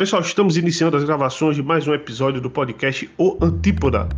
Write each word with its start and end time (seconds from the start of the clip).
Pessoal, 0.00 0.22
estamos 0.22 0.56
iniciando 0.56 0.96
as 0.96 1.04
gravações 1.04 1.56
de 1.56 1.62
mais 1.62 1.86
um 1.86 1.92
episódio 1.92 2.40
do 2.40 2.48
podcast 2.48 3.10
O 3.18 3.36
Antípoda. 3.38 4.08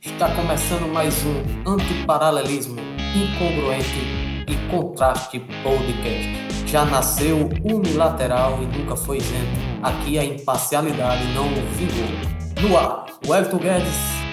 Está 0.00 0.32
começando 0.36 0.86
mais 0.92 1.12
um 1.24 1.72
antiparalelismo 1.72 2.80
incongruente 3.12 4.46
e 4.46 4.70
contraste 4.70 5.40
podcast. 5.64 6.68
Já 6.68 6.84
nasceu 6.84 7.50
unilateral 7.64 8.60
e 8.62 8.78
nunca 8.78 8.94
foi 8.94 9.16
isento. 9.16 9.58
Aqui 9.82 10.20
a 10.20 10.24
imparcialidade 10.24 11.24
não 11.34 11.48
vingou. 11.72 12.70
No 12.70 12.78
ar, 12.78 13.06
Wellington 13.26 13.58
Guedes, 13.58 14.25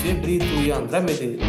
Lucia 0.00 0.14
Brito 0.14 0.46
e 0.46 0.70
André 0.70 1.00
Medeiros. 1.00 1.42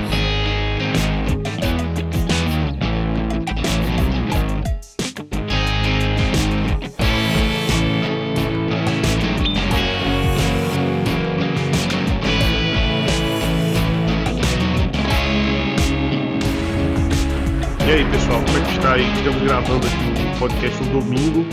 E 17.80 17.92
aí, 17.94 18.06
pessoal, 18.12 18.42
como 18.44 18.58
é 18.58 18.62
que 18.62 18.72
está 18.76 18.94
aí? 18.96 19.14
Estamos 19.14 19.44
gravando 19.44 19.88
aqui 19.88 19.96
um 19.96 20.40
podcast 20.40 20.84
no 20.84 21.00
domingo. 21.00 21.46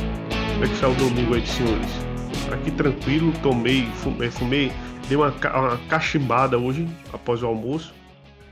Como 0.53 0.65
é 0.65 0.67
que 0.67 0.75
está 0.75 0.89
o 0.89 0.95
domingo 0.95 1.35
aí, 1.35 1.47
senhores? 1.47 1.91
Aqui 2.53 2.73
tranquilo, 2.73 3.33
tomei, 3.41 3.87
fumei, 4.03 4.31
fumei 4.31 4.73
dei 5.09 5.17
uma, 5.17 5.31
uma 5.31 5.79
cachimbada 5.89 6.59
hoje, 6.59 6.87
após 7.13 7.43
o 7.43 7.47
almoço. 7.47 7.95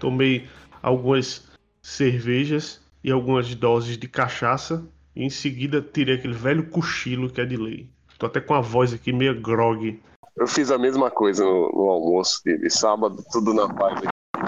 Tomei 0.00 0.48
algumas 0.82 1.46
cervejas 1.82 2.80
e 3.04 3.10
algumas 3.12 3.54
doses 3.54 3.98
de 3.98 4.08
cachaça. 4.08 4.84
E 5.14 5.24
em 5.24 5.30
seguida 5.30 5.80
tirei 5.80 6.16
aquele 6.16 6.34
velho 6.34 6.68
cochilo 6.68 7.30
que 7.30 7.40
é 7.40 7.44
de 7.44 7.56
lei. 7.56 7.88
Tô 8.18 8.26
até 8.26 8.40
com 8.40 8.54
a 8.54 8.60
voz 8.60 8.94
aqui 8.94 9.12
meio 9.12 9.40
grog. 9.40 10.00
Eu 10.36 10.46
fiz 10.46 10.70
a 10.70 10.78
mesma 10.78 11.10
coisa 11.10 11.44
no, 11.44 11.70
no 11.72 11.90
almoço 11.90 12.42
de, 12.44 12.58
de, 12.58 12.70
sábado, 12.70 13.22
tudo 13.30 13.54
na 13.54 13.72
paz, 13.72 14.00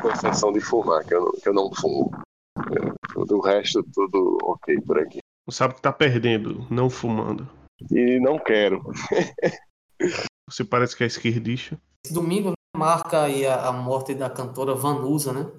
com 0.02 0.08
exceção 0.10 0.52
de 0.52 0.60
fumar, 0.60 1.04
que 1.04 1.14
eu 1.14 1.20
não, 1.20 1.32
que 1.32 1.48
eu 1.48 1.54
não 1.54 1.70
fumo. 1.74 2.10
É, 2.56 3.24
do 3.24 3.40
resto, 3.40 3.82
tudo 3.94 4.38
ok 4.42 4.80
por 4.82 4.98
aqui. 4.98 5.18
Não 5.46 5.52
sabe 5.52 5.74
que 5.74 5.82
tá 5.82 5.92
perdendo, 5.92 6.66
não 6.70 6.90
fumando. 6.90 7.48
E 7.90 8.18
não 8.20 8.38
quero. 8.38 8.82
Você 10.48 10.64
parece 10.64 10.96
que 10.96 11.04
é 11.04 11.06
esquerdista. 11.06 11.78
Esse 12.04 12.14
domingo 12.14 12.52
marca 12.76 13.24
aí 13.24 13.46
a, 13.46 13.68
a 13.68 13.72
morte 13.72 14.14
da 14.14 14.30
cantora 14.30 14.74
Vanusa, 14.74 15.32
né? 15.32 15.50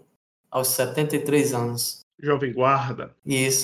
Aos 0.49 0.69
73 0.69 1.53
anos. 1.53 1.99
Jovem 2.19 2.53
Guarda. 2.53 3.15
Isso. 3.25 3.63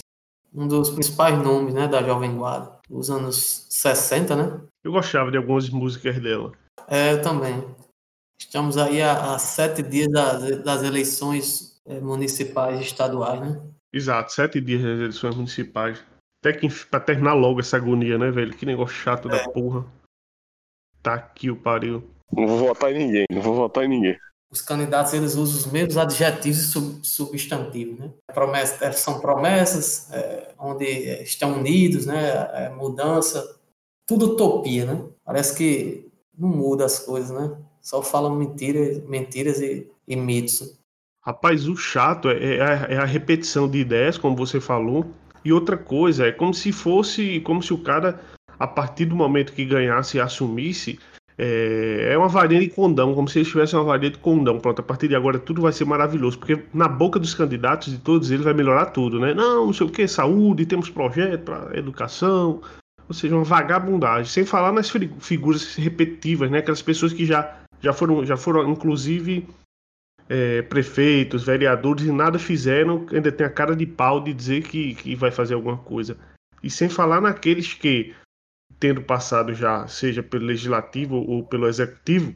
Um 0.54 0.68
dos 0.68 0.90
principais 0.90 1.38
nomes, 1.42 1.74
né, 1.74 1.88
da 1.88 2.02
Jovem 2.02 2.36
Guarda. 2.36 2.80
Dos 2.90 3.10
anos 3.10 3.66
60, 3.70 4.36
né? 4.36 4.62
Eu 4.84 4.92
gostava 4.92 5.32
de 5.32 5.38
algumas 5.38 5.70
músicas 5.70 6.22
dela. 6.22 6.52
É, 6.88 7.14
eu 7.14 7.22
também. 7.22 7.64
Estamos 8.40 8.78
aí 8.78 9.02
a, 9.02 9.34
a 9.34 9.40
sete 9.40 9.82
dias 9.82 10.08
das, 10.12 10.64
das 10.64 10.84
eleições 10.84 11.82
é, 11.86 12.00
municipais 12.00 12.80
e 12.80 12.84
estaduais, 12.84 13.42
né? 13.42 13.62
Exato, 13.92 14.32
sete 14.32 14.62
dias 14.62 14.82
das 14.84 15.00
eleições 15.00 15.36
municipais. 15.36 16.04
Até 16.44 16.54
que 16.54 16.68
pra 16.86 17.00
terminar 17.00 17.34
logo 17.34 17.60
essa 17.60 17.78
agonia, 17.78 18.18
né, 18.18 18.30
velho? 18.30 18.56
Que 18.56 18.66
negócio 18.66 18.96
chato 18.96 19.28
é. 19.30 19.32
da 19.32 19.50
porra. 19.50 19.86
Tá 21.02 21.16
aqui 21.16 21.50
o 21.50 21.56
pariu. 21.56 22.08
Não 22.36 22.48
vou 22.48 22.58
votar 22.60 22.92
em 22.92 22.98
ninguém, 22.98 23.26
não 23.32 23.42
vou 23.42 23.56
votar 23.56 23.86
em 23.86 23.88
ninguém. 23.88 24.18
Os 24.52 24.62
candidatos 24.62 25.14
eles 25.14 25.36
usam 25.36 25.58
os 25.58 25.72
mesmos 25.72 25.98
adjetivos 25.98 26.60
e 26.60 26.68
sub 26.68 27.00
substantivos, 27.04 28.00
né? 28.00 28.12
Promessa, 28.34 28.86
é, 28.86 28.92
são 28.92 29.20
promessas 29.20 30.12
é, 30.12 30.54
onde 30.60 30.86
estão 31.24 31.58
unidos, 31.58 32.06
né? 32.06 32.32
É, 32.54 32.70
mudança, 32.70 33.60
tudo 34.08 34.34
utopia, 34.34 34.86
né? 34.86 35.04
Parece 35.24 35.58
que 35.58 36.08
não 36.38 36.50
muda 36.50 36.86
as 36.86 37.00
coisas, 37.00 37.32
né? 37.32 37.58
Só 37.82 38.02
falam 38.02 38.36
mentiras, 38.36 39.04
mentiras 39.08 39.60
e, 39.60 39.90
e 40.08 40.16
mitos. 40.16 40.78
Rapaz, 41.22 41.68
o 41.68 41.76
chato 41.76 42.30
é, 42.30 42.58
é 42.58 42.62
a, 42.62 42.74
é 42.94 42.98
a 42.98 43.06
repetição 43.06 43.68
de 43.68 43.80
ideias, 43.80 44.18
como 44.18 44.36
você 44.36 44.62
falou, 44.62 45.06
e 45.44 45.52
outra 45.52 45.78
coisa 45.78 46.28
é 46.28 46.32
como 46.32 46.54
se 46.54 46.72
fosse, 46.72 47.40
como 47.42 47.62
se 47.62 47.74
o 47.74 47.78
cara, 47.78 48.22
a 48.60 48.68
partir 48.68 49.06
do 49.06 49.16
momento 49.16 49.54
que 49.54 49.66
ganhasse 49.66 50.18
e 50.18 50.20
assumisse, 50.20 51.00
é, 51.38 52.10
é 52.14 52.18
uma 52.18 52.30
varinha 52.30 52.62
de 52.62 52.70
condão, 52.70 53.14
como 53.14 53.28
se 53.28 53.40
eles 53.40 53.50
tivessem 53.50 53.78
uma 53.78 53.86
varinha 53.86 54.12
de 54.12 54.20
condão. 54.20 54.60
Pronto, 54.60 54.80
a 54.80 54.84
partir 54.84 55.08
de 55.08 55.16
agora 55.16 55.38
tudo 55.38 55.62
vai 55.62 55.74
ser 55.74 55.86
maravilhoso, 55.86 56.40
porque 56.40 56.64
na 56.74 56.88
boca 56.88 57.20
dos 57.20 57.34
candidatos, 57.34 57.92
de 57.92 58.00
todos 58.00 58.32
eles, 58.32 58.44
vai 58.44 58.54
melhorar 58.54 58.88
tudo, 58.88 59.20
né? 59.20 59.34
Não, 59.34 59.68
não 59.68 59.74
sei 59.74 59.86
o 59.86 59.90
que, 59.90 60.08
saúde, 60.08 60.66
temos 60.66 60.90
projeto 60.90 61.44
para 61.44 61.78
educação, 61.78 62.62
ou 63.08 63.14
seja, 63.14 63.36
uma 63.36 63.44
vagabundagem. 63.44 64.32
Sem 64.32 64.46
falar 64.46 64.72
nas 64.72 64.90
figuras 65.20 65.76
repetitivas, 65.76 66.50
né? 66.50 66.60
Aquelas 66.60 66.82
pessoas 66.82 67.12
que 67.12 67.26
já, 67.26 67.60
já, 67.82 67.92
foram, 67.92 68.26
já 68.26 68.38
foram, 68.38 68.70
inclusive, 68.70 69.46
é, 70.30 70.62
prefeitos, 70.62 71.44
vereadores 71.44 72.06
e 72.06 72.12
nada 72.12 72.40
fizeram, 72.40 73.06
ainda 73.12 73.32
tem 73.32 73.46
a 73.46 73.50
cara 73.50 73.76
de 73.76 73.86
pau 73.86 74.22
de 74.22 74.34
dizer 74.34 74.64
que, 74.64 74.96
que 74.96 75.16
vai 75.16 75.32
fazer 75.32 75.54
alguma 75.54 75.78
coisa. 75.78 76.18
E 76.64 76.70
sem 76.70 76.90
falar 76.90 77.22
naqueles 77.22 77.74
que 77.74 78.16
tendo 78.80 79.02
passado 79.02 79.54
já, 79.54 79.88
seja 79.88 80.22
pelo 80.22 80.46
legislativo 80.46 81.16
ou 81.16 81.44
pelo 81.44 81.68
executivo, 81.68 82.36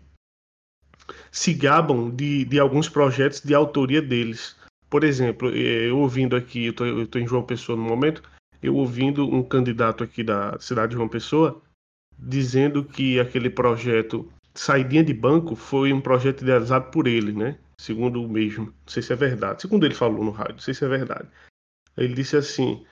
se 1.31 1.53
gabam 1.53 2.09
de, 2.09 2.45
de 2.45 2.59
alguns 2.59 2.87
projetos 2.89 3.41
de 3.41 3.53
autoria 3.53 4.01
deles. 4.01 4.55
Por 4.89 5.03
exemplo, 5.03 5.49
eu 5.49 5.97
ouvindo 5.99 6.35
aqui, 6.35 6.65
eu 6.65 7.03
estou 7.03 7.21
em 7.21 7.27
João 7.27 7.43
Pessoa 7.43 7.77
no 7.77 7.83
momento, 7.83 8.23
eu 8.61 8.75
ouvindo 8.75 9.27
um 9.27 9.43
candidato 9.43 10.03
aqui 10.03 10.23
da 10.23 10.57
cidade 10.59 10.89
de 10.89 10.95
João 10.95 11.07
Pessoa 11.07 11.61
dizendo 12.17 12.83
que 12.83 13.19
aquele 13.19 13.49
projeto 13.49 14.29
Saidinha 14.53 15.03
de 15.03 15.13
Banco 15.13 15.55
foi 15.55 15.93
um 15.93 16.01
projeto 16.01 16.41
idealizado 16.41 16.91
por 16.91 17.07
ele, 17.07 17.31
né? 17.31 17.57
Segundo 17.79 18.21
o 18.21 18.27
mesmo. 18.27 18.65
Não 18.65 18.73
sei 18.87 19.01
se 19.01 19.13
é 19.13 19.15
verdade. 19.15 19.61
Segundo 19.61 19.85
ele 19.85 19.95
falou 19.95 20.23
no 20.23 20.31
rádio, 20.31 20.55
não 20.55 20.59
sei 20.59 20.73
se 20.73 20.83
é 20.83 20.87
verdade. 20.87 21.29
Ele 21.95 22.13
disse 22.13 22.35
assim: 22.35 22.85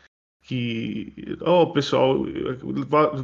que, 0.47 1.37
oh, 1.41 1.67
pessoal, 1.73 2.23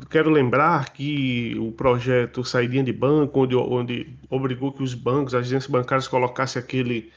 quero 0.09 0.29
lembrar 0.29 0.91
que 0.91 1.57
o 1.57 1.71
projeto 1.71 2.43
Saidinha 2.43 2.83
de 2.83 2.91
Banco, 2.91 3.39
onde, 3.39 3.55
onde 3.55 4.19
obrigou 4.29 4.73
que 4.73 4.83
os 4.83 4.93
bancos, 4.93 5.33
as 5.33 5.47
agências 5.47 5.71
bancárias 5.71 6.05
colocassem 6.05 6.61
aquele, 6.61 7.13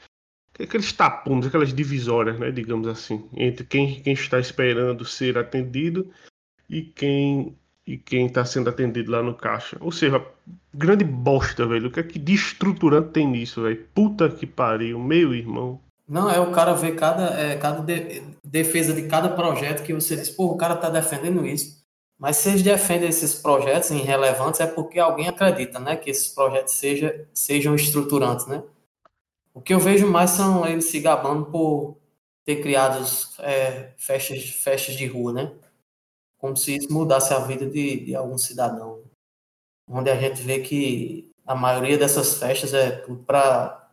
aqueles 0.57 0.93
tapumes, 0.93 1.45
aquelas 1.45 1.73
divisórias, 1.73 2.39
né, 2.39 2.51
digamos 2.51 2.87
assim, 2.87 3.27
entre 3.35 3.65
quem, 3.65 4.01
quem 4.01 4.13
está 4.13 4.39
esperando 4.39 5.03
ser 5.03 5.37
atendido 5.37 6.09
e 6.69 6.83
quem 6.83 7.53
e 7.85 7.97
quem 7.97 8.25
está 8.27 8.43
sendo 8.43 8.69
atendido 8.69 9.11
lá 9.11 9.23
no 9.23 9.33
caixa. 9.33 9.77
Ou 9.79 9.93
seja, 9.93 10.21
grande 10.73 11.05
bosta, 11.05 11.65
velho. 11.65 11.87
O 11.87 11.91
que 11.91 12.01
é 12.01 12.03
que 12.03 12.19
de 12.19 12.33
estruturante 12.33 13.11
tem 13.11 13.25
nisso, 13.25 13.63
velho? 13.63 13.87
Puta 13.95 14.29
que 14.29 14.45
pariu, 14.45 14.99
meu 14.99 15.33
irmão. 15.33 15.81
Não, 16.07 16.29
é 16.29 16.39
o 16.39 16.51
cara 16.51 16.73
ver 16.73 16.95
cada, 16.95 17.39
é, 17.39 17.57
cada 17.57 17.81
de, 17.81 18.21
defesa 18.43 18.93
de 18.93 19.07
cada 19.07 19.29
projeto 19.29 19.83
que 19.83 19.93
você 19.93 20.15
diz, 20.15 20.29
pô, 20.29 20.45
o 20.45 20.57
cara 20.57 20.75
tá 20.75 20.89
defendendo 20.89 21.45
isso. 21.45 21.85
Mas 22.17 22.37
se 22.37 22.49
eles 22.49 22.63
defendem 22.63 23.09
esses 23.09 23.35
projetos 23.35 23.91
irrelevantes, 23.91 24.59
é 24.59 24.65
porque 24.67 24.99
alguém 24.99 25.27
acredita, 25.27 25.79
né? 25.79 25.95
Que 25.95 26.09
esses 26.09 26.29
projetos 26.29 26.73
seja, 26.73 27.27
sejam 27.33 27.75
estruturantes, 27.75 28.47
né? 28.47 28.63
O 29.53 29.61
que 29.61 29.73
eu 29.73 29.79
vejo 29.79 30.07
mais 30.07 30.31
são 30.31 30.65
eles 30.65 30.85
se 30.85 30.99
gabando 30.99 31.45
por 31.47 31.97
ter 32.45 32.61
criado 32.61 33.05
é, 33.39 33.93
festas, 33.97 34.49
festas 34.49 34.95
de 34.95 35.05
rua, 35.05 35.33
né? 35.33 35.51
Como 36.37 36.55
se 36.55 36.75
isso 36.77 36.91
mudasse 36.91 37.33
a 37.33 37.39
vida 37.39 37.67
de, 37.67 38.05
de 38.05 38.15
algum 38.15 38.37
cidadão. 38.37 39.03
Onde 39.89 40.09
a 40.09 40.15
gente 40.15 40.41
vê 40.41 40.59
que 40.59 41.31
a 41.45 41.55
maioria 41.55 41.97
dessas 41.97 42.35
festas 42.35 42.73
é 42.73 42.91
tudo 42.91 43.23
para 43.23 43.86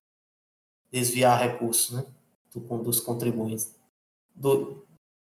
desviar 0.94 1.40
recursos, 1.40 1.96
né? 1.96 2.06
Do, 2.54 2.60
dos 2.78 3.00
contribuintes. 3.00 3.76
Do, 4.34 4.86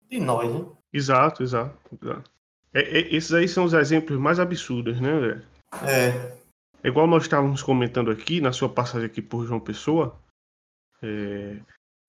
de 0.09 0.19
nós, 0.19 0.53
né? 0.53 0.65
Exato, 0.93 1.41
exato. 1.41 1.75
exato. 1.99 2.31
É, 2.73 2.81
é, 2.81 3.15
esses 3.15 3.33
aí 3.33 3.47
são 3.47 3.65
os 3.65 3.73
exemplos 3.73 4.19
mais 4.19 4.39
absurdos, 4.39 5.01
né, 5.01 5.09
André? 5.09 5.41
É. 5.83 6.09
é. 6.09 6.37
Igual 6.83 7.07
nós 7.07 7.23
estávamos 7.23 7.63
comentando 7.63 8.11
aqui, 8.11 8.39
na 8.39 8.53
sua 8.53 8.69
passagem 8.69 9.07
aqui 9.07 9.21
por 9.21 9.45
João 9.47 9.59
Pessoa, 9.59 10.15
é, 11.01 11.57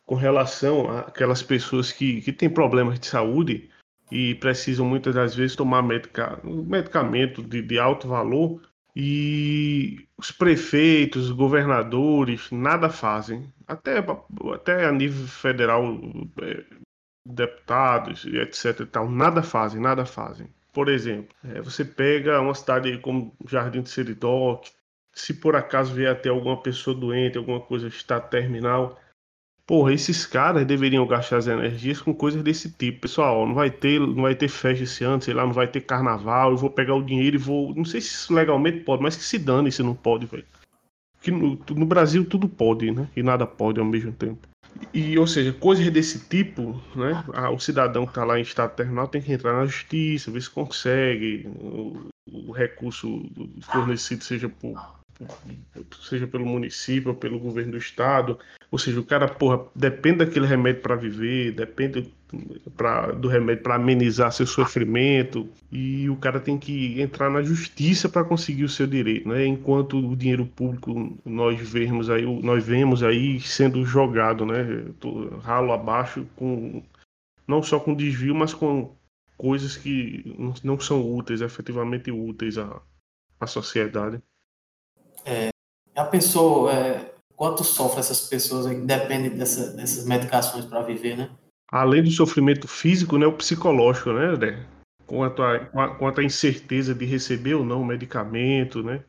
com 0.04 0.14
relação 0.14 0.90
àquelas 0.98 1.42
pessoas 1.42 1.90
que, 1.90 2.20
que 2.20 2.32
têm 2.32 2.50
problemas 2.50 3.00
de 3.00 3.06
saúde 3.06 3.70
e 4.12 4.34
precisam 4.36 4.86
muitas 4.86 5.14
das 5.14 5.34
vezes 5.34 5.56
tomar 5.56 5.82
medica, 5.82 6.38
medicamento 6.44 7.42
de, 7.42 7.62
de 7.62 7.78
alto 7.78 8.08
valor 8.08 8.60
e 9.00 10.08
os 10.18 10.32
prefeitos, 10.32 11.26
os 11.26 11.30
governadores, 11.30 12.50
nada 12.50 12.90
fazem. 12.90 13.48
Até, 13.64 14.04
até 14.52 14.86
a 14.86 14.90
nível 14.90 15.24
federal, 15.28 15.84
é, 16.42 16.64
deputados, 17.24 18.26
etc. 18.26 18.80
E 18.80 18.86
tal, 18.86 19.08
nada 19.08 19.40
fazem, 19.40 19.80
nada 19.80 20.04
fazem. 20.04 20.48
Por 20.72 20.88
exemplo, 20.88 21.32
é, 21.44 21.60
você 21.60 21.84
pega 21.84 22.40
uma 22.40 22.54
cidade 22.54 22.98
como 22.98 23.32
Jardim 23.46 23.82
de 23.82 23.90
Seridó, 23.90 24.56
que 24.56 24.72
se 25.14 25.32
por 25.34 25.54
acaso 25.54 25.94
vier 25.94 26.10
até 26.10 26.28
alguma 26.28 26.60
pessoa 26.60 26.96
doente, 26.96 27.38
alguma 27.38 27.60
coisa 27.60 27.86
está 27.86 28.18
terminal, 28.18 28.98
porra, 29.68 29.92
esses 29.92 30.24
caras 30.24 30.64
deveriam 30.64 31.06
gastar 31.06 31.36
as 31.36 31.46
energias 31.46 32.00
com 32.00 32.14
coisas 32.14 32.42
desse 32.42 32.70
tipo. 32.72 33.02
Pessoal, 33.02 33.46
não 33.46 33.54
vai 33.54 33.70
ter, 33.70 34.00
não 34.00 34.22
vai 34.22 34.34
ter 34.34 34.48
festa 34.48 34.82
esse 34.82 35.04
ano, 35.04 35.20
sei 35.20 35.34
lá, 35.34 35.44
não 35.44 35.52
vai 35.52 35.68
ter 35.68 35.82
carnaval, 35.82 36.52
eu 36.52 36.56
vou 36.56 36.70
pegar 36.70 36.94
o 36.94 37.04
dinheiro 37.04 37.36
e 37.36 37.38
vou, 37.38 37.74
não 37.74 37.84
sei 37.84 38.00
se 38.00 38.14
isso 38.14 38.32
legalmente 38.32 38.80
pode, 38.80 39.02
mas 39.02 39.14
que 39.14 39.22
se 39.22 39.38
dane 39.38 39.70
se 39.70 39.82
não 39.82 39.94
pode, 39.94 40.24
velho. 40.24 40.46
Que 41.20 41.30
no, 41.30 41.60
no 41.76 41.84
Brasil 41.84 42.24
tudo 42.24 42.48
pode, 42.48 42.90
né? 42.90 43.10
E 43.14 43.22
nada 43.22 43.46
pode 43.46 43.78
ao 43.78 43.84
mesmo 43.84 44.10
tempo. 44.12 44.48
E, 44.94 45.18
ou 45.18 45.26
seja, 45.26 45.52
coisas 45.52 45.90
desse 45.90 46.26
tipo, 46.28 46.80
né? 46.96 47.22
Ah, 47.34 47.50
o 47.50 47.58
cidadão 47.58 48.06
que 48.06 48.12
está 48.12 48.24
lá 48.24 48.38
em 48.38 48.42
estado 48.42 48.74
terminal 48.74 49.06
tem 49.06 49.20
que 49.20 49.32
entrar 49.32 49.52
na 49.52 49.66
justiça, 49.66 50.30
ver 50.30 50.40
se 50.40 50.48
consegue 50.48 51.46
o, 51.60 52.08
o 52.32 52.52
recurso 52.52 53.22
fornecido, 53.60 54.24
seja 54.24 54.48
por 54.48 54.96
seja 56.00 56.26
pelo 56.26 56.46
município 56.46 57.10
ou 57.10 57.16
pelo 57.16 57.38
governo 57.38 57.72
do 57.72 57.78
estado. 57.78 58.38
Ou 58.70 58.78
seja, 58.78 59.00
o 59.00 59.04
cara, 59.04 59.26
porra, 59.26 59.64
depende 59.74 60.18
daquele 60.18 60.46
remédio 60.46 60.82
para 60.82 60.94
viver, 60.94 61.52
depende 61.52 62.12
pra, 62.76 63.12
do 63.12 63.26
remédio 63.26 63.62
para 63.62 63.76
amenizar 63.76 64.30
seu 64.30 64.46
sofrimento, 64.46 65.48
e 65.72 66.08
o 66.10 66.16
cara 66.16 66.38
tem 66.38 66.58
que 66.58 67.00
entrar 67.00 67.30
na 67.30 67.42
justiça 67.42 68.08
para 68.08 68.24
conseguir 68.24 68.64
o 68.64 68.68
seu 68.68 68.86
direito, 68.86 69.26
né? 69.26 69.46
Enquanto 69.46 69.96
o 69.98 70.14
dinheiro 70.14 70.44
público 70.44 71.16
nós 71.24 71.58
vemos 71.60 72.10
aí, 72.10 72.26
nós 72.42 72.62
vemos 72.64 73.02
aí 73.02 73.40
sendo 73.40 73.84
jogado, 73.86 74.44
né? 74.44 74.84
Ralo 75.42 75.72
abaixo 75.72 76.26
com 76.36 76.82
não 77.46 77.62
só 77.62 77.80
com 77.80 77.94
desvio, 77.94 78.34
mas 78.34 78.52
com 78.52 78.94
coisas 79.38 79.76
que 79.78 80.36
não 80.62 80.78
são 80.78 81.00
úteis, 81.00 81.40
efetivamente 81.40 82.10
úteis 82.10 82.58
à, 82.58 82.82
à 83.40 83.46
sociedade. 83.46 84.20
É, 85.24 85.48
já 85.96 86.04
pensou 86.04 86.70
é, 86.70 87.07
quanto 87.38 87.62
sofrem 87.62 88.00
essas 88.00 88.28
pessoas 88.28 88.66
que 88.66 88.80
dependem 88.80 89.30
dessa, 89.30 89.72
dessas 89.72 90.04
medicações 90.04 90.64
para 90.64 90.82
viver, 90.82 91.16
né? 91.16 91.30
Além 91.70 92.02
do 92.02 92.10
sofrimento 92.10 92.66
físico, 92.66 93.16
né, 93.16 93.26
o 93.26 93.36
psicológico, 93.36 94.12
né, 94.12 94.26
André? 94.26 94.66
Quanto 95.06 95.42
a, 95.42 95.96
quanto 95.96 96.20
a 96.20 96.24
incerteza 96.24 96.92
de 96.92 97.04
receber 97.04 97.54
ou 97.54 97.64
não 97.64 97.80
o 97.80 97.86
medicamento, 97.86 98.82
né? 98.82 99.04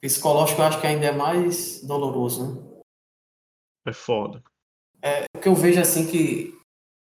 Psicológico 0.00 0.60
eu 0.60 0.66
acho 0.66 0.80
que 0.80 0.86
ainda 0.86 1.06
é 1.06 1.12
mais 1.12 1.82
doloroso, 1.82 2.54
né? 2.54 2.80
É 3.86 3.92
foda. 3.92 4.42
É 5.00 5.24
o 5.34 5.40
que 5.40 5.48
eu 5.48 5.54
vejo 5.54 5.80
assim 5.80 6.06
que 6.06 6.58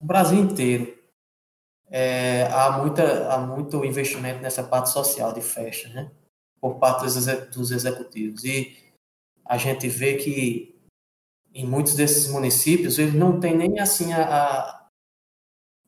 o 0.01 0.07
Brasil 0.07 0.41
inteiro 0.41 0.99
é, 1.89 2.49
há, 2.53 2.79
muita, 2.79 3.33
há 3.33 3.39
muito 3.39 3.85
investimento 3.85 4.41
nessa 4.41 4.65
parte 4.65 4.91
social 4.91 5.33
de 5.33 5.41
festa, 5.41 5.89
né? 5.91 6.11
por 6.61 6.79
parte 6.79 7.07
dos 7.53 7.71
executivos. 7.71 8.45
E 8.45 8.77
a 9.51 9.57
gente 9.57 9.89
vê 9.89 10.15
que 10.15 10.81
em 11.53 11.67
muitos 11.67 11.97
desses 11.97 12.29
municípios 12.29 13.01
eles 13.01 13.15
não 13.15 13.41
tem 13.41 13.57
nem 13.57 13.81
assim 13.81 14.13
a, 14.13 14.23
a 14.23 14.89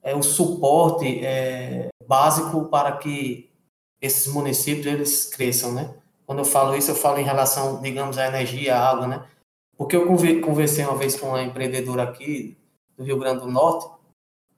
é, 0.03 0.17
o 0.17 0.23
suporte 0.23 1.25
é, 1.25 1.88
básico 2.05 2.64
para 2.64 2.97
que 2.97 3.53
esses 4.00 4.26
municípios 4.26 4.87
eles 4.87 5.26
cresçam, 5.26 5.73
né? 5.73 5.94
Quando 6.26 6.41
eu 6.41 6.44
falo 6.44 6.75
isso, 6.75 6.91
eu 6.91 6.97
falo 6.97 7.19
em 7.19 7.25
relação, 7.25 7.81
digamos, 7.81 8.19
à 8.19 8.26
energia, 8.26 8.76
à 8.76 8.91
água, 8.91 9.06
né? 9.06 9.31
Porque 9.76 9.94
eu 9.94 10.06
conversei 10.41 10.85
uma 10.85 10.97
vez 10.97 11.14
com 11.14 11.29
uma 11.29 11.43
empreendedora 11.44 12.03
aqui 12.03 12.59
do 12.97 13.05
Rio 13.05 13.19
Grande 13.20 13.43
do 13.43 13.50
Norte, 13.50 13.88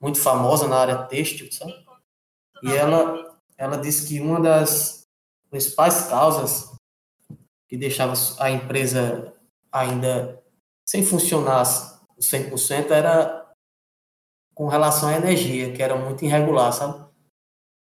muito 0.01 0.19
famosa 0.19 0.67
na 0.67 0.77
área 0.77 1.03
têxtil, 1.03 1.51
sabe? 1.51 1.75
E 2.63 2.71
ela, 2.71 3.37
ela 3.55 3.77
disse 3.77 4.07
que 4.07 4.19
uma 4.19 4.41
das 4.41 5.07
principais 5.51 6.07
causas 6.07 6.74
que 7.67 7.77
deixavam 7.77 8.15
a 8.39 8.51
empresa 8.51 9.33
ainda 9.71 10.41
sem 10.85 11.03
funcionar 11.03 11.63
100% 12.19 12.91
era 12.91 13.45
com 14.53 14.67
relação 14.67 15.09
à 15.09 15.15
energia, 15.15 15.73
que 15.73 15.83
era 15.83 15.95
muito 15.95 16.23
irregular, 16.23 16.71
sabe? 16.71 17.05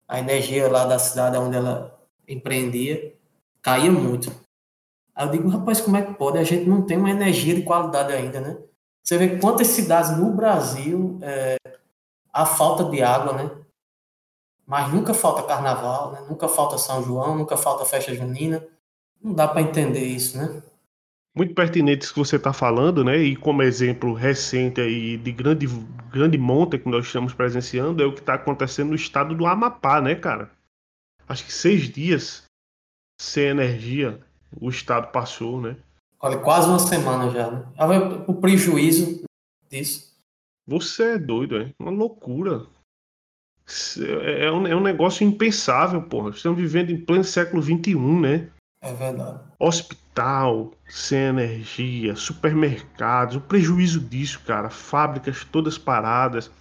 A 0.07 0.19
energia 0.19 0.69
lá 0.69 0.85
da 0.85 0.99
cidade 0.99 1.37
onde 1.37 1.55
ela 1.55 1.97
empreendia 2.27 3.15
caía 3.61 3.91
muito. 3.91 4.31
Aí 5.15 5.25
eu 5.27 5.31
digo, 5.31 5.49
rapaz, 5.49 5.81
como 5.81 5.97
é 5.97 6.01
que 6.01 6.13
pode? 6.13 6.37
A 6.37 6.43
gente 6.43 6.69
não 6.69 6.85
tem 6.85 6.97
uma 6.97 7.09
energia 7.09 7.55
de 7.55 7.63
qualidade 7.63 8.13
ainda, 8.13 8.39
né? 8.39 8.57
Você 9.03 9.17
vê 9.17 9.37
quantas 9.39 9.67
cidades 9.67 10.17
no 10.17 10.31
Brasil 10.33 11.17
é, 11.21 11.55
há 12.31 12.45
falta 12.45 12.83
de 12.85 13.01
água, 13.01 13.33
né? 13.33 13.51
Mas 14.65 14.93
nunca 14.93 15.13
falta 15.13 15.43
carnaval, 15.43 16.11
né? 16.11 16.25
nunca 16.29 16.47
falta 16.47 16.77
São 16.77 17.01
João, 17.01 17.37
nunca 17.37 17.55
falta 17.55 17.85
festa 17.85 18.13
junina. 18.13 18.67
Não 19.21 19.33
dá 19.33 19.47
para 19.47 19.61
entender 19.61 20.05
isso, 20.05 20.37
né? 20.37 20.61
Muito 21.35 21.53
pertinente 21.53 22.03
isso 22.03 22.13
que 22.13 22.19
você 22.19 22.37
está 22.37 22.51
falando, 22.51 23.03
né? 23.03 23.17
E 23.17 23.35
como 23.35 23.61
exemplo 23.61 24.13
recente 24.13 24.81
aí 24.81 25.17
de 25.17 25.31
grande, 25.31 25.67
grande 26.11 26.37
monta 26.37 26.79
que 26.79 26.89
nós 26.89 27.05
estamos 27.05 27.33
presenciando 27.33 28.01
é 28.01 28.05
o 28.05 28.13
que 28.13 28.21
está 28.21 28.33
acontecendo 28.33 28.89
no 28.89 28.95
estado 28.95 29.35
do 29.35 29.45
Amapá, 29.45 30.01
né, 30.01 30.15
cara? 30.15 30.51
Acho 31.27 31.45
que 31.45 31.53
seis 31.53 31.89
dias 31.89 32.43
sem 33.19 33.45
energia 33.45 34.19
o 34.59 34.69
estado 34.69 35.11
passou, 35.11 35.61
né? 35.61 35.77
Olha, 36.19 36.39
quase 36.39 36.67
uma 36.67 36.79
semana 36.79 37.29
já, 37.29 37.51
né? 37.51 37.65
O 38.27 38.33
prejuízo 38.33 39.23
disso. 39.69 40.15
Você 40.65 41.13
é 41.13 41.17
doido, 41.19 41.57
é 41.57 41.73
uma 41.79 41.91
loucura. 41.91 42.65
É, 43.99 44.45
é 44.45 44.51
um, 44.51 44.65
é 44.65 44.75
um 44.75 44.81
negócio 44.81 45.25
impensável, 45.25 46.01
porra. 46.01 46.31
Estamos 46.31 46.57
vivendo 46.57 46.89
em 46.89 46.99
pleno 46.99 47.23
século 47.23 47.61
XXI, 47.61 47.95
né? 47.95 48.49
É 48.81 48.93
verdade. 48.93 49.39
Hospital 49.59 50.71
sem 50.87 51.19
energia, 51.19 52.15
supermercados, 52.15 53.35
o 53.35 53.41
prejuízo 53.41 53.99
disso, 53.99 54.41
cara. 54.45 54.69
Fábricas 54.69 55.43
todas 55.45 55.77
paradas. 55.77 56.51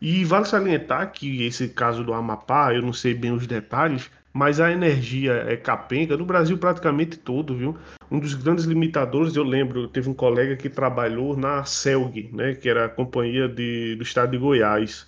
E 0.00 0.24
vale 0.24 0.44
salientar 0.44 1.12
que 1.12 1.44
esse 1.44 1.68
caso 1.68 2.04
do 2.04 2.14
Amapá, 2.14 2.72
eu 2.72 2.82
não 2.82 2.92
sei 2.92 3.14
bem 3.14 3.32
os 3.32 3.46
detalhes, 3.46 4.10
mas 4.32 4.60
a 4.60 4.70
energia 4.70 5.32
é 5.48 5.56
capenga 5.56 6.16
no 6.16 6.24
Brasil 6.24 6.56
praticamente 6.56 7.18
todo, 7.18 7.56
viu? 7.56 7.76
Um 8.10 8.20
dos 8.20 8.34
grandes 8.34 8.64
limitadores, 8.64 9.34
eu 9.34 9.42
lembro, 9.42 9.88
teve 9.88 10.08
um 10.08 10.14
colega 10.14 10.56
que 10.56 10.70
trabalhou 10.70 11.36
na 11.36 11.64
CELG, 11.64 12.30
né, 12.32 12.54
que 12.54 12.68
era 12.68 12.84
a 12.84 12.88
companhia 12.88 13.48
de, 13.48 13.96
do 13.96 14.02
estado 14.02 14.30
de 14.30 14.38
Goiás. 14.38 15.06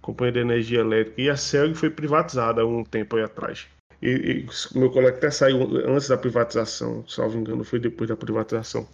Companhia 0.00 0.32
de 0.32 0.40
Energia 0.40 0.80
Elétrica, 0.80 1.22
e 1.22 1.30
a 1.30 1.36
CELG 1.36 1.76
foi 1.76 1.88
privatizada 1.88 2.62
há 2.62 2.66
um 2.66 2.82
tempo 2.82 3.16
aí 3.16 3.22
atrás. 3.22 3.68
E, 4.02 4.46
e 4.74 4.78
meu 4.78 4.90
colega 4.90 5.16
até 5.16 5.30
saiu 5.30 5.62
antes 5.86 6.08
da 6.08 6.16
privatização, 6.16 7.06
salvo 7.06 7.38
engano, 7.38 7.62
foi 7.62 7.78
depois 7.78 8.08
da 8.08 8.16
privatização. 8.16 8.88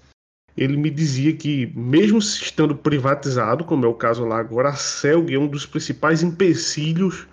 Ele 0.56 0.76
me 0.76 0.90
dizia 0.90 1.34
que, 1.34 1.72
mesmo 1.74 2.18
estando 2.18 2.74
privatizado, 2.74 3.64
como 3.64 3.86
é 3.86 3.88
o 3.88 3.94
caso 3.94 4.24
lá 4.24 4.38
agora, 4.38 4.70
a 4.70 4.74
CELG 4.74 5.34
é 5.34 5.38
um 5.38 5.46
dos 5.46 5.64
principais 5.64 6.22
empecilhos, 6.22 7.26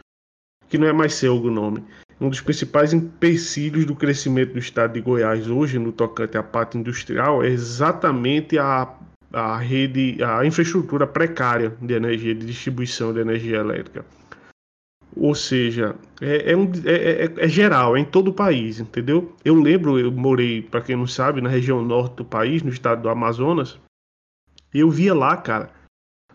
que 0.70 0.78
não 0.78 0.88
é 0.88 0.94
mais 0.94 1.16
CELG 1.16 1.48
o 1.48 1.52
nome, 1.52 1.84
um 2.22 2.30
dos 2.30 2.40
principais 2.40 2.94
empecilhos 2.94 3.86
do 3.86 3.96
crescimento 3.96 4.54
do 4.54 4.60
estado 4.60 4.94
de 4.94 5.02
Goiás 5.02 5.50
hoje, 5.50 5.78
no 5.78 5.92
tocante 5.92 6.38
à 6.38 6.44
parte 6.44 6.78
industrial, 6.78 7.44
é 7.44 7.50
exatamente 7.50 8.58
a 8.58 8.96
a 9.36 9.58
rede, 9.58 10.24
a 10.24 10.46
infraestrutura 10.46 11.06
precária 11.06 11.76
de 11.82 11.94
energia, 11.94 12.34
de 12.34 12.46
distribuição 12.46 13.14
de 13.14 13.20
energia 13.20 13.58
elétrica. 13.58 14.06
Ou 15.16 15.34
seja, 15.34 15.96
é, 16.22 16.52
é, 16.52 16.58
um, 16.58 16.70
é, 16.84 17.26
é, 17.26 17.46
é 17.46 17.48
geral, 17.48 17.96
é 17.96 18.02
em 18.02 18.06
todo 18.06 18.30
o 18.30 18.34
país, 18.34 18.80
entendeu? 18.80 19.34
Eu 19.46 19.56
lembro, 19.56 19.98
eu 19.98 20.12
morei, 20.12 20.62
para 20.62 20.82
quem 20.82 20.96
não 20.96 21.08
sabe, 21.08 21.40
na 21.40 21.50
região 21.50 21.82
norte 21.82 22.18
do 22.18 22.26
país, 22.26 22.62
no 22.62 22.70
estado 22.70 23.02
do 23.02 23.10
Amazonas, 23.10 23.80
eu 24.74 24.90
via 24.90 25.14
lá, 25.14 25.38
cara, 25.38 25.70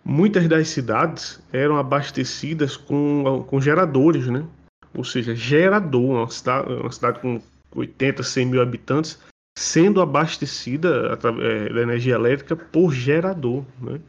muitas 0.03 0.49
das 0.49 0.69
cidades 0.69 1.43
eram 1.53 1.77
abastecidas 1.77 2.77
com, 2.77 3.45
com 3.47 3.61
geradores, 3.61 4.27
né? 4.29 4.47
Ou 4.95 5.05
seja, 5.05 5.35
gerador, 5.35 6.03
uma 6.03 6.31
cidade, 6.31 6.73
uma 6.73 6.91
cidade 6.91 7.21
com 7.21 7.41
80, 7.77 8.23
100 8.23 8.47
mil 8.47 8.63
habitantes, 8.63 9.19
sendo 9.59 10.01
abastecida 10.01 11.19
é, 11.43 11.73
da 11.73 11.83
energia 11.83 12.15
elétrica 12.15 12.57
por 12.57 12.93
gerador. 12.93 13.65
Né? 13.81 14.01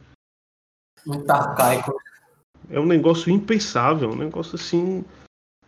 Muito 1.06 1.30
arcaico. 1.30 1.94
É 2.70 2.80
um 2.80 2.86
negócio 2.86 3.30
impensável, 3.30 4.10
um 4.10 4.16
negócio 4.16 4.56
assim. 4.56 5.04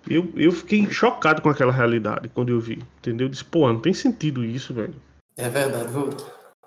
Eu, 0.08 0.30
eu 0.36 0.52
fiquei 0.52 0.90
chocado 0.90 1.40
com 1.40 1.48
aquela 1.48 1.72
realidade 1.72 2.28
quando 2.28 2.50
eu 2.50 2.60
vi, 2.60 2.82
entendeu? 2.98 3.26
Eu 3.26 3.30
disse, 3.30 3.44
pô, 3.44 3.66
não 3.72 3.80
tem 3.80 3.94
sentido 3.94 4.44
isso, 4.44 4.74
velho. 4.74 4.94
É 5.36 5.48
verdade, 5.48 5.90
viu? 5.90 6.10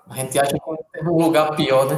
A 0.08 0.16
gente 0.16 0.38
acha 0.38 0.52
que 0.52 0.60
tem 0.92 1.08
um 1.08 1.22
lugar 1.22 1.54
pior, 1.54 1.88
né? 1.88 1.96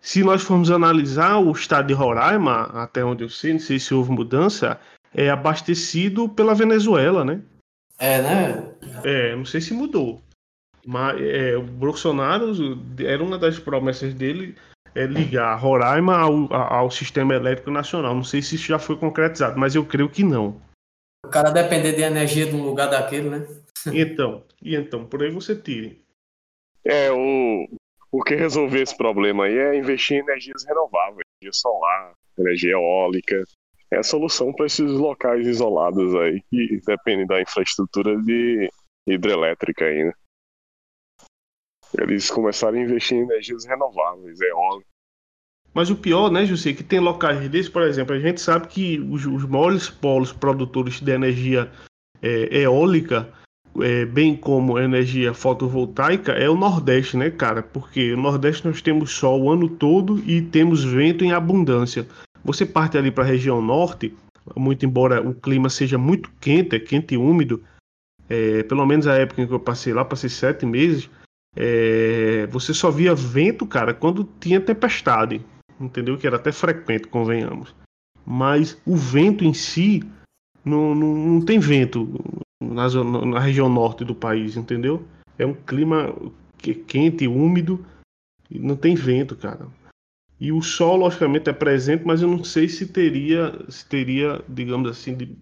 Se 0.00 0.22
nós 0.22 0.42
formos 0.42 0.70
analisar 0.70 1.38
o 1.38 1.50
estado 1.50 1.88
de 1.88 1.94
Roraima, 1.94 2.62
até 2.74 3.04
onde 3.04 3.24
eu 3.24 3.28
sei, 3.28 3.54
não 3.54 3.60
sei 3.60 3.78
se 3.78 3.92
houve 3.92 4.12
mudança, 4.12 4.78
é 5.12 5.28
abastecido 5.30 6.28
pela 6.28 6.54
Venezuela, 6.54 7.24
né? 7.24 7.40
É, 7.98 8.22
né? 8.22 8.74
É, 9.02 9.34
não 9.34 9.44
sei 9.44 9.60
se 9.60 9.74
mudou. 9.74 10.22
Mas 10.86 11.20
é, 11.20 11.56
o 11.56 11.62
Bolsonaro 11.62 12.52
era 13.00 13.22
uma 13.22 13.36
das 13.36 13.58
promessas 13.58 14.14
dele 14.14 14.56
é 14.94 15.06
ligar 15.06 15.54
Roraima 15.56 16.16
ao, 16.16 16.52
ao 16.52 16.90
sistema 16.90 17.34
elétrico 17.34 17.70
nacional. 17.70 18.14
Não 18.14 18.24
sei 18.24 18.42
se 18.42 18.56
isso 18.56 18.66
já 18.66 18.78
foi 18.78 18.96
concretizado, 18.96 19.58
mas 19.58 19.74
eu 19.74 19.84
creio 19.84 20.08
que 20.08 20.22
não. 20.22 20.60
O 21.24 21.28
cara 21.28 21.50
depender 21.50 21.92
de 21.92 22.02
energia 22.02 22.46
de 22.46 22.54
um 22.54 22.62
lugar 22.62 22.88
daquele, 22.88 23.28
né? 23.28 23.46
E 23.92 24.00
então, 24.00 24.44
e 24.62 24.74
então, 24.74 25.04
por 25.04 25.22
aí 25.22 25.30
você 25.30 25.54
tire. 25.54 26.02
É, 26.84 27.10
o, 27.10 27.68
o 28.10 28.22
que 28.22 28.34
resolver 28.34 28.82
esse 28.82 28.96
problema 28.96 29.44
aí 29.44 29.56
é 29.56 29.76
investir 29.76 30.16
em 30.16 30.20
energias 30.20 30.64
renováveis, 30.64 31.24
energia 31.42 31.52
solar, 31.52 32.12
energia 32.38 32.72
eólica. 32.72 33.44
É 33.90 33.98
a 33.98 34.02
solução 34.02 34.52
para 34.52 34.66
esses 34.66 34.90
locais 34.92 35.46
isolados 35.46 36.14
aí, 36.14 36.42
que 36.50 36.80
dependem 36.86 37.26
da 37.26 37.40
infraestrutura 37.40 38.16
de 38.22 38.70
hidrelétrica 39.06 39.86
ainda. 39.86 40.14
Eles 41.96 42.30
começaram 42.30 42.78
a 42.78 42.82
investir 42.82 43.16
em 43.16 43.22
energias 43.22 43.64
renováveis, 43.64 44.40
eólica. 44.40 44.86
Mas 45.72 45.90
o 45.90 45.96
pior, 45.96 46.30
né, 46.30 46.44
José, 46.44 46.72
que 46.72 46.82
tem 46.82 46.98
locais 46.98 47.48
desses, 47.48 47.68
por 47.68 47.82
exemplo, 47.82 48.14
a 48.14 48.18
gente 48.18 48.40
sabe 48.40 48.68
que 48.68 48.98
os, 48.98 49.24
os 49.26 49.44
maiores 49.44 49.88
polos 49.88 50.32
produtores 50.32 51.00
de 51.00 51.12
energia 51.12 51.70
é, 52.22 52.62
eólica, 52.62 53.28
é, 53.80 54.04
bem 54.04 54.34
como 54.34 54.78
energia 54.78 55.32
fotovoltaica, 55.32 56.32
é 56.32 56.48
o 56.48 56.56
Nordeste, 56.56 57.16
né, 57.16 57.30
cara? 57.30 57.62
Porque 57.62 58.14
no 58.16 58.22
Nordeste 58.22 58.66
nós 58.66 58.82
temos 58.82 59.12
sol 59.12 59.42
o 59.42 59.50
ano 59.50 59.68
todo 59.68 60.18
e 60.28 60.42
temos 60.42 60.82
vento 60.82 61.24
em 61.24 61.32
abundância. 61.32 62.06
Você 62.44 62.66
parte 62.66 62.98
ali 62.98 63.10
para 63.10 63.24
a 63.24 63.26
região 63.26 63.62
norte, 63.62 64.14
muito 64.56 64.84
embora 64.84 65.20
o 65.20 65.34
clima 65.34 65.68
seja 65.68 65.98
muito 65.98 66.30
quente, 66.40 66.74
é 66.74 66.80
quente 66.80 67.14
e 67.14 67.18
úmido, 67.18 67.62
é, 68.28 68.62
pelo 68.62 68.84
menos 68.86 69.06
a 69.06 69.14
época 69.14 69.42
em 69.42 69.46
que 69.46 69.52
eu 69.52 69.60
passei 69.60 69.92
lá, 69.92 70.04
passei 70.04 70.30
sete 70.30 70.66
meses, 70.66 71.08
é, 71.56 72.46
você 72.46 72.72
só 72.72 72.90
via 72.90 73.14
vento, 73.14 73.66
cara, 73.66 73.94
quando 73.94 74.28
tinha 74.40 74.60
tempestade, 74.60 75.40
entendeu? 75.80 76.16
Que 76.16 76.26
era 76.26 76.36
até 76.36 76.52
frequente, 76.52 77.08
convenhamos. 77.08 77.74
Mas 78.24 78.80
o 78.84 78.94
vento 78.96 79.44
em 79.44 79.54
si 79.54 80.02
não, 80.64 80.94
não, 80.94 81.14
não 81.14 81.40
tem 81.40 81.58
vento 81.58 82.12
na, 82.62 82.88
zona, 82.88 83.24
na 83.24 83.40
região 83.40 83.68
norte 83.68 84.04
do 84.04 84.14
país, 84.14 84.56
entendeu? 84.56 85.06
É 85.38 85.46
um 85.46 85.54
clima 85.54 86.14
quente, 86.86 87.26
úmido, 87.26 87.84
e 88.50 88.58
não 88.58 88.76
tem 88.76 88.94
vento, 88.94 89.36
cara. 89.36 89.66
E 90.40 90.52
o 90.52 90.62
sol, 90.62 90.96
logicamente, 90.96 91.50
é 91.50 91.52
presente, 91.52 92.04
mas 92.04 92.22
eu 92.22 92.28
não 92.28 92.44
sei 92.44 92.68
se 92.68 92.86
teria, 92.86 93.52
se 93.68 93.84
teria, 93.86 94.42
digamos 94.48 94.90
assim, 94.90 95.16
de 95.16 95.36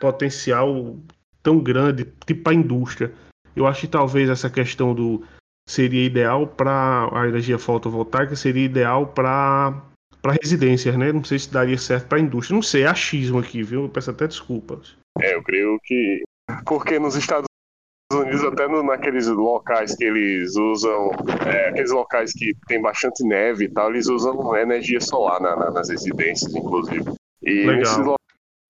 potencial 0.00 0.98
tão 1.42 1.60
grande, 1.60 2.06
tipo 2.26 2.48
a 2.50 2.54
indústria. 2.54 3.14
Eu 3.54 3.66
acho 3.66 3.82
que 3.82 3.88
talvez 3.88 4.28
essa 4.28 4.50
questão 4.50 4.94
do 4.94 5.22
seria 5.68 6.04
ideal 6.04 6.46
para 6.46 7.08
a 7.12 7.28
energia 7.28 7.58
fotovoltaica, 7.58 8.36
seria 8.36 8.64
ideal 8.64 9.06
para 9.08 9.82
para 10.22 10.36
residências, 10.42 10.96
né? 10.96 11.12
Não 11.12 11.22
sei 11.22 11.38
se 11.38 11.52
daria 11.52 11.76
certo 11.76 12.08
para 12.08 12.16
a 12.16 12.20
indústria. 12.20 12.54
Não 12.54 12.62
sei, 12.62 12.84
é 12.84 12.86
achismo 12.86 13.38
aqui, 13.38 13.62
viu? 13.62 13.82
Eu 13.82 13.88
peço 13.90 14.10
até 14.10 14.26
desculpas. 14.26 14.96
É, 15.20 15.34
eu 15.34 15.42
creio 15.42 15.78
que 15.84 16.22
porque 16.64 16.98
nos 16.98 17.14
Estados 17.14 17.46
Unidos, 18.10 18.42
até 18.42 18.66
no, 18.66 18.82
naqueles 18.82 19.26
locais 19.26 19.94
que 19.94 20.04
eles 20.04 20.56
usam, 20.56 21.10
é, 21.46 21.68
aqueles 21.68 21.90
locais 21.90 22.32
que 22.32 22.54
tem 22.66 22.80
bastante 22.80 23.22
neve 23.22 23.64
e 23.64 23.68
tal, 23.68 23.90
eles 23.90 24.08
usam 24.08 24.56
energia 24.56 25.00
solar 25.00 25.40
na, 25.40 25.56
na, 25.56 25.70
nas 25.70 25.90
residências, 25.90 26.54
inclusive. 26.54 27.12
E 27.42 27.66
Legal. 27.66 27.76
nesses 27.76 28.16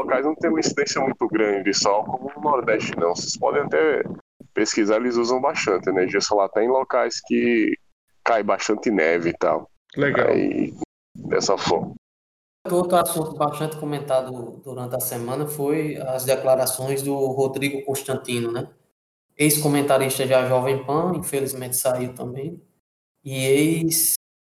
locais 0.01 0.25
não 0.25 0.35
tem 0.35 0.51
uma 0.51 0.61
incidência 0.61 1.01
muito 1.01 1.29
grande 1.29 1.65
de 1.65 1.75
sol 1.75 2.05
como 2.05 2.33
no 2.35 2.43
Nordeste, 2.43 2.99
não. 2.99 3.15
Vocês 3.15 3.37
podem 3.37 3.63
até 3.63 4.03
pesquisar, 4.55 4.97
eles 4.97 5.17
usam 5.17 5.41
bastante 5.41 5.91
energia 5.91 6.21
solar. 6.21 6.49
Tem 6.49 6.69
locais 6.69 7.21
que 7.27 7.75
cai 8.25 8.43
bastante 8.43 8.91
neve 8.91 9.31
e 9.31 9.37
tal. 9.37 9.69
Legal. 9.97 10.29
Aí, 10.29 10.73
dessa 11.15 11.59
forma. 11.59 11.95
Outro 12.71 12.97
assunto 12.97 13.37
bastante 13.37 13.77
comentado 13.77 14.63
durante 14.65 14.97
a 14.97 15.01
semana 15.01 15.47
foi 15.47 15.97
as 15.99 16.25
declarações 16.25 17.03
do 17.03 17.15
Rodrigo 17.15 17.85
Constantino, 17.85 18.51
né? 18.51 18.71
Ex-comentarista 19.37 20.27
já 20.27 20.49
Jovem 20.49 20.83
Pan, 20.87 21.13
infelizmente 21.17 21.77
saiu 21.77 22.15
também, 22.15 22.63
e 23.23 23.35
ex 23.45 24.14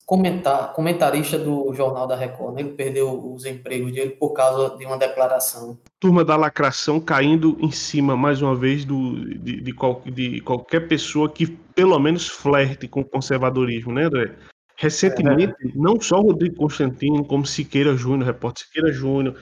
comentar, 0.09 0.73
comentarista 0.73 1.37
do 1.37 1.71
Jornal 1.71 2.07
da 2.07 2.15
Record. 2.15 2.55
Né? 2.55 2.61
Ele 2.61 2.71
perdeu 2.71 3.31
os 3.31 3.45
empregos 3.45 3.91
dele 3.91 4.09
por 4.09 4.33
causa 4.33 4.75
de 4.75 4.83
uma 4.83 4.97
declaração. 4.97 5.77
Turma 5.99 6.25
da 6.25 6.35
lacração 6.35 6.99
caindo 6.99 7.55
em 7.59 7.69
cima, 7.69 8.17
mais 8.17 8.41
uma 8.41 8.55
vez, 8.55 8.83
do, 8.83 9.23
de, 9.37 9.61
de, 9.61 9.71
qual, 9.71 10.01
de 10.03 10.41
qualquer 10.41 10.87
pessoa 10.87 11.29
que 11.29 11.45
pelo 11.45 11.99
menos 11.99 12.27
flerte 12.27 12.87
com 12.87 13.01
o 13.01 13.05
conservadorismo, 13.05 13.93
né, 13.93 14.05
André? 14.05 14.33
Recentemente, 14.75 15.53
é. 15.63 15.71
não 15.75 16.01
só 16.01 16.19
Rodrigo 16.19 16.55
Constantino, 16.55 17.23
como 17.23 17.45
Siqueira 17.45 17.95
Júnior, 17.95 18.25
repórter 18.25 18.65
Siqueira 18.65 18.91
Júnior, 18.91 19.35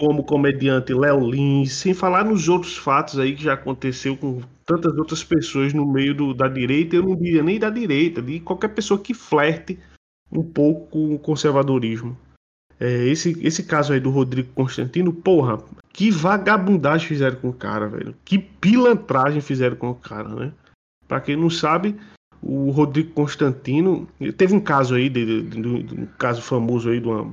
como 0.00 0.24
comediante 0.24 0.92
Léo 0.92 1.30
Lins, 1.30 1.74
sem 1.74 1.94
falar 1.94 2.24
nos 2.24 2.48
outros 2.48 2.76
fatos 2.76 3.20
aí 3.20 3.36
que 3.36 3.44
já 3.44 3.52
aconteceu 3.52 4.16
com 4.16 4.40
tantas 4.66 4.98
outras 4.98 5.22
pessoas 5.22 5.72
no 5.72 5.86
meio 5.86 6.12
do, 6.12 6.34
da 6.34 6.48
direita, 6.48 6.96
eu 6.96 7.04
não 7.04 7.14
diria 7.14 7.42
nem 7.42 7.56
da 7.56 7.70
direita, 7.70 8.20
de 8.20 8.40
qualquer 8.40 8.68
pessoa 8.68 8.98
que 8.98 9.14
flerte 9.14 9.78
um 10.30 10.42
pouco 10.42 11.14
o 11.14 11.18
conservadorismo. 11.18 12.16
É, 12.80 13.06
esse, 13.06 13.36
esse 13.44 13.64
caso 13.64 13.92
aí 13.92 13.98
do 13.98 14.10
Rodrigo 14.10 14.52
Constantino, 14.54 15.12
porra, 15.12 15.58
que 15.92 16.10
vagabundagem 16.10 17.08
fizeram 17.08 17.36
com 17.36 17.48
o 17.48 17.52
cara, 17.52 17.88
velho. 17.88 18.14
Que 18.24 18.38
pilantragem 18.38 19.40
fizeram 19.40 19.76
com 19.76 19.90
o 19.90 19.94
cara, 19.94 20.28
né? 20.28 20.52
Pra 21.08 21.20
quem 21.20 21.36
não 21.36 21.50
sabe, 21.50 21.96
o 22.40 22.70
Rodrigo 22.70 23.12
Constantino. 23.12 24.06
Teve 24.36 24.54
um 24.54 24.60
caso 24.60 24.94
aí, 24.94 25.08
de, 25.08 25.42
de, 25.42 25.82
de, 25.82 26.00
um 26.00 26.06
caso 26.18 26.40
famoso 26.40 26.90
aí 26.90 27.00
de 27.00 27.08
uma, 27.08 27.32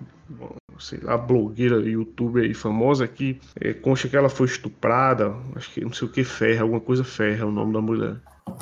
sei 0.79 0.99
lá, 0.99 1.17
blogueira, 1.17 1.77
youtuber 1.77 2.43
aí 2.43 2.53
famosa 2.53 3.07
que 3.07 3.39
é, 3.59 3.73
consta 3.73 4.07
que 4.07 4.17
ela 4.17 4.29
foi 4.29 4.47
estuprada, 4.47 5.35
acho 5.55 5.71
que 5.71 5.81
não 5.81 5.93
sei 5.93 6.07
o 6.07 6.11
que, 6.11 6.23
Ferra, 6.23 6.63
alguma 6.63 6.81
coisa 6.81 7.03
Ferra 7.03 7.43
é 7.43 7.45
o 7.45 7.51
nome 7.51 7.73
da 7.73 7.81
mulher. 7.81 8.15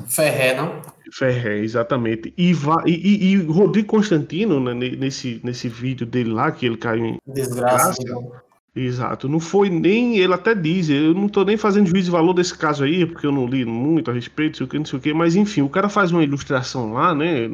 Ferré, 0.08 0.56
não? 0.56 0.82
Ferré, 1.12 1.60
exatamente. 1.60 2.34
E, 2.38 2.54
e, 2.86 3.32
e, 3.32 3.38
Rodrigo 3.38 3.88
Constantino, 3.88 4.60
né, 4.60 4.74
nesse, 4.74 5.40
nesse 5.44 5.68
vídeo 5.68 6.06
dele 6.06 6.32
lá, 6.32 6.52
que 6.52 6.66
ele 6.66 6.78
caiu 6.78 7.06
em 7.06 7.18
desgraça. 7.28 8.02
desgraça 8.02 8.44
Exato, 8.76 9.30
não 9.30 9.40
foi 9.40 9.70
nem, 9.70 10.18
ele 10.18 10.34
até 10.34 10.56
diz, 10.56 10.90
eu 10.90 11.14
não 11.14 11.30
tô 11.30 11.44
nem 11.44 11.56
fazendo 11.56 11.86
juízo 11.86 12.06
de 12.06 12.12
valor 12.12 12.34
desse 12.34 12.58
caso 12.58 12.84
aí, 12.84 13.06
porque 13.06 13.28
eu 13.28 13.32
não 13.32 13.46
li 13.46 13.64
muito 13.64 14.10
a 14.10 14.14
respeito, 14.14 14.58
sei 14.58 14.66
o 14.66 14.70
que, 14.70 14.80
não 14.80 14.86
sei 14.86 14.98
o 14.98 15.02
que, 15.02 15.14
mas 15.14 15.36
enfim, 15.36 15.62
o 15.62 15.70
cara 15.70 15.88
faz 15.88 16.12
uma 16.12 16.24
ilustração 16.24 16.94
lá, 16.94 17.14
né, 17.14 17.48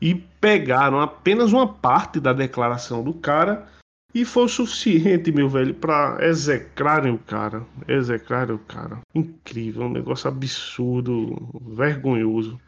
e 0.00 0.14
pegaram 0.14 1.00
apenas 1.00 1.52
uma 1.52 1.68
parte 1.68 2.18
da 2.18 2.32
declaração 2.32 3.04
do 3.04 3.12
cara 3.12 3.68
e 4.14 4.24
foi 4.24 4.44
o 4.44 4.48
suficiente, 4.48 5.32
meu 5.32 5.48
velho, 5.48 5.74
para 5.74 6.18
execrarem 6.20 7.12
o 7.12 7.18
cara, 7.18 7.64
execrarem 7.88 8.54
o 8.54 8.58
cara. 8.58 9.00
Incrível, 9.14 9.84
um 9.84 9.92
negócio 9.92 10.28
absurdo, 10.28 11.36
vergonhoso. 11.74 12.60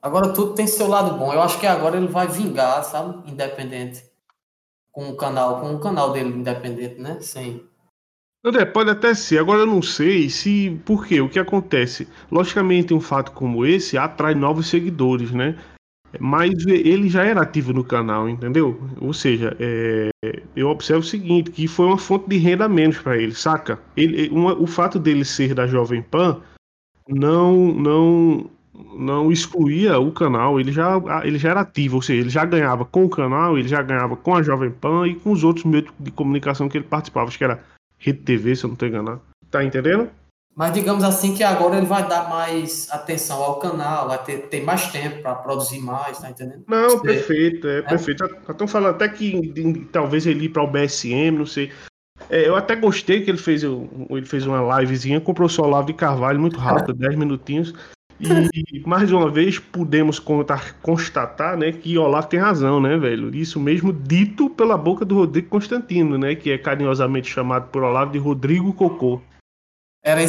Agora 0.00 0.32
tudo 0.32 0.54
tem 0.54 0.66
seu 0.66 0.86
lado 0.86 1.18
bom, 1.18 1.32
eu 1.32 1.40
acho 1.40 1.58
que 1.58 1.66
agora 1.66 1.96
ele 1.96 2.08
vai 2.08 2.28
vingar, 2.28 2.84
sabe, 2.84 3.30
independente 3.30 4.04
com 4.92 5.08
o 5.08 5.16
canal, 5.16 5.60
com 5.60 5.74
o 5.74 5.80
canal 5.80 6.12
dele 6.12 6.30
independente, 6.30 7.00
né? 7.00 7.18
Sim. 7.20 7.62
André, 8.44 8.66
pode 8.66 8.90
até 8.90 9.14
ser. 9.14 9.38
Agora 9.38 9.60
eu 9.60 9.66
não 9.66 9.80
sei 9.80 10.28
se. 10.28 10.78
Por 10.84 11.06
quê? 11.06 11.20
O 11.20 11.30
que 11.30 11.38
acontece? 11.38 12.06
Logicamente, 12.30 12.92
um 12.92 13.00
fato 13.00 13.32
como 13.32 13.64
esse 13.64 13.96
atrai 13.96 14.34
novos 14.34 14.68
seguidores, 14.68 15.32
né? 15.32 15.58
Mas 16.20 16.66
ele 16.66 17.08
já 17.08 17.24
era 17.24 17.42
ativo 17.42 17.72
no 17.72 17.84
canal, 17.84 18.28
entendeu? 18.28 18.80
Ou 19.00 19.12
seja, 19.12 19.56
é... 19.58 20.10
eu 20.54 20.68
observo 20.68 21.02
o 21.02 21.06
seguinte: 21.06 21.50
que 21.50 21.66
foi 21.66 21.86
uma 21.86 21.98
fonte 21.98 22.28
de 22.28 22.36
renda 22.36 22.68
menos 22.68 22.98
para 22.98 23.16
ele, 23.16 23.34
saca? 23.34 23.78
Ele, 23.96 24.28
uma, 24.28 24.54
o 24.54 24.66
fato 24.66 24.98
dele 24.98 25.24
ser 25.24 25.54
da 25.54 25.66
Jovem 25.66 26.02
Pan 26.02 26.40
não, 27.08 27.72
não 27.72 28.50
não 28.96 29.30
excluía 29.30 29.98
o 29.98 30.10
canal, 30.10 30.58
ele 30.58 30.72
já, 30.72 31.00
ele 31.22 31.38
já 31.38 31.50
era 31.50 31.60
ativo, 31.60 31.96
ou 31.96 32.02
seja, 32.02 32.20
ele 32.20 32.30
já 32.30 32.44
ganhava 32.44 32.84
com 32.84 33.04
o 33.04 33.08
canal, 33.08 33.56
ele 33.56 33.68
já 33.68 33.80
ganhava 33.82 34.16
com 34.16 34.34
a 34.34 34.42
Jovem 34.42 34.70
Pan 34.70 35.06
e 35.06 35.14
com 35.14 35.30
os 35.30 35.44
outros 35.44 35.64
meios 35.64 35.86
de 35.98 36.10
comunicação 36.10 36.68
que 36.68 36.78
ele 36.78 36.84
participava, 36.84 37.28
acho 37.28 37.38
que 37.38 37.44
era 37.44 37.62
Rede 37.98 38.18
TV, 38.20 38.56
se 38.56 38.64
eu 38.64 38.68
não 38.68 38.74
estou 38.74 38.88
enganado. 38.88 39.20
Tá 39.50 39.62
entendendo? 39.64 40.10
Mas 40.54 40.72
digamos 40.72 41.02
assim 41.02 41.34
que 41.34 41.42
agora 41.42 41.76
ele 41.76 41.86
vai 41.86 42.08
dar 42.08 42.28
mais 42.28 42.88
atenção 42.90 43.42
ao 43.42 43.58
canal, 43.58 44.06
vai 44.06 44.22
ter, 44.22 44.38
ter 44.48 44.62
mais 44.62 44.86
tempo 44.92 45.20
para 45.20 45.34
produzir 45.34 45.80
mais, 45.80 46.18
tá 46.18 46.30
entendendo? 46.30 46.62
Não, 46.68 46.90
Você, 46.90 47.02
perfeito, 47.02 47.66
é, 47.66 47.78
é, 47.78 47.82
perfeito. 47.82 48.24
Estão 48.48 48.68
falando 48.68 48.94
até 48.94 49.08
que 49.08 49.88
talvez 49.90 50.26
ele 50.26 50.44
ir 50.44 50.50
para 50.50 50.62
o 50.62 50.70
BSM, 50.70 51.32
não 51.32 51.46
sei. 51.46 51.72
É, 52.30 52.46
eu 52.48 52.54
até 52.54 52.76
gostei 52.76 53.22
que 53.22 53.30
ele 53.30 53.38
fez, 53.38 53.64
ele 53.64 54.26
fez 54.26 54.46
uma 54.46 54.80
livezinha, 54.80 55.20
comprou 55.20 55.48
o 55.48 55.62
Olavo 55.62 55.88
de 55.88 55.94
Carvalho 55.94 56.40
muito 56.40 56.58
rápido, 56.58 56.94
10 56.94 57.16
minutinhos. 57.16 57.74
E 58.20 58.24
mais 58.86 59.10
uma 59.10 59.28
vez 59.28 59.58
pudemos 59.58 60.20
contar, 60.20 60.74
constatar, 60.80 61.56
né, 61.56 61.72
que 61.72 61.98
Olavo 61.98 62.28
tem 62.28 62.38
razão, 62.38 62.80
né, 62.80 62.96
velho? 62.96 63.34
Isso 63.34 63.58
mesmo 63.58 63.92
dito 63.92 64.48
pela 64.48 64.78
boca 64.78 65.04
do 65.04 65.16
Rodrigo 65.16 65.48
Constantino, 65.48 66.16
né, 66.16 66.36
que 66.36 66.52
é 66.52 66.58
carinhosamente 66.58 67.28
chamado 67.28 67.68
por 67.70 67.82
Olavo 67.82 68.12
de 68.12 68.18
Rodrigo 68.18 68.72
Cocô. 68.72 69.20
Era 70.02 70.22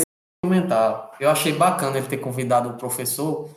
esse 0.46 0.66
comentário. 0.66 1.10
Eu 1.20 1.30
achei 1.30 1.54
bacana 1.54 1.98
ele 1.98 2.08
ter 2.08 2.18
convidado 2.18 2.70
o 2.70 2.78
professor, 2.78 3.50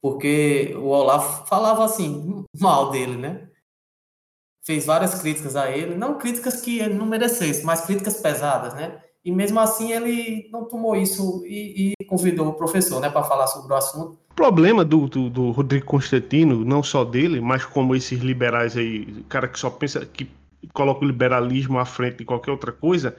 porque 0.00 0.74
o 0.76 0.86
Olavo 0.86 1.46
falava 1.46 1.84
assim 1.84 2.44
mal 2.58 2.90
dele, 2.90 3.16
né? 3.16 3.48
Fez 4.64 4.86
várias 4.86 5.20
críticas 5.20 5.56
a 5.56 5.70
ele, 5.70 5.94
não 5.94 6.18
críticas 6.18 6.60
que 6.60 6.78
ele 6.78 6.94
não 6.94 7.06
merecesse, 7.06 7.64
mas 7.64 7.84
críticas 7.84 8.20
pesadas, 8.20 8.74
né? 8.74 9.00
E 9.24 9.30
mesmo 9.30 9.60
assim 9.60 9.92
ele 9.92 10.48
não 10.50 10.64
tomou 10.64 10.96
isso 10.96 11.44
e, 11.46 11.94
e 12.00 12.04
convidou 12.06 12.48
o 12.48 12.54
professor, 12.54 13.00
né, 13.00 13.08
para 13.08 13.22
falar 13.22 13.46
sobre 13.46 13.72
o 13.72 13.76
assunto. 13.76 14.18
O 14.30 14.34
problema 14.34 14.84
do, 14.84 15.08
do, 15.08 15.30
do, 15.30 15.50
Rodrigo 15.52 15.86
Constantino, 15.86 16.64
não 16.64 16.82
só 16.82 17.04
dele, 17.04 17.40
mas 17.40 17.64
como 17.64 17.94
esses 17.94 18.18
liberais 18.20 18.76
aí, 18.76 19.24
cara 19.28 19.46
que 19.46 19.58
só 19.58 19.70
pensa 19.70 20.04
que 20.04 20.28
coloca 20.72 21.04
o 21.04 21.06
liberalismo 21.06 21.78
à 21.78 21.84
frente 21.84 22.18
de 22.18 22.24
qualquer 22.24 22.50
outra 22.50 22.72
coisa, 22.72 23.16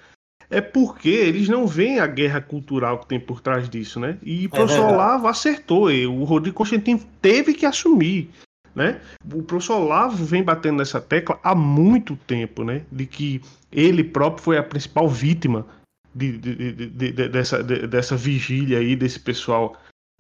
é 0.58 0.62
porque 0.62 1.10
eles 1.10 1.50
não 1.50 1.68
veem 1.68 2.00
a 2.00 2.08
guerra 2.08 2.40
cultural 2.42 3.00
que 3.00 3.08
tem 3.08 3.20
por 3.20 3.42
trás 3.42 3.70
disso, 3.70 4.00
né? 4.00 4.18
E 4.24 4.46
o 4.46 4.48
é 4.48 4.50
professor 4.50 4.92
Olavo 4.92 5.28
acertou, 5.28 5.90
o 5.90 6.24
Rodrigo 6.24 6.56
Constantino 6.56 7.02
teve 7.22 7.54
que 7.54 7.66
assumir, 7.66 8.30
né? 8.76 9.02
O 9.34 9.42
professor 9.42 9.82
Olavo 9.82 10.24
vem 10.24 10.44
batendo 10.44 10.78
nessa 10.78 11.02
tecla 11.02 11.40
há 11.44 11.56
muito 11.56 12.16
tempo, 12.16 12.64
né? 12.64 12.84
De 12.92 13.06
que 13.06 13.42
ele 13.72 14.04
próprio 14.04 14.44
foi 14.44 14.58
a 14.58 14.64
principal 14.64 15.10
vítima 15.10 15.66
de, 16.14 16.38
de, 16.38 16.56
de, 16.72 17.12
de 17.12 17.30
dessa, 17.30 17.64
dessa 17.64 18.16
vigília 18.16 18.78
aí, 18.78 18.96
desse 18.96 19.20
pessoal 19.20 19.76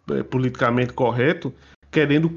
é, 0.09 0.23
politicamente 0.23 0.93
correto, 0.93 1.53
querendo 1.91 2.29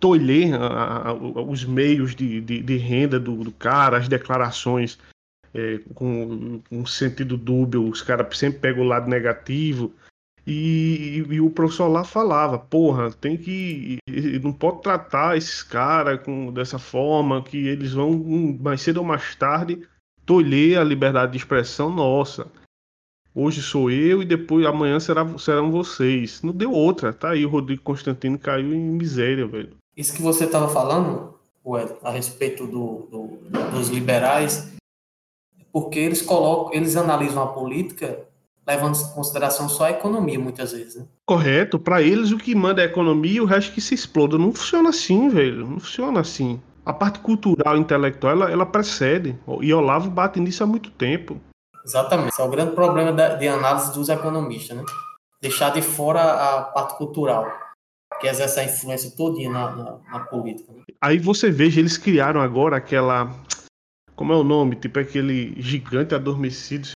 tolher 0.00 0.54
a, 0.54 1.10
a, 1.10 1.12
os 1.14 1.64
meios 1.64 2.14
de, 2.14 2.40
de, 2.40 2.76
renda 2.76 3.18
do, 3.20 3.44
do 3.44 3.52
cara, 3.52 3.96
as 3.96 4.08
declarações 4.08 4.98
é, 5.54 5.80
com 5.94 6.60
um 6.70 6.84
sentido 6.84 7.36
dúbio, 7.36 7.88
os 7.88 8.02
caras 8.02 8.36
sempre 8.36 8.58
pegam 8.58 8.84
o 8.84 8.88
lado 8.88 9.08
negativo. 9.08 9.92
E, 10.46 11.24
e, 11.30 11.34
e, 11.34 11.40
o 11.40 11.48
professor 11.48 11.88
lá 11.88 12.04
falava, 12.04 12.58
porra, 12.58 13.10
tem 13.12 13.36
que. 13.36 13.96
Não 14.42 14.52
pode 14.52 14.82
tratar 14.82 15.38
esses 15.38 15.62
caras 15.62 16.20
dessa 16.52 16.78
forma, 16.78 17.42
que 17.42 17.66
eles 17.66 17.92
vão, 17.92 18.12
mais 18.60 18.82
cedo 18.82 18.98
ou 18.98 19.04
mais 19.04 19.34
tarde, 19.36 19.86
tolher 20.26 20.78
a 20.78 20.84
liberdade 20.84 21.32
de 21.32 21.38
expressão 21.38 21.88
nossa. 21.88 22.46
Hoje 23.34 23.62
sou 23.62 23.90
eu 23.90 24.22
e 24.22 24.24
depois 24.24 24.66
amanhã 24.66 25.00
será, 25.00 25.26
serão 25.38 25.70
vocês. 25.70 26.42
Não 26.42 26.52
deu 26.52 26.72
outra, 26.72 27.12
tá 27.12 27.30
aí. 27.30 27.44
O 27.44 27.48
Rodrigo 27.48 27.82
Constantino 27.82 28.38
caiu 28.38 28.74
em 28.74 28.78
miséria, 28.78 29.46
velho. 29.46 29.76
Isso 29.96 30.14
que 30.14 30.22
você 30.22 30.44
estava 30.44 30.68
falando, 30.68 31.34
Ué, 31.64 31.96
a 32.02 32.10
respeito 32.10 32.66
do, 32.66 33.08
do, 33.10 33.70
dos 33.70 33.88
liberais, 33.88 34.74
porque 35.74 35.98
eles 35.98 36.22
colocam, 36.22 36.72
eles 36.72 36.94
analisam 36.94 37.42
a 37.42 37.48
política 37.48 38.20
levando 38.64 38.96
em 38.96 39.12
consideração 39.12 39.68
só 39.68 39.86
a 39.86 39.90
economia 39.90 40.38
muitas 40.38 40.70
vezes. 40.70 40.94
Né? 40.94 41.06
Correto. 41.26 41.80
Para 41.80 42.00
eles 42.00 42.30
o 42.30 42.38
que 42.38 42.54
manda 42.54 42.80
é 42.80 42.84
a 42.84 42.88
economia 42.88 43.32
e 43.32 43.40
o 43.40 43.44
resto 43.44 43.72
que 43.72 43.80
se 43.80 43.92
exploda. 43.92 44.38
Não 44.38 44.52
funciona 44.52 44.90
assim, 44.90 45.28
velho. 45.28 45.66
Não 45.66 45.80
funciona 45.80 46.20
assim. 46.20 46.62
A 46.86 46.92
parte 46.92 47.18
cultural, 47.18 47.76
intelectual, 47.76 48.32
ela, 48.34 48.52
ela 48.52 48.64
precede. 48.64 49.36
E 49.60 49.74
Olavo 49.74 50.08
bate 50.08 50.38
nisso 50.38 50.62
há 50.62 50.66
muito 50.66 50.92
tempo. 50.92 51.40
Exatamente. 51.84 52.28
Esse 52.28 52.40
é 52.40 52.44
o 52.44 52.48
grande 52.48 52.72
problema 52.76 53.12
de 53.12 53.48
análise 53.48 53.92
dos 53.92 54.08
economistas, 54.08 54.76
né? 54.76 54.84
Deixar 55.42 55.70
de 55.70 55.82
fora 55.82 56.22
a 56.22 56.62
parte 56.62 56.96
cultural, 56.96 57.46
que 58.20 58.28
exerce 58.28 58.60
a 58.60 58.64
influência 58.64 59.10
todinha 59.10 59.50
na, 59.50 59.70
na, 59.74 59.98
na 60.10 60.20
política. 60.20 60.72
Né? 60.72 60.82
Aí 61.02 61.18
você 61.18 61.50
veja, 61.50 61.80
eles 61.80 61.98
criaram 61.98 62.40
agora 62.40 62.76
aquela 62.76 63.30
como 64.16 64.32
é 64.32 64.36
o 64.36 64.44
nome? 64.44 64.76
Tipo 64.76 65.00
aquele 65.00 65.60
gigante 65.60 66.14
adormecido. 66.14 66.90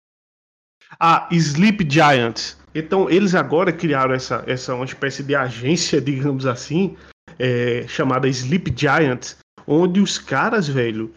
Ah, 1.00 1.28
Sleep 1.32 1.88
Giants. 1.90 2.58
Então, 2.74 3.10
eles 3.10 3.34
agora 3.34 3.72
criaram 3.72 4.14
essa, 4.14 4.44
essa 4.48 4.76
uma 4.76 4.86
espécie 4.86 5.24
de 5.24 5.34
agência, 5.34 6.02
digamos 6.02 6.46
assim, 6.46 6.98
é, 7.40 7.86
chamada 7.88 8.28
Sleep 8.28 8.74
Giants, 8.76 9.38
onde 9.66 10.00
os 10.00 10.18
caras, 10.18 10.68
velho, 10.68 11.14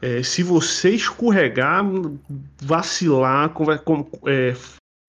é, 0.00 0.22
se 0.22 0.42
você 0.42 0.90
escorregar, 0.90 1.84
vacilar, 2.62 3.48
com, 3.50 4.08
é, 4.26 4.54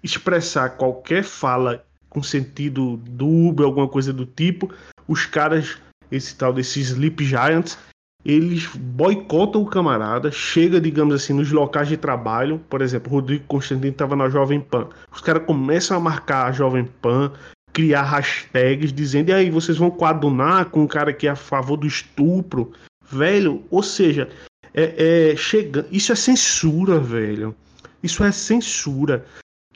expressar 0.04 0.70
qualquer 0.72 1.24
fala 1.24 1.86
com 2.10 2.24
sentido 2.24 2.98
dúbio, 2.98 3.66
alguma 3.66 3.88
coisa 3.88 4.12
do 4.12 4.26
tipo, 4.26 4.74
os 5.08 5.26
caras, 5.26 5.78
esse 6.12 6.36
tal 6.36 6.52
desses 6.52 6.90
Sleep 6.90 7.24
Giants, 7.24 7.78
eles 8.24 8.68
boicotam 8.76 9.62
o 9.62 9.66
camarada, 9.66 10.30
chega, 10.32 10.80
digamos 10.80 11.16
assim, 11.16 11.34
nos 11.34 11.52
locais 11.52 11.88
de 11.88 11.96
trabalho. 11.96 12.60
Por 12.70 12.82
exemplo, 12.82 13.12
Rodrigo 13.12 13.46
Constantino 13.48 13.92
estava 13.92 14.16
na 14.16 14.30
Jovem 14.30 14.60
Pan. 14.60 14.88
Os 15.12 15.22
caras 15.22 15.46
começam 15.46 15.96
a 15.96 16.00
marcar 16.00 16.48
a 16.48 16.52
Jovem 16.52 16.86
Pan, 17.02 17.32
criar 17.72 18.04
hashtags 18.04 18.92
dizendo: 18.92 19.30
e 19.30 19.34
aí, 19.34 19.50
vocês 19.50 19.78
vão 19.78 19.90
coadunar 19.90 20.66
com 20.66 20.82
um 20.82 20.88
cara 20.88 21.14
que 21.14 21.28
é 21.28 21.32
a 21.32 21.36
favor 21.36 21.78
do 21.78 21.88
estupro? 21.88 22.74
Velho, 23.10 23.64
ou 23.72 23.82
seja, 23.82 24.30
é, 24.74 25.32
é 25.32 25.36
chega... 25.36 25.88
isso 25.90 26.12
é 26.12 26.16
censura, 26.16 27.00
velho. 27.00 27.56
Isso 28.04 28.24
é 28.24 28.32
censura. 28.32 29.26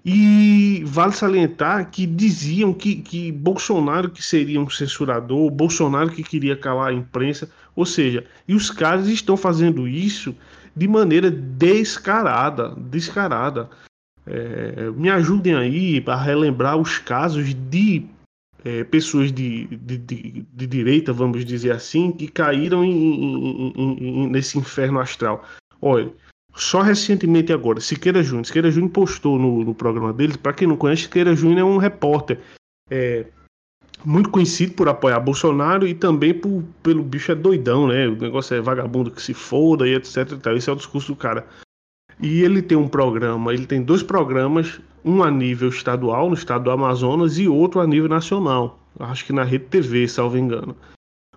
E 0.06 0.84
vale 0.86 1.14
salientar 1.14 1.90
que 1.90 2.06
diziam 2.06 2.74
que, 2.74 2.96
que 2.96 3.32
Bolsonaro 3.32 4.10
que 4.10 4.22
seria 4.22 4.60
um 4.60 4.70
censurador, 4.70 5.50
Bolsonaro 5.50 6.10
que 6.10 6.22
queria 6.22 6.58
calar 6.58 6.90
a 6.90 6.94
imprensa, 6.94 7.50
ou 7.76 7.86
seja, 7.86 8.26
e 8.48 8.54
os 8.54 8.70
caras 8.70 9.08
estão 9.08 9.36
fazendo 9.36 9.88
isso 9.88 10.36
de 10.76 10.88
maneira 10.88 11.30
descarada, 11.30 12.76
descarada. 12.76 13.70
É, 14.26 14.90
me 14.92 15.10
ajudem 15.10 15.54
aí 15.54 16.04
a 16.08 16.16
relembrar 16.16 16.78
os 16.78 16.98
casos 16.98 17.54
de 17.70 18.06
é, 18.64 18.84
pessoas 18.84 19.32
de, 19.32 19.68
de, 19.68 19.98
de, 19.98 20.46
de, 20.54 20.68
direita, 20.68 21.12
vamos 21.12 21.44
dizer 21.44 21.72
assim, 21.72 22.12
que 22.12 22.28
caíram 22.28 22.84
em, 22.86 23.74
em, 23.76 24.24
em, 24.24 24.30
nesse 24.30 24.58
inferno 24.58 25.00
astral. 25.00 25.44
Olha, 25.82 26.10
só 26.56 26.82
recentemente 26.82 27.52
agora, 27.52 27.82
Siqueira 27.82 28.24
Júnior. 28.24 28.46
Siqueira 28.46 28.72
Júnior 28.72 28.92
postou 28.92 29.38
no, 29.38 29.64
no 29.64 29.76
programa 29.76 30.14
dele. 30.14 30.38
Para 30.38 30.54
quem 30.54 30.68
não 30.68 30.78
conhece, 30.78 31.04
Siqueira 31.04 31.36
Júnior 31.36 31.60
é 31.60 31.64
um 31.64 31.78
repórter 31.78 32.40
é, 32.90 33.26
muito 34.06 34.30
conhecido 34.30 34.74
por 34.74 34.88
apoiar 34.88 35.20
Bolsonaro 35.20 35.88
e 35.88 35.94
também 35.94 36.34
por, 36.34 36.64
pelo 36.82 37.04
bicho 37.04 37.32
é 37.32 37.36
doidão, 37.36 37.88
né? 37.88 38.08
O 38.08 38.16
negócio 38.16 38.56
é 38.56 38.62
vagabundo 38.62 39.12
que 39.12 39.22
se 39.22 39.34
foda 39.34 39.88
e 39.88 39.96
etc. 39.96 40.38
Tal. 40.42 40.56
Esse 40.56 40.70
é 40.70 40.74
o 40.74 40.76
discurso 40.76 41.14
do 41.14 41.16
cara. 41.16 41.46
E 42.20 42.42
ele 42.42 42.62
tem 42.62 42.78
um 42.78 42.88
programa, 42.88 43.54
ele 43.54 43.66
tem 43.66 43.82
dois 43.82 44.04
programas, 44.04 44.80
um 45.04 45.24
a 45.24 45.32
nível 45.32 45.70
estadual, 45.70 46.30
no 46.30 46.36
estado 46.36 46.66
do 46.66 46.72
Amazonas, 46.72 47.38
e 47.38 47.48
outro 47.48 47.82
a 47.82 47.88
nível 47.88 48.08
nacional. 48.08 48.80
Acho 49.00 49.26
que 49.26 49.34
na 49.34 49.44
Rede 49.44 49.66
TV, 49.66 50.08
salvo 50.08 50.38
engano. 50.38 50.76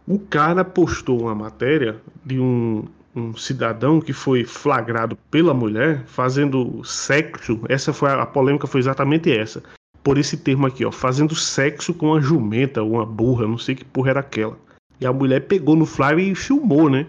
O 0.06 0.18
cara 0.18 0.64
postou 0.64 1.22
uma 1.22 1.34
matéria 1.34 1.96
de 2.24 2.38
um 2.38 2.84
um 3.16 3.34
cidadão 3.34 3.98
que 3.98 4.12
foi 4.12 4.44
flagrado 4.44 5.16
pela 5.30 5.54
mulher 5.54 6.04
fazendo 6.06 6.84
sexo. 6.84 7.60
Essa 7.68 7.92
foi 7.92 8.10
a, 8.10 8.22
a 8.22 8.26
polêmica 8.26 8.66
foi 8.66 8.80
exatamente 8.80 9.32
essa. 9.32 9.62
Por 10.06 10.18
esse 10.18 10.36
termo 10.36 10.68
aqui, 10.68 10.84
ó, 10.84 10.92
fazendo 10.92 11.34
sexo 11.34 11.92
com 11.92 12.10
uma 12.10 12.20
jumenta, 12.20 12.80
uma 12.80 13.04
burra, 13.04 13.44
não 13.44 13.58
sei 13.58 13.74
que 13.74 13.84
porra 13.84 14.10
era 14.10 14.20
aquela. 14.20 14.56
E 15.00 15.04
a 15.04 15.12
mulher 15.12 15.40
pegou 15.48 15.74
no 15.74 15.84
flyer 15.84 16.20
e 16.20 16.34
filmou, 16.36 16.88
né? 16.88 17.08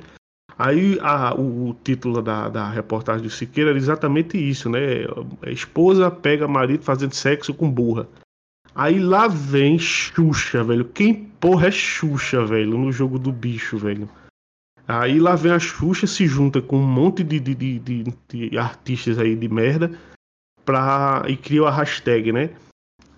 Aí 0.58 0.98
a, 1.02 1.36
o, 1.36 1.70
o, 1.70 1.74
título 1.84 2.24
da, 2.24 2.50
da 2.50 2.72
reportagem 2.72 3.22
do 3.22 3.30
Siqueira 3.30 3.70
era 3.70 3.78
exatamente 3.78 4.36
isso, 4.36 4.68
né? 4.68 5.06
A 5.44 5.52
esposa 5.52 6.10
pega 6.10 6.48
marido 6.48 6.84
fazendo 6.84 7.14
sexo 7.14 7.54
com 7.54 7.70
burra. 7.70 8.10
Aí 8.74 9.00
lá 9.00 9.28
vem 9.28 9.78
Xuxa, 9.78 10.64
velho. 10.64 10.86
Quem 10.86 11.14
porra 11.14 11.68
é 11.68 11.72
Xuxa, 11.72 12.44
velho, 12.44 12.80
no 12.80 12.92
jogo 12.92 13.20
do 13.20 13.32
bicho, 13.32 13.78
velho? 13.78 14.10
Aí 14.88 15.20
lá 15.20 15.36
vem 15.36 15.52
a 15.52 15.60
Xuxa, 15.60 16.08
se 16.08 16.26
junta 16.26 16.64
com 16.64 16.78
um 16.78 16.88
monte 16.88 17.24
de, 17.24 17.40
de, 17.40 17.54
de, 17.54 17.78
de, 17.78 18.04
de 18.50 18.58
artistas 18.58 19.20
aí 19.20 19.36
de 19.36 19.48
merda 19.48 19.92
pra, 20.66 21.24
e 21.28 21.38
cria 21.38 21.68
a 21.68 21.72
hashtag, 21.72 22.32
né? 22.32 22.50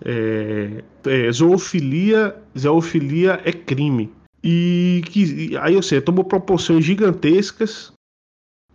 É, 0.04 0.82
é, 1.06 1.32
zoofilia, 1.32 2.36
zoofilia 2.58 3.40
é 3.44 3.52
crime. 3.52 4.12
E 4.42 5.02
que 5.06 5.56
aí 5.58 5.74
eu 5.74 5.82
sei, 5.82 6.00
tomou 6.00 6.24
proporções 6.24 6.84
gigantescas 6.84 7.92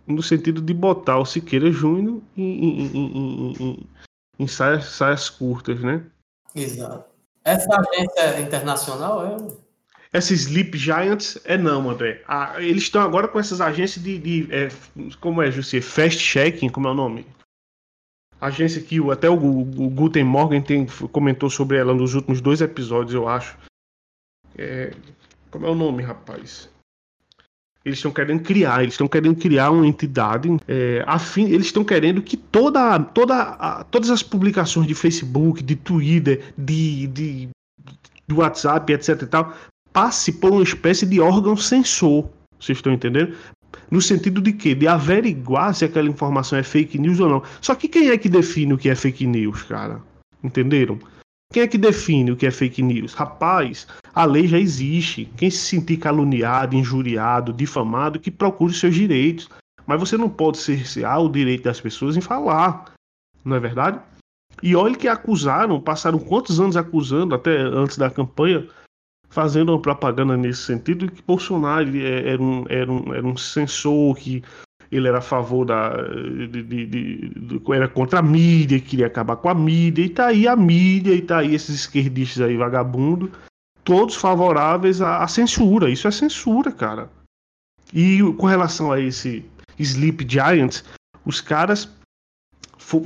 no 0.06 0.22
sentido 0.22 0.62
de 0.62 0.72
botar 0.72 1.18
o 1.18 1.24
Siqueira 1.24 1.70
Júnior 1.72 2.22
em, 2.36 2.64
em, 2.64 3.54
em, 3.60 3.88
em, 4.38 4.46
saias, 4.46 4.84
saias 4.86 5.28
curtas, 5.28 5.80
né? 5.80 6.04
Exato. 6.54 7.04
Essa 7.44 7.80
agência 7.80 8.40
internacional 8.40 9.26
é 9.26 9.66
essa 10.12 10.32
Sleep 10.32 10.78
Giants 10.78 11.38
é 11.44 11.58
não, 11.58 11.90
André. 11.90 12.22
Ah, 12.26 12.54
eles 12.58 12.84
estão 12.84 13.02
agora 13.02 13.28
com 13.28 13.38
essas 13.38 13.60
agências 13.60 14.02
de. 14.02 14.18
de 14.18 14.48
é, 14.50 14.68
como 15.20 15.42
é, 15.42 15.50
José? 15.50 15.82
Fast 15.82 16.20
Checking, 16.20 16.70
como 16.70 16.88
é 16.88 16.90
o 16.90 16.94
nome? 16.94 17.26
Agência 18.40 18.82
que 18.82 18.98
até 19.10 19.30
o, 19.30 19.34
o 19.34 19.90
Guten 19.90 20.24
Morgan 20.24 20.60
tem, 20.60 20.86
comentou 21.10 21.48
sobre 21.48 21.78
ela 21.78 21.94
nos 21.94 22.14
últimos 22.14 22.40
dois 22.40 22.60
episódios, 22.60 23.14
eu 23.14 23.28
acho. 23.28 23.56
É, 24.56 24.92
como 25.50 25.66
é 25.66 25.70
o 25.70 25.74
nome, 25.74 26.02
rapaz? 26.02 26.68
Eles 27.84 27.98
estão 27.98 28.10
querendo 28.10 28.42
criar, 28.42 28.82
eles 28.82 28.94
estão 28.94 29.06
querendo 29.06 29.36
criar 29.36 29.70
uma 29.70 29.86
entidade 29.86 30.48
é, 30.66 31.04
afim, 31.06 31.44
eles 31.44 31.66
estão 31.66 31.84
querendo 31.84 32.20
que 32.20 32.36
toda, 32.36 32.98
toda, 32.98 33.34
a, 33.36 33.84
todas 33.84 34.10
as 34.10 34.24
publicações 34.24 34.88
de 34.88 34.94
Facebook, 34.94 35.62
de 35.62 35.76
Twitter, 35.76 36.52
de, 36.58 37.06
de, 37.06 37.48
do 38.26 38.38
WhatsApp, 38.38 38.92
etc 38.92 39.22
e 39.22 39.26
tal, 39.26 39.56
passe 39.92 40.32
por 40.32 40.50
uma 40.50 40.64
espécie 40.64 41.06
de 41.06 41.20
órgão 41.20 41.56
censor, 41.56 42.28
Vocês 42.58 42.78
estão 42.78 42.92
entendendo? 42.92 43.36
No 43.90 44.00
sentido 44.00 44.40
de 44.40 44.52
quê? 44.52 44.74
De 44.74 44.88
averiguar 44.88 45.74
se 45.74 45.84
aquela 45.84 46.08
informação 46.08 46.58
é 46.58 46.62
fake 46.62 46.98
news 46.98 47.20
ou 47.20 47.28
não. 47.28 47.42
Só 47.60 47.74
que 47.74 47.88
quem 47.88 48.10
é 48.10 48.18
que 48.18 48.28
define 48.28 48.72
o 48.72 48.78
que 48.78 48.88
é 48.88 48.94
fake 48.94 49.26
news, 49.26 49.62
cara? 49.62 50.00
Entenderam? 50.42 50.98
Quem 51.52 51.62
é 51.62 51.66
que 51.66 51.78
define 51.78 52.32
o 52.32 52.36
que 52.36 52.46
é 52.46 52.50
fake 52.50 52.82
news? 52.82 53.14
Rapaz, 53.14 53.86
a 54.14 54.24
lei 54.24 54.48
já 54.48 54.58
existe. 54.58 55.30
Quem 55.36 55.50
se 55.50 55.58
sentir 55.58 55.96
caluniado, 55.98 56.74
injuriado, 56.74 57.52
difamado, 57.52 58.18
que 58.18 58.30
procure 58.30 58.74
seus 58.74 58.94
direitos. 58.94 59.48
Mas 59.86 60.00
você 60.00 60.16
não 60.16 60.28
pode 60.28 60.58
cercear 60.58 61.20
o 61.22 61.30
direito 61.30 61.64
das 61.64 61.80
pessoas 61.80 62.16
em 62.16 62.20
falar. 62.20 62.92
Não 63.44 63.54
é 63.54 63.60
verdade? 63.60 64.00
E 64.62 64.74
olha 64.74 64.96
que 64.96 65.06
acusaram, 65.06 65.80
passaram 65.80 66.18
quantos 66.18 66.58
anos 66.58 66.76
acusando, 66.76 67.34
até 67.34 67.56
antes 67.56 67.96
da 67.96 68.10
campanha, 68.10 68.66
fazendo 69.28 69.70
uma 69.70 69.80
propaganda 69.80 70.36
nesse 70.36 70.62
sentido, 70.62 71.10
que 71.10 71.22
Bolsonaro 71.22 71.88
é, 71.96 72.30
era 72.30 72.42
um, 72.42 72.64
era 72.68 72.90
um, 72.90 73.14
era 73.14 73.26
um 73.26 73.36
censor, 73.36 74.14
que 74.16 74.42
ele 74.90 75.08
era 75.08 75.18
a 75.18 75.22
favor 75.22 75.64
da. 75.64 75.90
De, 75.90 76.62
de, 76.62 76.86
de, 76.86 77.62
era 77.72 77.88
contra 77.88 78.20
a 78.20 78.22
mídia, 78.22 78.80
queria 78.80 79.06
acabar 79.06 79.36
com 79.36 79.48
a 79.48 79.54
mídia, 79.54 80.02
e 80.04 80.08
tá 80.08 80.26
aí 80.26 80.46
a 80.46 80.56
mídia, 80.56 81.14
e 81.14 81.22
tá 81.22 81.38
aí 81.38 81.54
esses 81.54 81.74
esquerdistas 81.74 82.42
aí 82.42 82.56
vagabundo, 82.56 83.30
todos 83.84 84.16
favoráveis 84.16 85.00
à, 85.00 85.22
à 85.22 85.28
censura. 85.28 85.90
Isso 85.90 86.06
é 86.06 86.10
censura, 86.10 86.70
cara. 86.70 87.10
E 87.92 88.20
com 88.36 88.46
relação 88.46 88.90
a 88.90 89.00
esse 89.00 89.44
Sleep 89.78 90.26
Giants, 90.28 90.84
os 91.24 91.40
caras 91.40 91.88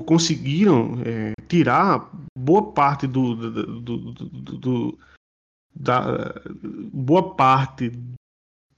conseguiram 0.04 0.98
é, 1.04 1.32
tirar 1.48 2.10
boa 2.36 2.72
parte 2.72 3.06
do, 3.06 3.34
do, 3.34 3.80
do, 3.80 3.98
do, 4.58 4.98
da 5.74 6.34
boa 6.92 7.34
parte 7.34 7.92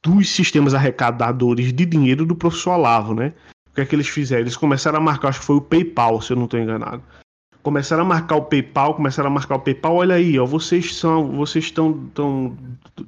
dos 0.02 0.28
sistemas 0.31 0.74
arrecadadores 0.74 1.72
de 1.72 1.87
dinheiro 1.87 2.26
do 2.26 2.35
professor 2.35 2.72
Olavo, 2.72 3.14
né? 3.14 3.33
O 3.70 3.74
que 3.74 3.81
é 3.81 3.87
que 3.87 3.94
eles 3.94 4.09
fizeram? 4.09 4.42
Eles 4.42 4.57
começaram 4.57 4.98
a 4.98 5.00
marcar, 5.00 5.28
acho 5.28 5.40
que 5.40 5.46
foi 5.46 5.57
o 5.57 5.61
PayPal, 5.61 6.20
se 6.20 6.33
eu 6.33 6.37
não 6.37 6.44
estou 6.44 6.61
enganado. 6.61 7.02
Começaram 7.62 8.02
a 8.02 8.05
marcar 8.05 8.37
o 8.37 8.42
PayPal, 8.42 8.94
começaram 8.94 9.28
a 9.28 9.33
marcar 9.33 9.55
o 9.55 9.61
PayPal. 9.61 9.94
Olha 9.94 10.16
aí, 10.16 10.38
ó, 10.38 10.44
vocês 10.44 10.96
são, 10.96 11.31
vocês 11.37 11.66
estão 11.66 12.07
tão, 12.12 12.59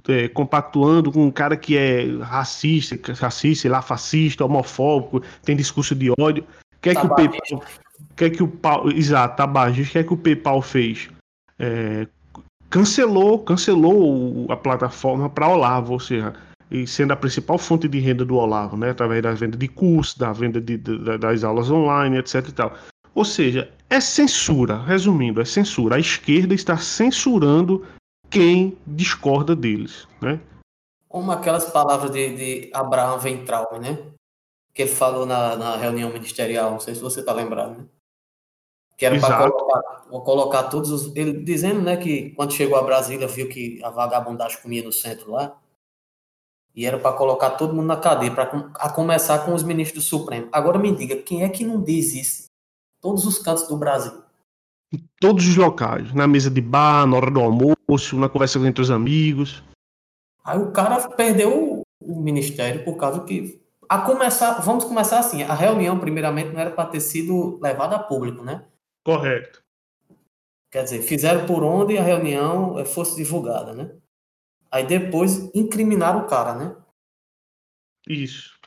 é, 0.09 0.29
compactuando 0.29 1.11
com 1.11 1.27
um 1.27 1.31
cara 1.31 1.57
que 1.57 1.77
é 1.77 2.07
racista, 2.23 2.97
racista, 3.15 3.63
sei 3.63 3.71
lá, 3.71 3.83
fascista, 3.83 4.45
homofóbico, 4.45 5.23
tem 5.43 5.57
discurso 5.57 5.95
de 5.95 6.11
ódio. 6.19 6.47
Quer 6.81 6.95
que 6.95 7.05
o 7.05 7.15
PayPal, 7.15 7.65
quer 8.17 8.31
que 8.31 8.43
o 8.43 8.53
exato, 8.95 9.37
tabagista, 9.37 9.95
quer 9.95 10.05
que 10.05 10.15
o 10.15 10.17
PayPal 10.17 10.63
fez? 10.63 11.11
É, 11.59 12.07
cancelou, 12.75 13.39
cancelou 13.39 14.51
a 14.51 14.57
plataforma 14.57 15.31
para 15.31 15.49
Olavo, 15.49 15.93
ou 15.93 16.01
seja, 16.01 16.35
e 16.69 16.85
sendo 16.89 17.13
a 17.13 17.17
principal 17.17 17.57
fonte 17.57 17.87
de 17.87 18.01
renda 18.01 18.25
do 18.25 18.35
Olavo, 18.35 18.77
né, 18.77 18.91
através 18.91 19.23
da 19.23 19.33
venda 19.33 19.57
de 19.57 19.69
cursos, 19.69 20.17
da 20.17 20.33
venda 20.33 20.61
de, 20.61 20.77
de, 20.77 21.17
das 21.19 21.45
aulas 21.45 21.71
online, 21.71 22.19
etc. 22.19 22.49
E 22.49 22.53
tal. 22.53 22.75
Ou 23.15 23.25
seja, 23.25 23.73
é 23.89 24.01
censura, 24.01 24.83
resumindo, 24.83 25.41
é 25.41 25.45
censura. 25.45 25.95
A 25.95 26.01
esquerda 26.01 26.53
está 26.53 26.77
censurando 26.77 27.87
quem 28.29 28.77
discorda 28.85 29.55
deles, 29.55 30.09
né? 30.21 30.41
Como 31.09 31.31
aquelas 31.31 31.71
palavras 31.71 32.11
de, 32.11 32.35
de 32.35 32.71
Abraham 32.75 33.19
Ventral, 33.19 33.79
né? 33.81 33.99
Que 34.75 34.83
ele 34.83 34.91
falou 34.91 35.25
na, 35.25 35.55
na 35.55 35.77
reunião 35.77 36.13
ministerial, 36.13 36.73
não 36.73 36.81
sei 36.81 36.97
se 36.97 37.01
você 37.01 37.21
está 37.21 37.33
lembrado, 37.33 37.79
né? 37.79 37.85
Que 38.97 39.07
era 39.07 39.19
para 39.19 39.51
colocar, 39.51 39.83
colocar 40.25 40.63
todos 40.65 40.91
os. 40.91 41.17
Ele 41.17 41.43
dizendo 41.43 41.83
né, 41.83 41.97
que 41.97 42.31
quando 42.31 42.53
chegou 42.53 42.79
a 42.79 42.83
Brasília 42.83 43.27
viu 43.27 43.49
que 43.49 43.83
a 43.83 43.91
vagabundagem 43.91 44.61
comia 44.63 44.85
no 44.85 44.93
centro 44.93 45.33
lá. 45.33 45.57
E 46.75 46.87
era 46.87 46.99
para 46.99 47.17
colocar 47.17 47.51
todo 47.51 47.75
mundo 47.75 47.87
na 47.87 47.97
cadeia, 47.97 48.33
para 48.33 48.45
a 48.75 48.89
começar 48.91 49.45
com 49.45 49.55
os 49.55 49.63
ministros 49.63 50.05
do 50.05 50.09
Supremo. 50.09 50.49
Agora 50.51 50.79
me 50.79 50.95
diga, 50.95 51.17
quem 51.17 51.45
é 51.45 51.49
que 51.49 51.65
não 51.65 51.81
diz 51.81 52.13
isso? 52.15 52.47
Todos 53.01 53.25
os 53.25 53.39
cantos 53.39 53.69
do 53.69 53.77
Brasil. 53.77 54.13
Em 54.93 55.05
todos 55.21 55.47
os 55.47 55.57
locais. 55.57 56.13
Na 56.13 56.27
mesa 56.27 56.51
de 56.51 56.61
bar, 56.61 57.07
na 57.07 57.17
hora 57.17 57.31
do 57.31 57.41
almoço, 57.41 58.17
na 58.17 58.29
conversa 58.29 58.59
entre 58.59 58.83
os 58.83 58.91
amigos. 58.91 59.63
Aí 60.45 60.59
o 60.59 60.73
cara 60.73 61.09
perdeu 61.11 61.83
o 62.01 62.21
ministério 62.21 62.85
por 62.85 62.97
causa 62.97 63.21
que. 63.25 63.63
A 63.89 63.99
começar, 63.99 64.61
vamos 64.61 64.85
começar 64.85 65.19
assim. 65.19 65.43
A 65.43 65.55
reunião, 65.55 65.99
primeiramente, 65.99 66.53
não 66.53 66.61
era 66.61 66.71
para 66.71 66.89
ter 66.89 67.01
sido 67.01 67.59
levada 67.63 67.97
a 67.97 67.99
público, 67.99 68.43
né? 68.43 68.65
Correto. 69.05 69.63
Quer 70.73 70.85
dizer, 70.85 71.03
fizeram 71.03 71.47
por 71.47 71.63
onde 71.63 71.97
a 71.97 72.03
reunião 72.03 72.79
eh, 72.79 72.85
fosse 72.85 73.15
divulgada, 73.15 73.73
né? 73.75 73.95
Aí 74.73 74.85
depois 74.85 75.51
incriminaram 75.55 76.21
o 76.21 76.27
cara, 76.27 76.55
né? 76.55 76.77
Isso. 78.09 78.59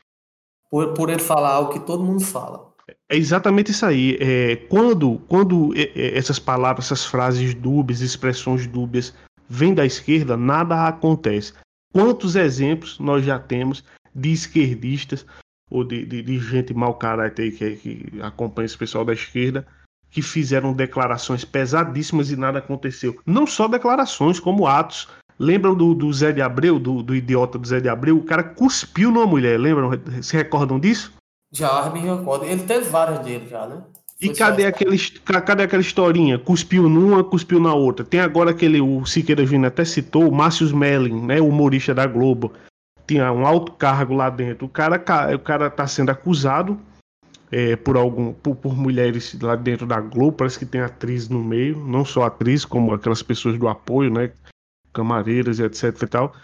Por, 0.70 0.94
por 0.94 1.10
ele 1.10 1.20
falar 1.20 1.50
algo 1.50 1.72
que 1.72 1.80
todo 1.80 2.04
mundo 2.04 2.24
fala. 2.24 2.72
É 3.10 3.16
exatamente 3.16 3.72
isso 3.72 3.84
aí. 3.84 4.16
É, 4.20 4.56
quando 4.68 5.18
quando 5.28 5.72
essas 5.94 6.38
palavras, 6.38 6.86
essas 6.86 7.04
frases 7.04 7.52
dúbias, 7.52 8.00
expressões 8.00 8.66
dúbias 8.66 9.14
vêm 9.48 9.74
da 9.74 9.84
esquerda, 9.84 10.36
nada 10.36 10.88
acontece. 10.88 11.52
Quantos 11.92 12.36
exemplos 12.36 12.98
nós 12.98 13.24
já 13.24 13.38
temos 13.38 13.84
de 14.14 14.32
esquerdistas 14.32 15.26
ou 15.70 15.84
de, 15.84 16.06
de, 16.06 16.22
de 16.22 16.38
gente 16.38 16.72
mau 16.72 16.94
caráter 16.94 17.52
que, 17.52 17.76
que 17.76 18.22
acompanha 18.22 18.66
esse 18.66 18.78
pessoal 18.78 19.04
da 19.04 19.12
esquerda 19.12 19.66
que 20.10 20.22
fizeram 20.22 20.72
declarações 20.72 21.44
pesadíssimas 21.44 22.30
e 22.30 22.36
nada 22.36 22.58
aconteceu. 22.58 23.18
Não 23.26 23.46
só 23.46 23.68
declarações, 23.68 24.40
como 24.40 24.66
atos. 24.66 25.08
Lembram 25.38 25.74
do, 25.74 25.94
do 25.94 26.12
Zé 26.12 26.32
de 26.32 26.42
Abreu, 26.42 26.78
do, 26.78 27.02
do 27.02 27.14
idiota 27.14 27.58
do 27.58 27.68
Zé 27.68 27.80
de 27.80 27.88
Abreu? 27.88 28.16
O 28.16 28.24
cara 28.24 28.42
cuspiu 28.42 29.10
numa 29.10 29.26
mulher, 29.26 29.58
lembram? 29.58 29.90
Se 30.20 30.36
recordam 30.36 30.80
disso? 30.80 31.12
Já, 31.52 31.88
me 31.90 32.00
recordo. 32.00 32.44
Ele 32.44 32.64
teve 32.64 32.88
várias 32.88 33.20
dele 33.20 33.46
já, 33.46 33.66
né? 33.66 33.82
e 34.20 34.30
cadê, 34.30 34.66
aquele, 34.66 34.98
cadê 34.98 35.62
aquela 35.62 35.80
historinha? 35.80 36.38
Cuspiu 36.38 36.88
numa, 36.88 37.22
cuspiu 37.22 37.60
na 37.60 37.72
outra. 37.72 38.04
Tem 38.04 38.18
agora 38.18 38.50
aquele, 38.50 38.80
o 38.80 39.06
Siqueira 39.06 39.46
Júnior 39.46 39.68
até 39.68 39.84
citou, 39.84 40.28
o 40.28 40.34
Márcio 40.34 40.66
Smelling, 40.66 41.24
né, 41.24 41.40
o 41.40 41.48
humorista 41.48 41.94
da 41.94 42.04
Globo. 42.04 42.52
Tinha 43.06 43.32
um 43.32 43.46
alto 43.46 43.72
cargo 43.72 44.14
lá 44.14 44.28
dentro. 44.28 44.66
O 44.66 44.68
cara, 44.68 45.00
o 45.34 45.38
cara 45.38 45.70
tá 45.70 45.86
sendo 45.86 46.10
acusado 46.10 46.78
é, 47.50 47.76
por 47.76 47.96
algum 47.96 48.32
por, 48.32 48.56
por, 48.56 48.76
mulheres 48.76 49.36
lá 49.40 49.56
dentro 49.56 49.86
da 49.86 50.00
Globo, 50.00 50.38
parece 50.38 50.58
que 50.58 50.66
tem 50.66 50.80
atriz 50.80 51.28
no 51.28 51.42
meio, 51.42 51.78
não 51.78 52.04
só 52.04 52.24
atriz, 52.24 52.64
como 52.64 52.92
aquelas 52.92 53.22
pessoas 53.22 53.58
do 53.58 53.68
apoio, 53.68 54.12
né, 54.12 54.30
camareiras 54.92 55.60
etc 55.60 56.02
e 56.02 56.06
tal, 56.06 56.34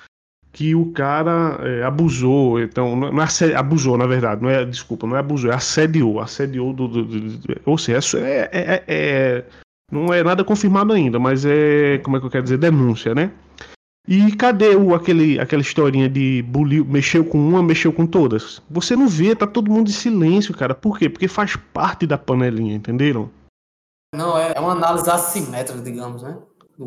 que 0.53 0.75
o 0.75 0.93
cara 0.93 1.59
é, 1.62 1.83
abusou, 1.83 2.61
então 2.61 2.97
não 2.97 3.23
é 3.23 3.55
abusou 3.55 3.99
na 3.99 4.07
verdade, 4.07 4.43
não 4.43 4.49
é 4.49 4.64
desculpa, 4.64 5.07
não 5.07 5.17
é 5.17 5.21
abusou, 5.21 5.51
é 5.51 5.55
assediou, 5.55 6.21
assediou 6.21 6.73
do, 6.73 6.88
do, 6.88 7.05
do, 7.05 7.21
do 7.21 7.61
ou 7.67 7.77
seja, 7.77 8.19
é, 8.19 8.49
é, 8.53 8.85
é, 8.87 9.45
não 9.90 10.12
é 10.12 10.23
nada 10.23 10.45
confirmado 10.45 10.93
ainda, 10.93 11.19
mas 11.19 11.45
é 11.45 11.99
como 11.99 12.17
é 12.17 12.21
que 12.21 12.27
eu 12.27 12.31
quero 12.31 12.45
dizer 12.45 12.59
denúncia, 12.59 13.14
né? 13.14 13.31
E 14.07 14.37
cadê 14.37 14.77
o, 14.77 14.95
aquele, 14.95 15.38
aquela 15.40 15.62
historinha 15.62 16.09
de 16.09 16.43
buliu, 16.43 16.85
mexeu 16.85 17.25
com 17.25 17.38
uma, 17.38 17.62
mexeu 17.62 17.90
com 17.90 18.07
todas? 18.07 18.61
Você 18.71 18.95
não 18.95 19.09
vê, 19.09 19.35
tá 19.35 19.47
todo 19.47 19.71
mundo 19.71 19.88
em 19.88 19.93
silêncio, 19.93 20.55
cara. 20.55 20.75
Por 20.75 20.99
quê? 20.99 21.09
Porque 21.09 21.27
faz 21.27 21.57
parte 21.57 22.07
da 22.07 22.19
panelinha, 22.19 22.75
entenderam? 22.75 23.31
Não, 24.14 24.37
é, 24.37 24.53
é 24.55 24.61
uma 24.61 24.73
análise 24.73 25.09
assimétrica, 25.11 25.81
digamos, 25.81 26.23
né? 26.23 26.38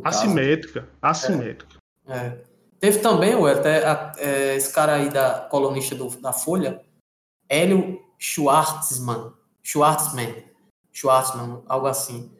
Assimétrica, 0.03 0.87
caso. 1.01 1.25
assimétrica. 1.25 1.77
É. 2.07 2.17
é. 2.17 2.43
Teve 2.79 2.99
também, 2.99 3.33
o 3.33 3.47
até 3.47 3.83
é, 4.17 4.55
esse 4.55 4.71
cara 4.71 4.93
aí 4.93 5.09
da 5.09 5.41
colunista 5.49 5.95
do, 5.95 6.09
da 6.21 6.31
Folha, 6.31 6.79
Hélio 7.49 7.99
Schwartzman, 8.19 9.33
Schwartzman, 9.63 10.43
Schwartzman, 10.93 11.63
algo 11.67 11.87
assim, 11.87 12.31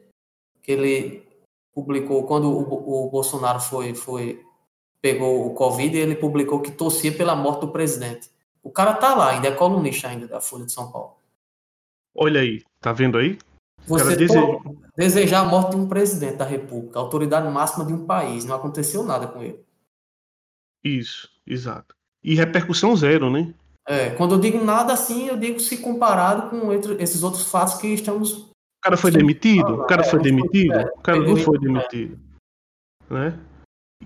que 0.62 0.70
ele 0.70 1.26
publicou 1.74 2.24
quando 2.24 2.48
o, 2.48 3.06
o 3.06 3.10
Bolsonaro 3.10 3.58
foi, 3.58 3.94
foi 3.94 4.44
pegou 5.00 5.46
o 5.46 5.54
Covid 5.54 5.96
e 5.96 6.00
ele 6.00 6.14
publicou 6.14 6.60
que 6.60 6.70
torcia 6.70 7.12
pela 7.12 7.36
morte 7.36 7.60
do 7.60 7.68
presidente. 7.68 8.30
O 8.62 8.70
cara 8.70 8.94
tá 8.94 9.14
lá, 9.14 9.30
ainda 9.30 9.48
é 9.48 9.52
colunista 9.52 10.08
ainda 10.08 10.26
da 10.26 10.40
Folha 10.40 10.66
de 10.66 10.72
São 10.72 10.90
Paulo. 10.90 11.16
Olha 12.14 12.40
aí, 12.40 12.62
tá 12.80 12.92
vendo 12.92 13.16
aí? 13.16 13.38
Você 13.86 14.16
deseja... 14.16 14.40
desejar 14.96 15.40
a 15.40 15.44
morte 15.44 15.70
de 15.70 15.76
um 15.76 15.88
presidente 15.88 16.36
da 16.36 16.44
República, 16.44 16.98
autoridade 16.98 17.48
máxima 17.48 17.84
de 17.84 17.92
um 17.92 18.04
país, 18.04 18.44
não 18.44 18.56
aconteceu 18.56 19.02
nada 19.02 19.26
com 19.26 19.42
ele. 19.42 19.64
Isso, 20.84 21.30
exato. 21.46 21.94
E 22.22 22.34
repercussão 22.34 22.94
zero, 22.96 23.30
né? 23.30 23.54
É, 23.86 24.10
quando 24.10 24.34
eu 24.34 24.40
digo 24.40 24.62
nada 24.62 24.92
assim, 24.92 25.28
eu 25.28 25.36
digo 25.36 25.58
se 25.60 25.78
comparado 25.78 26.50
com 26.50 26.72
esses 26.72 27.22
outros 27.22 27.50
fatos 27.50 27.74
que 27.74 27.86
estamos. 27.88 28.32
O 28.32 28.50
cara 28.82 28.96
foi 28.96 29.10
demitido? 29.10 29.74
O 29.76 29.86
cara 29.86 30.04
foi 30.04 30.20
demitido? 30.20 30.78
O 30.96 31.00
cara 31.00 31.20
não 31.20 31.36
foi 31.36 31.58
demitido. 31.58 32.20
Né? 33.08 33.38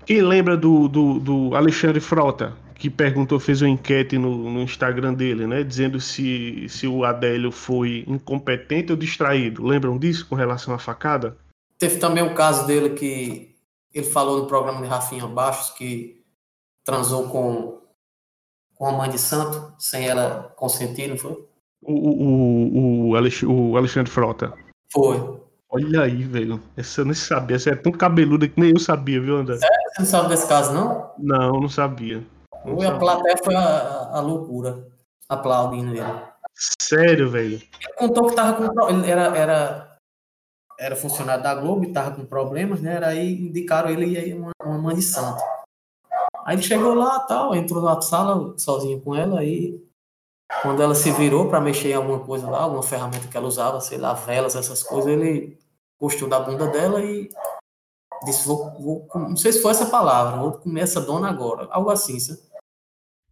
Quem 0.05 0.21
lembra 0.21 0.57
do, 0.57 0.87
do, 0.87 1.19
do, 1.19 1.55
Alexandre 1.55 1.99
Frota, 1.99 2.57
que 2.75 2.89
perguntou, 2.89 3.39
fez 3.39 3.61
uma 3.61 3.69
enquete 3.69 4.17
no, 4.17 4.49
no, 4.49 4.61
Instagram 4.61 5.13
dele, 5.13 5.47
né? 5.47 5.63
Dizendo 5.63 5.99
se, 5.99 6.67
se 6.67 6.87
o 6.87 7.05
Adélio 7.05 7.51
foi 7.51 8.03
incompetente 8.07 8.91
ou 8.91 8.97
distraído. 8.97 9.63
Lembram 9.63 9.97
disso 9.97 10.27
com 10.27 10.35
relação 10.35 10.73
à 10.73 10.79
facada? 10.79 11.37
Teve 11.77 11.97
também 11.97 12.23
o 12.23 12.33
caso 12.33 12.67
dele 12.67 12.91
que 12.91 13.55
ele 13.93 14.05
falou 14.05 14.39
no 14.39 14.47
programa 14.47 14.81
de 14.81 14.87
Rafinha 14.87 15.27
Baixos 15.27 15.69
que 15.71 16.21
transou 16.83 17.29
com 17.29 17.81
com 18.75 18.87
a 18.87 18.91
mãe 18.91 19.09
de 19.09 19.17
santo, 19.17 19.73
sem 19.79 20.05
ela 20.07 20.53
consentir, 20.57 21.07
não 21.07 21.15
foi? 21.15 21.31
O, 21.81 21.93
o, 21.93 23.11
o, 23.11 23.71
o 23.71 23.77
Alexandre 23.77 24.11
Frota. 24.11 24.53
Foi. 24.91 25.42
Olha 25.73 26.03
aí, 26.03 26.23
velho. 26.23 26.61
Essa 26.77 27.01
eu 27.01 27.05
não 27.05 27.15
sabia. 27.15 27.55
Essa 27.55 27.71
é 27.71 27.75
tão 27.75 27.91
cabeluda 27.91 28.47
que 28.47 28.59
nem 28.59 28.69
eu 28.69 28.79
sabia, 28.79 29.19
viu, 29.19 29.37
André? 29.37 29.57
Sério? 29.57 29.75
Você 29.89 30.01
não 30.01 30.07
sabe 30.07 30.29
desse 30.29 30.47
caso, 30.47 30.71
não? 30.71 31.11
Não, 31.17 31.61
não 31.61 31.67
sabia. 31.69 32.23
Não 32.63 32.75
Foi 32.75 32.85
a 32.85 32.97
plateia 32.99 33.37
foi 33.43 33.55
a, 33.55 34.11
a 34.13 34.19
loucura. 34.21 34.87
Aplaudindo 35.27 35.95
ele. 35.95 36.05
Sério, 36.53 37.27
velho. 37.27 37.55
Ele 37.55 37.93
contou 37.97 38.27
que 38.27 38.35
tava 38.35 38.69
com. 38.69 38.89
Ele 38.89 39.09
era, 39.09 39.35
era, 39.35 39.97
era 40.79 40.95
funcionário 40.95 41.43
da 41.43 41.55
Globo 41.55 41.85
e 41.85 41.91
tava 41.91 42.11
com 42.11 42.23
problemas, 42.23 42.79
né? 42.79 42.93
Era 42.93 43.07
aí 43.07 43.33
indicaram 43.33 43.89
ele 43.89 44.05
e 44.05 44.17
aí 44.17 44.33
uma, 44.35 44.51
uma 44.63 44.77
mãe 44.77 44.95
de 44.95 45.01
santo. 45.01 45.41
Aí 46.45 46.55
ele 46.55 46.61
chegou 46.61 46.93
lá 46.93 47.19
tal, 47.21 47.55
entrou 47.55 47.81
na 47.81 47.99
sala 47.99 48.53
sozinho 48.59 49.01
com 49.01 49.15
ela, 49.15 49.39
aí 49.39 49.81
quando 50.61 50.83
ela 50.83 50.93
se 50.93 51.11
virou 51.11 51.49
para 51.49 51.59
mexer 51.59 51.89
em 51.89 51.95
alguma 51.95 52.19
coisa 52.19 52.47
lá, 52.47 52.61
alguma 52.61 52.83
ferramenta 52.83 53.27
que 53.27 53.35
ela 53.35 53.47
usava, 53.47 53.79
sei 53.81 53.97
lá, 53.97 54.13
velas, 54.13 54.55
essas 54.55 54.83
coisas, 54.83 55.11
ele 55.11 55.57
gostou 56.03 56.27
da 56.27 56.37
bunda 56.37 56.67
dela 56.67 57.01
e 57.01 57.29
disse, 58.25 58.45
vou, 58.45 58.71
vou 58.77 59.07
não 59.15 59.37
sei 59.37 59.53
se 59.53 59.61
foi 59.61 59.71
essa 59.71 59.85
palavra, 59.85 60.37
vou 60.37 60.51
comer 60.51 60.81
essa 60.81 60.99
dona 60.99 61.29
agora, 61.29 61.69
algo 61.71 61.89
assim, 61.89 62.19
sabe? 62.19 62.41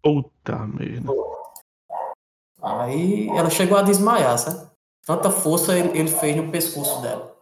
Puta 0.01 0.65
merda. 0.67 1.11
Aí 2.61 3.27
ela 3.29 3.49
chegou 3.49 3.77
a 3.77 3.81
desmaiar, 3.81 4.37
sabe? 4.37 4.71
Tanta 5.05 5.29
força 5.29 5.77
ele, 5.77 5.97
ele 5.97 6.07
fez 6.07 6.37
no 6.37 6.49
pescoço 6.49 7.01
dela. 7.01 7.35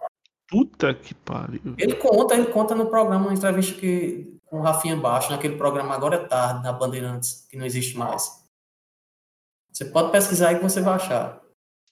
Puta 0.48 0.96
que 0.96 1.14
pariu. 1.14 1.76
Ele 1.78 1.96
conta, 1.96 2.34
ele 2.34 2.52
conta 2.52 2.74
no 2.74 2.88
programa, 2.88 3.28
uma 3.28 3.34
entrevista 3.34 3.80
que 3.80 4.36
com 4.48 4.60
o 4.60 4.64
Rafinha 4.64 4.96
Baixo, 4.96 5.30
naquele 5.30 5.58
programa 5.58 5.94
Agora 5.94 6.16
é 6.16 6.26
Tarde, 6.26 6.64
na 6.64 6.74
Bandeirantes, 6.74 7.46
que 7.48 7.56
não 7.56 7.66
existe 7.68 7.96
mais. 7.96 8.44
Você 9.72 9.86
pode 9.86 10.12
pesquisar 10.12 10.50
aí 10.50 10.56
que 10.56 10.64
você 10.64 10.82
vai 10.82 10.96
achar. 10.96 11.40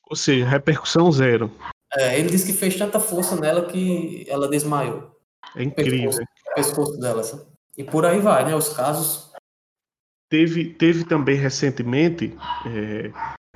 Ou 0.10 0.16
seja, 0.16 0.48
repercussão 0.48 1.12
zero. 1.12 1.52
É, 1.98 2.20
ele 2.20 2.30
disse 2.30 2.46
que 2.46 2.58
fez 2.58 2.76
tanta 2.76 3.00
força 3.00 3.36
nela 3.40 3.66
que 3.66 4.26
ela 4.30 4.48
desmaiou. 4.48 5.12
É 5.56 5.64
incrível. 5.64 6.12
O 6.12 6.54
pescoço 6.56 6.98
dela, 7.00 7.24
sabe? 7.24 7.44
E 7.78 7.84
por 7.84 8.06
aí 8.06 8.20
vai, 8.20 8.46
né? 8.46 8.56
Os 8.56 8.70
casos. 8.70 9.32
Teve, 10.30 10.74
teve 10.74 11.06
também 11.06 11.36
recentemente 11.38 12.36
é, 12.66 13.12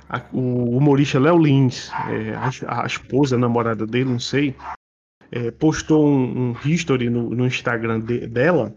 a- 0.08 0.24
o 0.32 0.76
humorista 0.76 1.18
Léo 1.18 1.38
Lins, 1.38 1.90
é, 2.08 2.34
a, 2.66 2.82
a 2.82 2.86
esposa, 2.86 3.36
a 3.36 3.38
namorada 3.38 3.86
dele, 3.86 4.10
não 4.10 4.18
sei, 4.18 4.54
é, 5.30 5.50
postou 5.50 6.06
um, 6.06 6.50
um 6.50 6.56
history 6.64 7.10
no, 7.10 7.30
no 7.30 7.46
Instagram 7.46 8.00
de- 8.00 8.26
dela, 8.26 8.74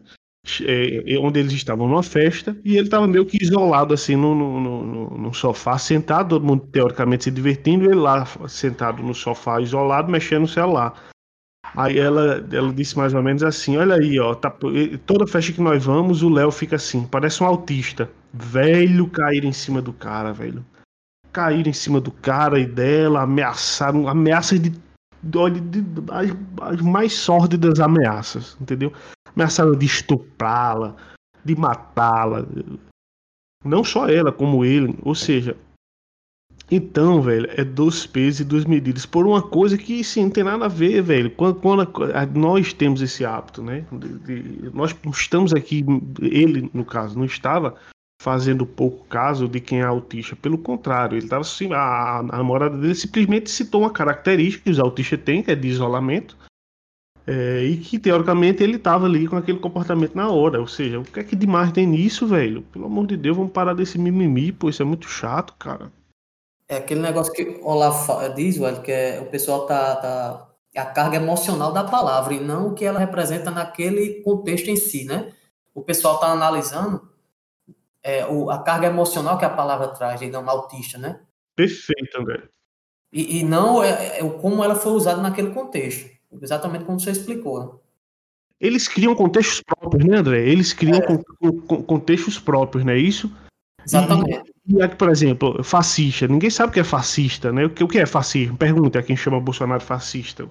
é, 0.65 1.17
onde 1.19 1.39
eles 1.39 1.53
estavam 1.53 1.87
numa 1.87 2.03
festa 2.03 2.55
e 2.63 2.77
ele 2.77 2.87
estava 2.87 3.07
meio 3.07 3.25
que 3.25 3.37
isolado 3.41 3.93
assim 3.93 4.15
no, 4.15 4.35
no, 4.35 4.59
no- 4.59 5.17
no 5.17 5.33
sofá, 5.33 5.77
sentado, 5.77 6.29
todo 6.29 6.45
mundo 6.45 6.67
teoricamente 6.71 7.25
se 7.25 7.31
divertindo, 7.31 7.85
ele 7.85 7.95
lá 7.95 8.25
sentado 8.47 9.01
no 9.01 9.13
sofá, 9.13 9.59
isolado, 9.61 10.11
mexendo 10.11 10.41
no 10.41 10.47
celular. 10.47 10.93
Aí 11.75 11.97
ela, 11.97 12.45
ela 12.51 12.71
disse 12.71 12.95
mais 12.97 13.13
ou 13.13 13.21
menos 13.23 13.43
assim: 13.43 13.75
Olha 13.77 13.95
aí, 13.95 14.19
ó, 14.19 14.33
tá, 14.35 14.53
toda 15.05 15.27
festa 15.27 15.51
que 15.51 15.61
nós 15.61 15.83
vamos, 15.83 16.21
o 16.23 16.29
Léo 16.29 16.51
fica 16.51 16.75
assim, 16.75 17.05
parece 17.05 17.43
um 17.43 17.47
autista. 17.47 18.09
Velho 18.33 19.07
cair 19.09 19.43
em 19.43 19.51
cima 19.51 19.81
do 19.81 19.91
cara, 19.91 20.31
velho. 20.31 20.63
Cair 21.33 21.67
em 21.67 21.73
cima 21.73 21.99
do 21.99 22.11
cara 22.11 22.59
e 22.59 22.65
dela, 22.65 23.21
ameaçaram, 23.23 24.07
ameaças 24.07 24.59
de. 24.59 24.71
Olha, 25.35 25.59
as 26.61 26.81
mais 26.81 27.13
sórdidas 27.13 27.79
ameaças, 27.79 28.55
entendeu? 28.61 28.93
Ameaçaram 29.35 29.75
de 29.75 29.85
estuprá-la, 29.85 30.95
de 31.43 31.55
matá-la. 31.55 32.45
Não 33.63 33.83
só 33.83 34.07
ela, 34.07 34.31
como 34.31 34.63
ele. 34.63 34.97
Ou 35.01 35.13
seja, 35.15 35.57
então, 36.71 37.21
velho, 37.21 37.47
é 37.51 37.63
dois 37.63 38.07
pesos 38.07 38.39
e 38.39 38.43
duas 38.43 38.65
medidas. 38.65 39.05
Por 39.05 39.27
uma 39.27 39.41
coisa 39.41 39.77
que, 39.77 40.03
sim, 40.03 40.23
não 40.23 40.29
tem 40.31 40.43
nada 40.43 40.65
a 40.65 40.69
ver, 40.69 41.01
velho. 41.01 41.29
Quando, 41.31 41.59
quando 41.59 41.81
a- 41.81 42.21
a- 42.21 42.25
nós 42.25 42.73
temos 42.73 43.01
esse 43.01 43.23
hábito, 43.25 43.61
né? 43.61 43.85
de- 43.91 44.17
de- 44.19 44.75
nós 44.75 44.95
estamos 45.13 45.53
aqui, 45.53 45.85
ele, 46.21 46.69
no 46.73 46.83
caso, 46.85 47.17
não 47.17 47.25
estava 47.25 47.75
fazendo 48.21 48.65
pouco 48.65 49.05
caso 49.05 49.47
de 49.47 49.59
quem 49.59 49.81
é 49.81 49.83
autista. 49.83 50.35
Pelo 50.35 50.57
contrário, 50.57 51.15
ele 51.15 51.25
estava 51.25 51.41
assim, 51.41 51.71
a, 51.73 52.17
a 52.19 52.23
namorada 52.23 52.75
dele 52.77 52.95
simplesmente 52.95 53.51
citou 53.51 53.81
uma 53.81 53.91
característica 53.91 54.63
que 54.63 54.71
os 54.71 54.79
autistas 54.79 55.19
têm, 55.23 55.43
que 55.43 55.51
é 55.51 55.55
de 55.55 55.67
isolamento. 55.67 56.35
É, 57.27 57.63
e 57.63 57.77
que, 57.77 57.97
teoricamente, 57.97 58.61
ele 58.61 58.75
estava 58.75 59.05
ali 59.05 59.27
com 59.27 59.35
aquele 59.35 59.59
comportamento 59.59 60.15
na 60.15 60.29
hora. 60.29 60.59
Ou 60.59 60.67
seja, 60.67 60.99
o 60.99 61.03
que 61.03 61.19
é 61.19 61.23
que 61.23 61.35
demais 61.35 61.71
tem 61.71 61.87
nisso, 61.87 62.27
velho? 62.27 62.61
Pelo 62.63 62.85
amor 62.85 63.07
de 63.07 63.17
Deus, 63.17 63.35
vamos 63.35 63.51
parar 63.51 63.73
desse 63.73 63.97
mimimi, 63.97 64.51
pô, 64.51 64.69
isso 64.69 64.81
é 64.81 64.85
muito 64.85 65.07
chato, 65.07 65.55
cara. 65.57 65.91
É 66.67 66.77
aquele 66.77 67.01
negócio 67.01 67.33
que 67.33 67.43
o 67.43 67.67
Olaf 67.67 68.09
diz, 68.35 68.57
velho, 68.57 68.81
que 68.81 68.91
é, 68.91 69.19
o 69.19 69.25
pessoal 69.25 69.65
tá, 69.65 69.95
tá. 69.95 70.49
É 70.73 70.79
a 70.79 70.85
carga 70.85 71.15
emocional 71.17 71.71
da 71.71 71.85
palavra 71.85 72.33
e 72.33 72.39
não 72.39 72.67
o 72.67 72.73
que 72.73 72.83
ela 72.83 72.99
representa 72.99 73.49
naquele 73.49 74.21
contexto 74.23 74.67
em 74.67 74.75
si, 74.75 75.05
né? 75.05 75.31
O 75.73 75.81
pessoal 75.81 76.19
tá 76.19 76.27
analisando 76.27 77.09
é, 78.03 78.25
o, 78.25 78.49
a 78.51 78.61
carga 78.61 78.87
emocional 78.87 79.37
que 79.37 79.45
a 79.45 79.49
palavra 79.49 79.87
traz, 79.87 80.19
digamos, 80.19 80.49
autista, 80.49 80.97
né? 80.97 81.21
Perfeito, 81.55 82.19
André. 82.19 82.43
E, 83.11 83.39
e 83.39 83.43
não 83.43 83.81
é, 83.81 84.19
é 84.19 84.29
como 84.41 84.63
ela 84.63 84.75
foi 84.75 84.91
usada 84.91 85.21
naquele 85.21 85.51
contexto. 85.51 86.14
Exatamente 86.41 86.85
como 86.85 86.99
você 86.99 87.11
explicou. 87.11 87.81
Eles 88.59 88.87
criam 88.87 89.13
contextos 89.15 89.61
próprios, 89.61 90.05
né, 90.05 90.17
André? 90.17 90.47
Eles 90.47 90.73
criam 90.73 90.97
É. 90.97 91.01
con- 91.01 91.23
con- 91.67 91.83
contextos 91.83 92.39
próprios, 92.39 92.85
não 92.85 92.93
é 92.93 92.97
isso? 92.97 93.31
Exatamente. 93.85 94.51
E 94.67 94.81
aqui, 94.81 94.95
por 94.95 95.09
exemplo, 95.09 95.63
fascista. 95.63 96.27
Ninguém 96.27 96.49
sabe 96.49 96.69
o 96.69 96.73
que 96.73 96.79
é 96.79 96.83
fascista, 96.83 97.51
né? 97.51 97.65
O 97.65 97.69
que, 97.69 97.83
o 97.83 97.87
que 97.87 97.99
é 97.99 98.05
fascismo? 98.05 98.57
Pergunta 98.57 98.97
a 98.99 99.03
quem 99.03 99.15
chama 99.15 99.39
Bolsonaro 99.39 99.81
fascista. 99.81 100.47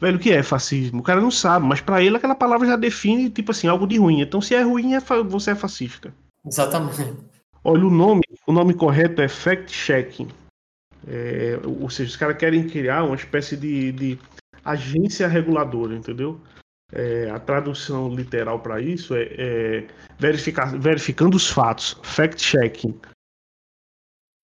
Velho, 0.00 0.16
o 0.16 0.20
que 0.20 0.30
é 0.30 0.42
fascismo? 0.44 1.00
O 1.00 1.02
cara 1.02 1.20
não 1.20 1.30
sabe, 1.30 1.66
mas 1.66 1.80
pra 1.80 2.00
ele 2.00 2.16
aquela 2.16 2.34
palavra 2.36 2.68
já 2.68 2.76
define, 2.76 3.28
tipo 3.30 3.50
assim, 3.50 3.66
algo 3.66 3.84
de 3.86 3.98
ruim. 3.98 4.20
Então, 4.20 4.40
se 4.40 4.54
é 4.54 4.62
ruim, 4.62 4.94
é 4.94 5.00
você 5.00 5.50
é 5.50 5.54
fascista. 5.56 6.14
Exatamente. 6.46 7.16
Olha, 7.64 7.84
o 7.84 7.90
nome, 7.90 8.22
o 8.46 8.52
nome 8.52 8.74
correto 8.74 9.20
é 9.20 9.26
fact-checking. 9.28 10.28
É, 11.06 11.58
ou 11.64 11.90
seja, 11.90 12.10
os 12.10 12.16
caras 12.16 12.36
querem 12.36 12.68
criar 12.68 13.02
uma 13.02 13.16
espécie 13.16 13.56
de, 13.56 13.90
de 13.90 14.18
agência 14.70 15.26
reguladora, 15.28 15.94
entendeu? 15.94 16.40
É, 16.92 17.28
a 17.30 17.38
tradução 17.38 18.08
literal 18.14 18.60
para 18.60 18.80
isso 18.80 19.14
é, 19.14 19.22
é 19.38 19.86
verificar, 20.18 20.76
verificando 20.78 21.34
os 21.36 21.48
fatos, 21.50 21.98
fact-checking. 22.02 22.98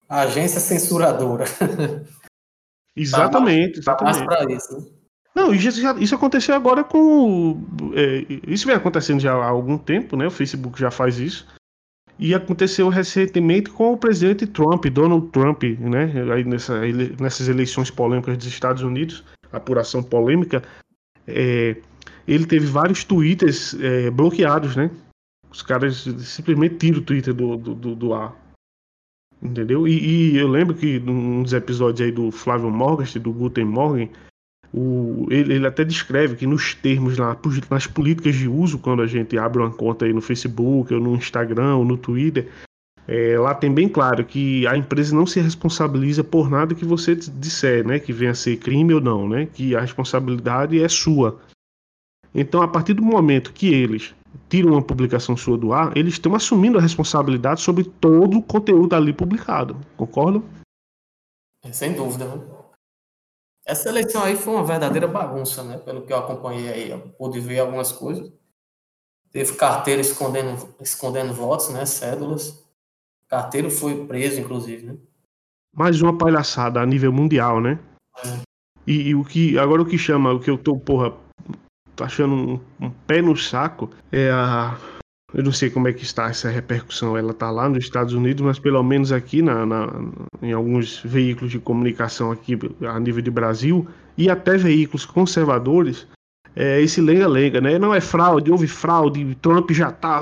Agência 0.09 0.61
censuradora. 0.61 1.45
Exatamente, 2.97 3.83
Tá 3.83 3.97
exatamente. 4.09 4.25
pra 4.27 4.53
isso. 4.55 4.79
né? 4.79 4.87
Não, 5.35 5.53
isso, 5.53 5.69
isso 5.99 6.15
aconteceu 6.15 6.55
agora 6.55 6.85
com. 6.85 7.61
é, 7.95 8.25
isso 8.47 8.67
vem 8.67 8.77
acontecendo 8.77 9.19
já 9.19 9.33
há 9.33 9.47
algum 9.49 9.77
tempo, 9.77 10.17
né? 10.17 10.29
O 10.29 10.31
Facebook 10.31 10.79
já 10.79 10.93
faz 10.93 11.19
isso. 11.19 11.45
E 12.17 12.33
aconteceu 12.33 12.89
recentemente 12.89 13.69
com 13.71 13.93
o 13.93 13.99
presidente 13.99 14.47
Trump, 14.47 14.85
Donald 14.87 15.27
Trump, 15.33 15.65
né? 15.81 16.05
Aí 16.33 16.45
nessa, 16.45 16.87
ele- 16.87 17.17
nessas 17.21 17.49
eleições 17.49 17.91
polêmicas 17.91 18.37
dos 18.39 18.47
Estados 18.47 18.83
Unidos, 18.85 19.25
apuração 19.57 20.03
polêmica, 20.03 20.63
é, 21.27 21.77
ele 22.27 22.47
teve 22.47 22.67
vários 22.67 23.05
twitters 23.05 23.75
é, 23.81 24.11
bloqueados, 24.11 24.77
né? 24.77 24.91
Os 25.51 25.63
caras 25.63 26.05
simplesmente 26.19 26.77
tiram 26.77 26.99
o 26.99 27.03
Twitter 27.03 27.33
do, 27.33 27.57
do, 27.57 27.75
do, 27.75 27.95
do 27.95 28.15
ar. 28.15 28.35
Entendeu? 29.41 29.87
E, 29.87 30.33
e 30.33 30.37
eu 30.37 30.49
lembro 30.49 30.75
que 30.75 30.99
num 30.99 31.43
dos 31.43 31.53
episódios 31.53 32.01
aí 32.01 32.11
do 32.11 32.31
Flávio 32.31 32.71
Morgast, 32.71 33.19
do 33.19 33.33
Guten 33.33 33.67
Morgen, 33.67 34.11
o, 34.73 35.27
ele, 35.31 35.55
ele 35.55 35.67
até 35.67 35.85
descreve 35.85 36.35
que 36.35 36.47
nos 36.47 36.75
termos 36.75 37.17
lá, 37.19 37.39
nas 37.71 37.87
políticas 37.87 38.35
de 38.35 38.49
uso, 38.49 38.79
quando 38.79 39.03
a 39.03 39.07
gente 39.07 39.39
abre 39.39 39.61
uma 39.61 39.71
conta 39.71 40.05
aí 40.05 40.13
no 40.13 40.21
Facebook, 40.21 40.93
ou 40.93 41.01
no 41.01 41.15
Instagram, 41.15 41.77
ou 41.77 41.85
no 41.85 41.97
Twitter, 41.97 42.49
é, 43.07 43.39
lá 43.39 43.55
tem 43.55 43.73
bem 43.73 43.89
claro 43.89 44.25
que 44.25 44.67
a 44.67 44.77
empresa 44.77 45.15
não 45.15 45.27
se 45.27 45.39
responsabiliza 45.41 46.25
por 46.25 46.49
nada 46.49 46.75
que 46.75 46.85
você 46.85 47.15
disser, 47.15 47.87
né? 47.87 47.99
Que 47.99 48.13
venha 48.13 48.31
a 48.31 48.35
ser 48.35 48.57
crime 48.57 48.95
ou 48.95 49.01
não, 49.01 49.29
né? 49.29 49.47
Que 49.47 49.77
a 49.77 49.81
responsabilidade 49.81 50.83
é 50.83 50.89
sua. 50.89 51.39
Então, 52.35 52.63
a 52.63 52.69
partir 52.69 52.95
do 52.95 53.03
momento 53.03 53.53
que 53.53 53.73
eles 53.73 54.15
tiram 54.49 54.73
uma 54.73 54.83
publicação 54.83 55.37
sua 55.37 55.57
do 55.57 55.73
ar, 55.73 55.97
eles 55.97 56.15
estão 56.15 56.35
assumindo 56.35 56.79
a 56.79 56.81
responsabilidade 56.81 57.61
sobre 57.61 57.85
todo 57.85 58.39
o 58.39 58.43
conteúdo 58.43 58.95
ali 58.95 59.13
publicado. 59.13 59.77
Concordam? 59.97 60.43
É, 61.63 61.73
Sem 61.73 61.93
dúvida. 61.93 62.27
né? 62.27 62.43
Essa 63.67 63.89
eleição 63.91 64.23
aí 64.23 64.37
foi 64.37 64.55
uma 64.55 64.65
verdadeira 64.65 65.07
bagunça, 65.07 65.63
né? 65.63 65.79
Pelo 65.79 66.03
que 66.07 66.13
eu 66.13 66.19
acompanhei 66.19 66.69
aí, 66.69 66.91
eu 66.91 67.01
pude 67.19 67.39
ver 67.39 67.61
algumas 67.61 67.93
coisas. 67.93 68.33
Teve 69.31 69.55
carteiro 69.57 70.01
escondendo, 70.01 70.75
escondendo 70.81 71.35
votos, 71.35 71.69
né? 71.69 71.85
Cédulas. 71.85 72.64
Carteiro 73.35 73.69
foi 73.69 74.07
preso, 74.07 74.41
inclusive, 74.41 74.87
né? 74.87 74.97
mais 75.75 76.01
uma 76.01 76.17
palhaçada 76.17 76.81
a 76.81 76.87
nível 76.87 77.13
mundial, 77.13 77.61
né? 77.61 77.81
E, 78.87 79.09
e 79.09 79.15
o 79.15 79.25
que 79.25 79.59
agora 79.59 79.83
o 79.83 79.87
que 79.87 79.99
chama, 79.99 80.33
o 80.33 80.39
que 80.39 80.49
eu 80.49 80.57
tô, 80.57 80.79
porra, 80.79 81.13
tô 81.97 82.05
achando 82.05 82.33
um, 82.33 82.61
um 82.81 82.91
pé 82.91 83.21
no 83.21 83.37
saco 83.37 83.91
é 84.13 84.31
a 84.31 84.79
Eu 85.33 85.43
não 85.43 85.51
sei 85.51 85.69
como 85.69 85.89
é 85.89 85.93
que 85.93 86.05
está 86.05 86.29
essa 86.29 86.49
repercussão. 86.49 87.17
Ela 87.17 87.33
está 87.33 87.51
lá 87.51 87.69
nos 87.69 87.83
Estados 87.83 88.15
Unidos, 88.15 88.45
mas 88.45 88.61
pelo 88.61 88.83
menos 88.85 89.11
aqui 89.11 89.43
na, 89.43 89.67
na, 89.67 89.89
em 90.41 90.53
alguns 90.53 91.01
veículos 91.01 91.51
de 91.51 91.59
comunicação 91.59 92.31
aqui 92.31 92.57
a 92.87 93.01
nível 93.01 93.21
de 93.21 93.33
Brasil 93.33 93.89
e 94.17 94.31
até 94.31 94.57
veículos 94.57 95.05
conservadores, 95.05 96.07
é, 96.55 96.81
esse 96.81 97.01
lenga-lenga, 97.01 97.61
né? 97.61 97.81
Não 97.81 97.93
é 97.93 98.01
fraude, 98.01 98.53
houve 98.53 98.69
fraude, 98.69 99.35
Trump 99.43 99.73
já 99.73 99.89
está 99.89 100.21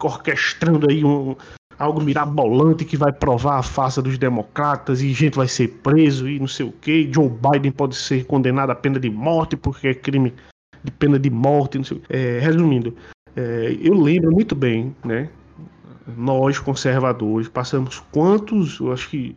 orquestrando 0.00 0.90
aí 0.90 1.04
um, 1.04 1.36
algo 1.82 2.00
mirabolante 2.00 2.84
que 2.84 2.96
vai 2.96 3.12
provar 3.12 3.58
a 3.58 3.62
farsa 3.62 4.00
dos 4.00 4.16
democratas 4.16 5.02
e 5.02 5.12
gente 5.12 5.36
vai 5.36 5.48
ser 5.48 5.68
preso 5.82 6.28
e 6.28 6.38
não 6.38 6.46
sei 6.46 6.64
o 6.64 6.72
que. 6.72 7.10
Joe 7.12 7.28
Biden 7.28 7.72
pode 7.72 7.96
ser 7.96 8.24
condenado 8.24 8.70
à 8.70 8.74
pena 8.74 9.00
de 9.00 9.10
morte 9.10 9.56
porque 9.56 9.88
é 9.88 9.94
crime 9.94 10.32
de 10.84 10.92
pena 10.92 11.18
de 11.18 11.28
morte, 11.28 11.78
não 11.78 11.84
sei. 11.84 12.00
É, 12.08 12.38
resumindo, 12.38 12.96
é, 13.34 13.76
eu 13.80 13.94
lembro 13.94 14.30
muito 14.30 14.54
bem, 14.54 14.94
né? 15.04 15.28
Nós, 16.16 16.58
conservadores, 16.58 17.48
passamos 17.48 18.00
quantos, 18.12 18.78
eu 18.78 18.92
acho 18.92 19.08
que 19.10 19.36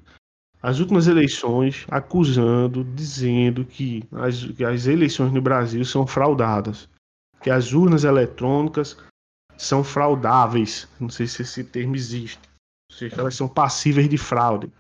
as 0.61 0.79
últimas 0.79 1.07
eleições 1.07 1.85
acusando, 1.89 2.83
dizendo 2.83 3.65
que 3.65 4.03
as, 4.11 4.43
que 4.43 4.63
as 4.63 4.85
eleições 4.85 5.31
no 5.31 5.41
Brasil 5.41 5.83
são 5.83 6.05
fraudadas, 6.05 6.89
que 7.41 7.49
as 7.49 7.73
urnas 7.73 8.03
eletrônicas 8.03 8.97
são 9.57 9.83
fraudáveis. 9.83 10.87
Não 10.99 11.09
sei 11.09 11.27
se 11.27 11.41
esse 11.41 11.63
termo 11.63 11.95
existe. 11.95 12.39
Ou 12.91 12.97
seja, 12.97 13.15
elas 13.19 13.35
são 13.35 13.47
passíveis 13.47 14.09
de 14.09 14.17
fraude. 14.17 14.71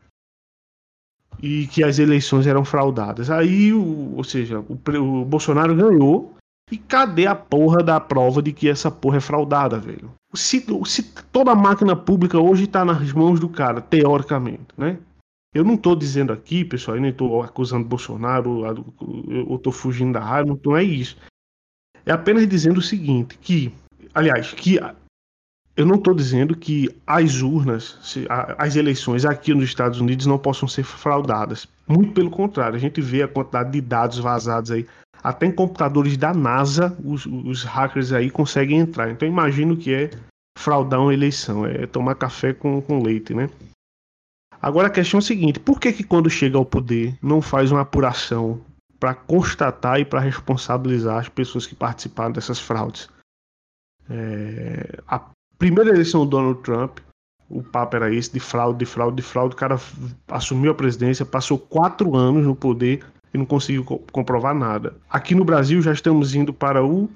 E 1.41 1.67
que 1.67 1.83
as 1.83 1.99
eleições 1.99 2.47
eram 2.47 2.63
fraudadas. 2.63 3.29
Aí, 3.29 3.73
o, 3.73 4.15
ou 4.15 4.23
seja, 4.23 4.59
o, 4.59 4.73
o 4.73 5.25
Bolsonaro 5.25 5.75
ganhou 5.75 6.35
e 6.71 6.77
cadê 6.77 7.27
a 7.27 7.35
porra 7.35 7.83
da 7.83 7.99
prova 7.99 8.41
de 8.41 8.51
que 8.51 8.69
essa 8.69 8.89
porra 8.89 9.17
é 9.17 9.21
fraudada, 9.21 9.77
velho? 9.77 10.11
Se, 10.33 10.65
se 10.85 11.03
toda 11.31 11.51
a 11.51 11.55
máquina 11.55 11.95
pública 11.95 12.39
hoje 12.39 12.67
tá 12.67 12.83
nas 12.83 13.11
mãos 13.13 13.39
do 13.39 13.49
cara, 13.49 13.81
teoricamente, 13.81 14.67
né? 14.77 14.97
Eu 15.53 15.63
não 15.63 15.77
tô 15.77 15.95
dizendo 15.95 16.33
aqui, 16.33 16.65
pessoal, 16.65 16.97
eu 16.97 17.01
nem 17.01 17.13
tô 17.13 17.41
acusando 17.41 17.87
Bolsonaro, 17.87 18.63
eu 19.29 19.57
tô 19.57 19.71
fugindo 19.71 20.11
da 20.11 20.19
raiva, 20.19 20.59
não 20.65 20.75
é 20.75 20.83
isso. 20.83 21.17
É 22.05 22.11
apenas 22.11 22.45
dizendo 22.45 22.79
o 22.79 22.83
seguinte, 22.83 23.37
que, 23.37 23.73
aliás, 24.15 24.51
que 24.53 24.79
eu 25.75 25.85
não 25.85 25.95
estou 25.95 26.13
dizendo 26.13 26.55
que 26.55 26.89
as 27.05 27.41
urnas, 27.41 28.15
as 28.57 28.75
eleições 28.77 29.25
aqui 29.25 29.53
nos 29.53 29.65
Estados 29.65 29.99
Unidos 29.99 30.25
não 30.25 30.39
possam 30.39 30.67
ser 30.67 30.83
fraudadas. 30.83 31.67
Muito 31.85 32.13
pelo 32.13 32.31
contrário, 32.31 32.75
a 32.75 32.79
gente 32.79 33.01
vê 33.01 33.21
a 33.21 33.27
quantidade 33.27 33.71
de 33.71 33.81
dados 33.81 34.17
vazados 34.17 34.71
aí 34.71 34.87
até 35.21 35.47
em 35.47 35.51
computadores 35.51 36.15
da 36.17 36.33
NASA, 36.33 36.95
os, 37.03 37.25
os 37.25 37.63
hackers 37.63 38.13
aí 38.13 38.29
conseguem 38.29 38.79
entrar. 38.79 39.09
Então 39.11 39.27
imagino 39.27 39.75
que 39.75 39.93
é 39.93 40.11
fraudar 40.57 41.01
uma 41.01 41.13
eleição, 41.13 41.65
é 41.65 41.85
tomar 41.85 42.15
café 42.15 42.53
com, 42.53 42.81
com 42.81 43.03
leite, 43.03 43.33
né? 43.33 43.49
Agora 44.61 44.87
a 44.87 44.91
questão 44.91 45.17
é 45.17 45.19
a 45.19 45.25
seguinte: 45.25 45.59
por 45.59 45.79
que, 45.79 45.91
que 45.91 46.03
quando 46.03 46.29
chega 46.29 46.57
ao 46.57 46.65
poder 46.65 47.17
não 47.21 47.41
faz 47.41 47.71
uma 47.71 47.81
apuração 47.81 48.61
para 48.99 49.13
constatar 49.13 49.99
e 49.99 50.05
para 50.05 50.19
responsabilizar 50.19 51.17
as 51.17 51.29
pessoas 51.29 51.65
que 51.65 51.75
participaram 51.75 52.31
dessas 52.31 52.59
fraudes? 52.59 53.09
É, 54.09 55.01
a 55.07 55.21
primeira 55.57 55.91
eleição 55.91 56.25
do 56.25 56.31
Donald 56.31 56.61
Trump, 56.61 56.99
o 57.49 57.63
papo 57.63 57.95
era 57.95 58.13
esse 58.13 58.31
de 58.33 58.39
fraude, 58.39 58.79
de 58.79 58.85
fraude, 58.85 59.17
de 59.17 59.21
fraude. 59.21 59.55
O 59.55 59.57
cara 59.57 59.79
assumiu 60.27 60.71
a 60.71 60.75
presidência, 60.75 61.25
passou 61.25 61.57
quatro 61.57 62.15
anos 62.15 62.45
no 62.45 62.55
poder, 62.55 63.05
e 63.35 63.37
não 63.37 63.45
conseguiu 63.45 63.83
comprovar 64.11 64.55
nada. 64.55 64.95
Aqui 65.09 65.35
no 65.35 65.45
Brasil 65.45 65.81
já 65.81 65.91
estamos 65.91 66.33
indo 66.33 66.53
para 66.53 66.83
o. 66.83 67.09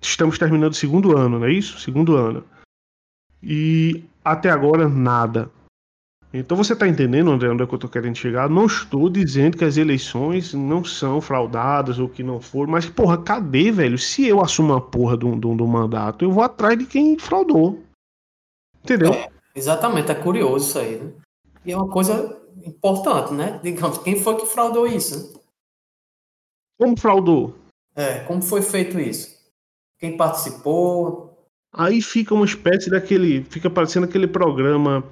Estamos 0.00 0.38
terminando 0.38 0.72
o 0.72 0.76
segundo 0.76 1.16
ano, 1.16 1.38
não 1.38 1.46
é 1.46 1.52
isso? 1.52 1.78
Segundo 1.80 2.16
ano. 2.16 2.44
E 3.42 4.04
até 4.24 4.48
agora 4.48 4.88
nada. 4.88 5.50
Então 6.32 6.56
você 6.56 6.74
está 6.74 6.86
entendendo, 6.86 7.30
André, 7.30 7.48
onde 7.50 7.64
é 7.64 7.66
que 7.66 7.74
eu 7.74 7.76
estou 7.76 7.90
querendo 7.90 8.14
chegar? 8.14 8.48
Não 8.48 8.66
estou 8.66 9.10
dizendo 9.10 9.56
que 9.56 9.64
as 9.64 9.76
eleições 9.76 10.54
não 10.54 10.84
são 10.84 11.20
fraudadas 11.20 11.98
ou 11.98 12.08
que 12.08 12.22
não 12.22 12.40
foram, 12.40 12.70
mas, 12.70 12.86
porra, 12.86 13.18
cadê, 13.18 13.72
velho? 13.72 13.98
Se 13.98 14.26
eu 14.26 14.40
assumo 14.40 14.74
a 14.74 14.80
porra 14.80 15.16
do, 15.16 15.34
do, 15.34 15.56
do 15.56 15.66
mandato, 15.66 16.24
eu 16.24 16.30
vou 16.30 16.44
atrás 16.44 16.78
de 16.78 16.86
quem 16.86 17.18
fraudou. 17.18 17.82
Entendeu? 18.84 19.12
É, 19.12 19.28
exatamente, 19.56 20.12
é 20.12 20.14
curioso 20.14 20.68
isso 20.68 20.78
aí, 20.78 20.98
né? 20.98 21.12
E 21.64 21.72
é 21.72 21.76
uma 21.76 21.88
coisa 21.88 22.40
importante, 22.64 23.34
né? 23.34 23.58
Digamos, 23.64 23.98
quem 23.98 24.22
foi 24.22 24.36
que 24.36 24.46
fraudou 24.46 24.86
isso? 24.86 25.40
Como 26.78 26.98
fraudou? 26.98 27.56
É, 27.94 28.20
como 28.20 28.40
foi 28.40 28.62
feito 28.62 29.00
isso? 29.00 29.36
Quem 29.98 30.16
participou? 30.16 31.36
Aí 31.72 32.00
fica 32.00 32.34
uma 32.34 32.44
espécie 32.44 32.88
daquele. 32.88 33.44
Fica 33.44 33.68
parecendo 33.68 34.06
aquele 34.06 34.26
programa. 34.26 35.04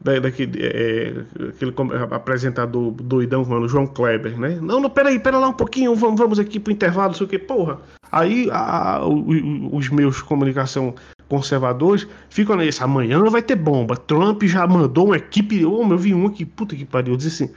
Da, 0.00 0.18
daquele 0.20 0.62
é, 0.62 1.24
aquele 1.48 1.74
apresentador 2.10 2.92
doidão, 2.92 3.44
mano, 3.44 3.68
João 3.68 3.86
Kleber, 3.86 4.38
né? 4.38 4.58
Não, 4.60 4.80
não, 4.80 4.90
peraí, 4.90 5.18
pera 5.18 5.38
lá 5.38 5.48
um 5.48 5.54
pouquinho, 5.54 5.94
vamos, 5.94 6.18
vamos 6.18 6.38
aqui 6.38 6.60
pro 6.60 6.72
intervalo, 6.72 7.08
não 7.08 7.14
sei 7.14 7.26
o 7.26 7.30
que, 7.30 7.38
porra. 7.38 7.80
Aí 8.12 8.48
a, 8.52 9.00
os 9.04 9.88
meus 9.88 10.22
comunicação 10.22 10.94
conservadores 11.28 12.06
ficam 12.28 12.56
nesse, 12.56 12.82
amanhã 12.82 13.22
vai 13.24 13.42
ter 13.42 13.56
bomba. 13.56 13.96
Trump 13.96 14.42
já 14.44 14.66
mandou 14.66 15.06
uma 15.06 15.16
equipe, 15.16 15.64
oh, 15.64 15.82
eu 15.82 15.98
vi 15.98 16.14
um 16.14 16.26
aqui, 16.26 16.44
puta 16.44 16.76
que 16.76 16.84
pariu, 16.84 17.16
diz 17.16 17.26
assim, 17.26 17.50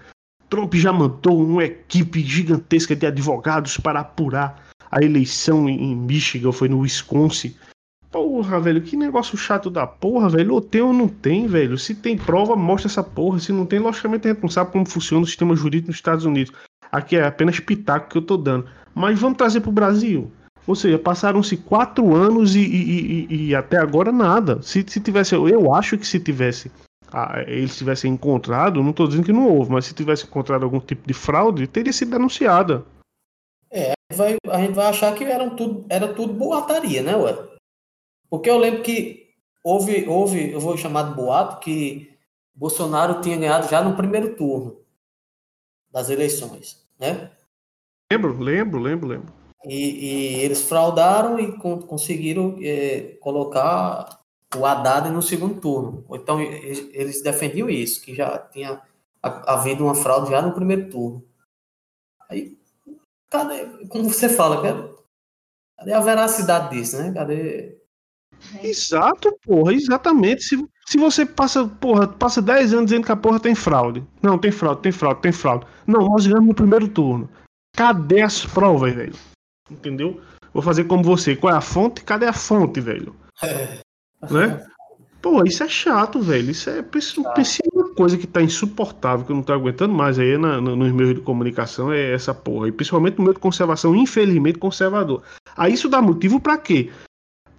Trump 0.50 0.74
já 0.76 0.92
mandou 0.92 1.42
uma 1.42 1.64
equipe 1.64 2.22
gigantesca 2.22 2.96
de 2.96 3.06
advogados 3.06 3.78
para 3.78 4.00
apurar 4.00 4.70
a 4.92 5.04
eleição 5.04 5.70
em 5.70 5.96
Michigan, 5.96 6.52
foi 6.52 6.68
no 6.68 6.80
Wisconsin. 6.80 7.54
Porra, 8.12 8.60
velho, 8.60 8.82
que 8.82 8.98
negócio 8.98 9.38
chato 9.38 9.70
da 9.70 9.86
porra, 9.86 10.30
velho. 10.30 10.54
Ou 10.54 10.62
tem 10.62 10.82
ou 10.82 10.92
não 10.92 11.08
tem, 11.08 11.46
velho. 11.46 11.78
Se 11.78 11.94
tem 11.94 12.18
prova, 12.18 12.56
mostra 12.56 12.90
essa 12.90 13.04
porra. 13.04 13.40
Se 13.40 13.52
não 13.52 13.66
tem, 13.66 13.80
logicamente 13.80 14.28
a 14.28 14.32
gente 14.32 14.42
não 14.42 14.50
sabe 14.50 14.72
como 14.72 14.88
funciona 14.88 15.24
o 15.24 15.28
sistema 15.28 15.56
jurídico 15.56 15.90
nos 15.90 15.98
Estados 15.98 16.26
Unidos. 16.26 16.52
Aqui 16.92 17.16
é 17.16 17.26
apenas 17.26 17.60
pitaco 17.60 18.10
que 18.10 18.18
eu 18.18 18.22
tô 18.22 18.36
dando. 18.36 18.68
Mas 18.96 19.20
vamos 19.20 19.38
trazer 19.38 19.62
pro 19.62 19.72
Brasil. 19.72 20.32
Ou 20.66 20.76
seja, 20.76 20.98
passaram-se 20.98 21.58
quatro 21.58 22.16
anos 22.16 22.56
e, 22.56 22.62
e, 22.62 23.28
e, 23.30 23.48
e, 23.48 23.56
até 23.56 23.78
agora 23.78 24.12
nada. 24.12 24.62
Se, 24.62 24.84
se 24.88 25.00
tivesse, 25.00 25.36
eu 25.36 25.74
acho 25.74 25.98
que 25.98 26.06
se 26.06 26.20
tivesse 26.20 26.72
ah, 27.12 27.44
eles 27.48 27.76
tivessem 27.76 28.14
encontrado, 28.14 28.84
não 28.84 28.92
estou 28.92 29.08
dizendo 29.08 29.26
que 29.26 29.34
não 29.34 29.48
houve, 29.48 29.72
mas 29.72 29.86
se 29.86 29.96
tivesse 29.96 30.26
encontrado 30.26 30.64
algum 30.64 30.80
tipo 30.80 31.08
de 31.08 31.14
fraude, 31.14 31.66
teria 31.66 31.92
sido 31.92 32.12
denunciada. 32.12 32.86
É, 33.72 33.94
vai, 34.14 34.36
a 34.48 34.60
gente 34.60 34.74
vai 34.74 34.88
achar 34.88 35.14
que 35.16 35.24
era 35.24 35.50
tudo, 35.50 35.86
era 35.90 36.14
tudo 36.14 36.34
boataria, 36.34 37.02
né, 37.02 37.16
ué? 37.16 37.36
Porque 38.30 38.50
eu 38.50 38.58
lembro 38.58 38.84
que 38.84 39.34
houve, 39.64 40.08
houve, 40.08 40.52
eu 40.52 40.60
vou 40.60 40.78
chamar 40.78 41.10
de 41.10 41.16
boato, 41.16 41.60
que 41.60 42.14
Bolsonaro 42.54 43.22
tinha 43.22 43.38
ganhado 43.38 43.70
já 43.70 43.82
no 43.84 43.96
primeiro 43.96 44.36
turno 44.36 44.82
das 45.92 46.10
eleições, 46.10 46.86
né? 47.00 47.32
Lembro, 48.12 48.38
lembro, 48.38 48.80
lembro, 48.80 49.08
lembro. 49.08 49.34
E, 49.66 49.76
e 49.76 50.40
eles 50.42 50.62
fraudaram 50.62 51.40
e 51.40 51.58
con 51.58 51.82
conseguiram 51.82 52.58
é, 52.62 53.18
colocar 53.20 54.20
o 54.56 54.66
Haddad 54.66 55.10
no 55.10 55.22
segundo 55.22 55.60
turno. 55.60 56.06
Então, 56.12 56.42
eles 56.42 57.22
defendiam 57.22 57.70
isso, 57.70 58.02
que 58.02 58.16
já 58.16 58.40
tinha 58.40 58.82
havido 59.22 59.84
uma 59.84 59.96
fraude 59.96 60.32
já 60.32 60.42
no 60.42 60.54
primeiro 60.54 60.90
turno. 60.90 61.24
Aí, 62.30 62.58
cadê, 63.30 63.88
como 63.88 64.10
você 64.10 64.30
fala, 64.30 64.62
cadê 65.78 65.94
a 65.94 66.00
veracidade 66.00 66.76
disso, 66.76 66.98
né? 66.98 67.12
Cadê. 67.14 67.79
Exato, 68.64 69.38
porra, 69.46 69.74
exatamente. 69.74 70.44
Se, 70.44 70.68
se 70.88 70.98
você 70.98 71.26
passa, 71.26 71.68
porra, 71.68 72.08
passa 72.08 72.42
10 72.42 72.74
anos 72.74 72.86
dizendo 72.86 73.06
que 73.06 73.12
a 73.12 73.16
porra 73.16 73.40
tem 73.40 73.56
fraude. 73.56 74.04
Não, 74.22 74.38
tem 74.38 74.52
fraude, 74.52 74.82
tem 74.82 74.92
fraude, 74.92 75.22
tem 75.22 75.32
fraude. 75.32 75.66
Não, 75.86 76.08
nós 76.08 76.26
ganhamos 76.26 76.48
no 76.48 76.56
primeiro 76.56 76.88
turno. 76.88 77.30
Cadê 77.76 78.22
as 78.22 78.46
provas, 78.46 78.94
velho? 78.94 79.16
Entendeu? 79.70 80.20
Vou 80.54 80.64
fazer 80.64 80.86
como 80.86 81.04
você. 81.04 81.36
Qual 81.36 81.54
é 81.54 81.58
a 81.58 81.62
fonte? 81.62 82.04
Cadê 82.04 82.26
a 82.26 82.34
fonte, 82.34 82.80
velho? 82.80 83.16
É. 83.44 83.80
Né? 84.30 84.66
Pô, 85.22 85.44
isso 85.44 85.64
é 85.64 85.68
chato, 85.68 86.22
velho. 86.22 86.50
Isso 86.50 86.70
é 86.70 86.84
uma 87.74 87.94
coisa 87.94 88.18
que 88.18 88.26
tá 88.26 88.42
insuportável, 88.42 89.26
que 89.26 89.32
eu 89.32 89.36
não 89.36 89.44
tô 89.44 89.52
aguentando 89.52 89.94
mais 89.94 90.18
aí 90.18 90.38
na, 90.38 90.62
no, 90.62 90.76
nos 90.76 90.92
meios 90.92 91.16
de 91.16 91.22
comunicação, 91.22 91.92
é 91.92 92.14
essa 92.14 92.34
porra. 92.34 92.70
E 92.70 92.72
principalmente 92.72 93.18
no 93.18 93.26
meio 93.26 93.34
de 93.34 93.40
conservação, 93.40 93.96
infelizmente 93.96 94.58
conservador. 94.58 95.22
Aí 95.56 95.74
isso 95.74 95.90
dá 95.90 96.02
motivo 96.02 96.40
para 96.40 96.58
quê? 96.58 96.90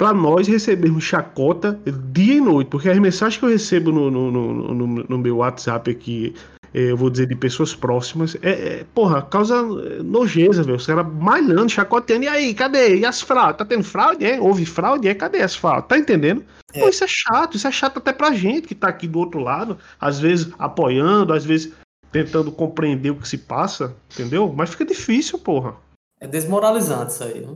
Para 0.00 0.14
nós 0.14 0.48
recebermos 0.48 1.04
chacota 1.04 1.78
dia 2.10 2.36
e 2.36 2.40
noite, 2.40 2.68
porque 2.68 2.88
as 2.88 2.98
mensagens 2.98 3.38
que 3.38 3.44
eu 3.44 3.50
recebo 3.50 3.92
no, 3.92 4.10
no, 4.10 4.30
no, 4.30 4.74
no, 4.74 4.86
no 4.86 5.18
meu 5.18 5.36
WhatsApp 5.36 5.90
aqui 5.90 6.34
eu 6.72 6.96
vou 6.96 7.10
dizer, 7.10 7.26
de 7.26 7.36
pessoas 7.36 7.74
próximas, 7.74 8.34
é, 8.40 8.50
é 8.50 8.86
porra, 8.94 9.20
causa 9.20 9.56
é, 9.56 10.02
nojeza, 10.02 10.62
velho. 10.62 10.78
Os 10.78 10.86
caras 10.86 11.06
malhando, 11.06 11.68
chacoteando, 11.68 12.24
e 12.24 12.28
aí, 12.28 12.54
cadê? 12.54 12.96
E 12.96 13.04
as 13.04 13.20
fraudes? 13.20 13.58
Tá 13.58 13.64
tendo 13.66 13.84
fraude? 13.84 14.24
É? 14.24 14.40
Houve 14.40 14.64
fraude? 14.64 15.06
É? 15.06 15.14
Cadê 15.14 15.42
as 15.42 15.54
fraudes? 15.54 15.88
Tá 15.88 15.98
entendendo? 15.98 16.46
É. 16.72 16.80
Pô, 16.80 16.88
isso 16.88 17.04
é 17.04 17.06
chato, 17.06 17.58
isso 17.58 17.68
é 17.68 17.72
chato 17.72 17.98
até 17.98 18.10
pra 18.10 18.32
gente 18.32 18.68
que 18.68 18.74
tá 18.74 18.88
aqui 18.88 19.06
do 19.06 19.18
outro 19.18 19.40
lado, 19.40 19.76
às 20.00 20.18
vezes 20.18 20.50
apoiando, 20.58 21.34
às 21.34 21.44
vezes 21.44 21.74
tentando 22.10 22.50
compreender 22.50 23.10
o 23.10 23.16
que 23.16 23.28
se 23.28 23.36
passa, 23.36 23.94
entendeu? 24.14 24.50
Mas 24.56 24.70
fica 24.70 24.86
difícil, 24.86 25.38
porra. 25.38 25.76
É 26.18 26.26
desmoralizante 26.26 27.12
isso 27.12 27.22
aí, 27.24 27.40
né? 27.40 27.54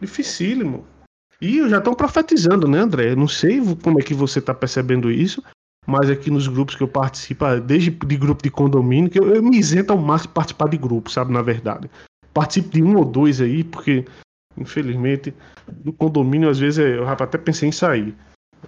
Dificílimo. 0.00 0.86
E 1.40 1.68
já 1.68 1.78
estão 1.78 1.94
profetizando, 1.94 2.68
né, 2.68 2.78
André? 2.78 3.14
Não 3.14 3.28
sei 3.28 3.60
como 3.82 4.00
é 4.00 4.02
que 4.02 4.14
você 4.14 4.38
está 4.38 4.54
percebendo 4.54 5.10
isso, 5.10 5.42
mas 5.86 6.08
aqui 6.08 6.30
nos 6.30 6.48
grupos 6.48 6.74
que 6.74 6.82
eu 6.82 6.88
participo, 6.88 7.44
desde 7.60 7.90
de 7.90 8.16
grupo 8.16 8.42
de 8.42 8.50
condomínio, 8.50 9.10
que 9.10 9.18
eu, 9.18 9.34
eu 9.34 9.42
me 9.42 9.58
isento 9.58 9.92
ao 9.92 9.98
máximo 9.98 10.28
de 10.28 10.34
participar 10.34 10.68
de 10.68 10.76
grupo, 10.76 11.10
sabe, 11.10 11.32
na 11.32 11.42
verdade. 11.42 11.90
Participo 12.32 12.70
de 12.70 12.82
um 12.82 12.96
ou 12.96 13.04
dois 13.04 13.40
aí, 13.40 13.62
porque, 13.62 14.04
infelizmente, 14.56 15.34
no 15.84 15.92
condomínio, 15.92 16.48
às 16.48 16.58
vezes, 16.58 16.78
eu 16.78 17.06
até 17.06 17.38
pensei 17.38 17.68
em 17.68 17.72
sair. 17.72 18.14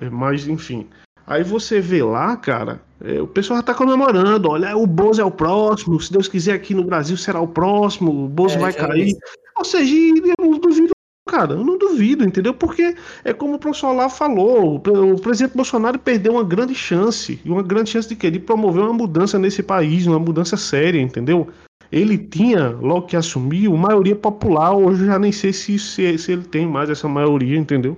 É, 0.00 0.10
mas, 0.10 0.46
enfim. 0.46 0.86
Aí 1.26 1.42
você 1.42 1.80
vê 1.80 2.02
lá, 2.04 2.36
cara, 2.36 2.80
é, 3.00 3.20
o 3.20 3.26
pessoal 3.26 3.58
já 3.58 3.62
tá 3.62 3.74
comemorando. 3.74 4.48
Olha, 4.48 4.76
o 4.76 4.86
Bozo 4.86 5.20
é 5.20 5.24
o 5.24 5.30
próximo. 5.30 6.00
Se 6.00 6.12
Deus 6.12 6.28
quiser, 6.28 6.52
aqui 6.52 6.74
no 6.74 6.84
Brasil 6.84 7.16
será 7.16 7.40
o 7.40 7.48
próximo. 7.48 8.26
O 8.26 8.28
Bozo 8.28 8.56
é, 8.56 8.58
vai 8.58 8.72
cair. 8.72 9.16
Ou 9.56 9.64
seja, 9.64 9.92
eu 9.92 10.34
não 10.38 10.58
duvido, 10.60 10.92
cara. 11.26 11.54
Eu 11.54 11.64
não 11.64 11.76
duvido, 11.76 12.24
entendeu? 12.24 12.54
Porque 12.54 12.96
é 13.24 13.34
como 13.34 13.56
o 13.56 13.58
professor 13.58 13.92
lá 13.92 14.08
falou: 14.08 14.76
o 14.76 15.20
presidente 15.20 15.56
Bolsonaro 15.56 15.98
perdeu 15.98 16.32
uma 16.32 16.44
grande 16.44 16.74
chance. 16.74 17.40
E 17.44 17.50
uma 17.50 17.62
grande 17.62 17.90
chance 17.90 18.08
de 18.08 18.16
quê? 18.16 18.30
De 18.30 18.38
promover 18.38 18.82
uma 18.82 18.92
mudança 18.92 19.38
nesse 19.38 19.62
país, 19.62 20.06
uma 20.06 20.18
mudança 20.18 20.56
séria, 20.56 21.00
entendeu? 21.00 21.52
Ele 21.90 22.16
tinha, 22.16 22.70
logo 22.70 23.06
que 23.06 23.16
assumiu, 23.16 23.76
maioria 23.76 24.16
popular. 24.16 24.74
Hoje 24.74 25.02
eu 25.02 25.06
já 25.06 25.18
nem 25.18 25.32
sei 25.32 25.52
se, 25.52 25.78
se, 25.78 26.18
se 26.18 26.32
ele 26.32 26.44
tem 26.44 26.66
mais 26.66 26.88
essa 26.88 27.08
maioria, 27.08 27.58
entendeu? 27.58 27.96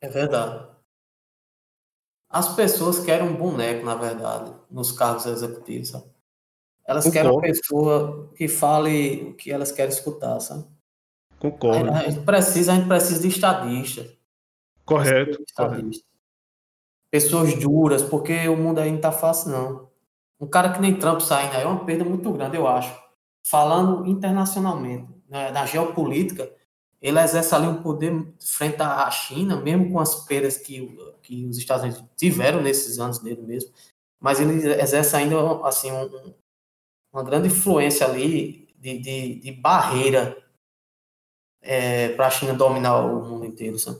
É 0.00 0.08
verdade. 0.08 0.68
As 2.30 2.54
pessoas 2.54 3.00
querem 3.00 3.26
um 3.26 3.34
boneco, 3.34 3.84
na 3.86 3.94
verdade, 3.94 4.52
nos 4.70 4.92
cargos 4.92 5.26
executivos, 5.26 5.88
sabe? 5.88 6.04
Elas 6.86 7.10
querem 7.10 7.30
uma 7.30 7.40
pessoa 7.40 8.30
que 8.34 8.48
fale 8.48 9.22
o 9.24 9.34
que 9.34 9.50
elas 9.50 9.72
querem 9.72 9.92
escutar, 9.92 10.38
sabe? 10.40 10.64
Concordo. 11.38 11.90
A, 11.90 12.10
gente 12.10 12.24
precisa, 12.24 12.72
a 12.72 12.76
gente 12.76 12.88
precisa 12.88 13.20
de 13.20 13.28
estadistas. 13.28 14.06
Correto. 14.84 15.38
De 15.38 15.44
estadista. 15.44 16.06
Pessoas 17.10 17.54
duras, 17.58 18.02
porque 18.02 18.48
o 18.48 18.56
mundo 18.56 18.78
aí 18.78 18.90
não 18.90 19.00
tá 19.00 19.12
fácil, 19.12 19.50
não. 19.50 19.88
Um 20.40 20.46
cara 20.46 20.72
que 20.72 20.80
nem 20.80 20.98
Trump 20.98 21.20
saindo 21.20 21.56
aí 21.56 21.62
é 21.62 21.66
uma 21.66 21.84
perda 21.84 22.04
muito 22.04 22.30
grande, 22.32 22.56
eu 22.56 22.66
acho. 22.66 22.94
Falando 23.44 24.06
internacionalmente, 24.06 25.08
né, 25.28 25.50
na 25.50 25.64
geopolítica, 25.64 26.50
ele 27.00 27.18
exerce 27.18 27.54
ali 27.54 27.66
um 27.66 27.82
poder 27.82 28.12
frente 28.40 28.82
à 28.82 29.10
China, 29.10 29.56
mesmo 29.60 29.92
com 29.92 30.00
as 30.00 30.26
perdas 30.26 30.58
que, 30.58 30.96
que 31.22 31.46
os 31.46 31.56
Estados 31.56 31.84
Unidos 31.84 32.04
tiveram 32.16 32.60
nesses 32.60 32.98
anos 32.98 33.20
dele 33.20 33.42
mesmo, 33.42 33.70
mas 34.20 34.40
ele 34.40 34.68
exerce 34.80 35.16
ainda 35.16 35.36
assim 35.64 35.90
um, 35.92 36.34
uma 37.12 37.22
grande 37.22 37.48
influência 37.48 38.06
ali 38.06 38.68
de, 38.76 38.98
de, 38.98 39.34
de 39.40 39.52
barreira 39.52 40.36
é, 41.68 42.08
para 42.08 42.28
a 42.28 42.30
China 42.30 42.54
dominar 42.54 42.96
o 42.96 43.22
mundo 43.22 43.44
inteiro, 43.44 43.78
sabe? 43.78 43.98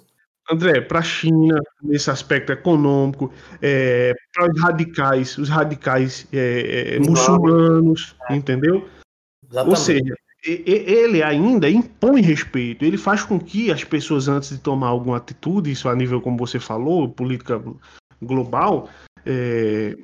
André, 0.50 0.80
para 0.80 1.00
a 1.00 1.02
China, 1.02 1.60
nesse 1.82 2.10
aspecto 2.10 2.50
econômico, 2.50 3.30
é, 3.60 4.14
para 4.32 4.50
os 4.50 4.58
radicais, 4.58 5.36
os 5.36 5.50
radicais 5.50 6.26
é, 6.32 6.94
é 6.96 6.98
muçulmanos, 6.98 8.16
entendeu? 8.30 8.88
Exatamente. 9.46 9.70
Ou 9.70 9.76
seja, 9.76 10.14
ele 10.46 11.22
ainda 11.22 11.68
impõe 11.68 12.22
respeito, 12.22 12.82
ele 12.82 12.96
faz 12.96 13.22
com 13.22 13.38
que 13.38 13.70
as 13.70 13.84
pessoas, 13.84 14.26
antes 14.26 14.48
de 14.48 14.58
tomar 14.58 14.88
alguma 14.88 15.18
atitude, 15.18 15.70
isso 15.70 15.86
a 15.90 15.94
nível, 15.94 16.22
como 16.22 16.38
você 16.38 16.58
falou, 16.58 17.10
política 17.10 17.62
global, 18.22 18.88
é, 19.26 19.94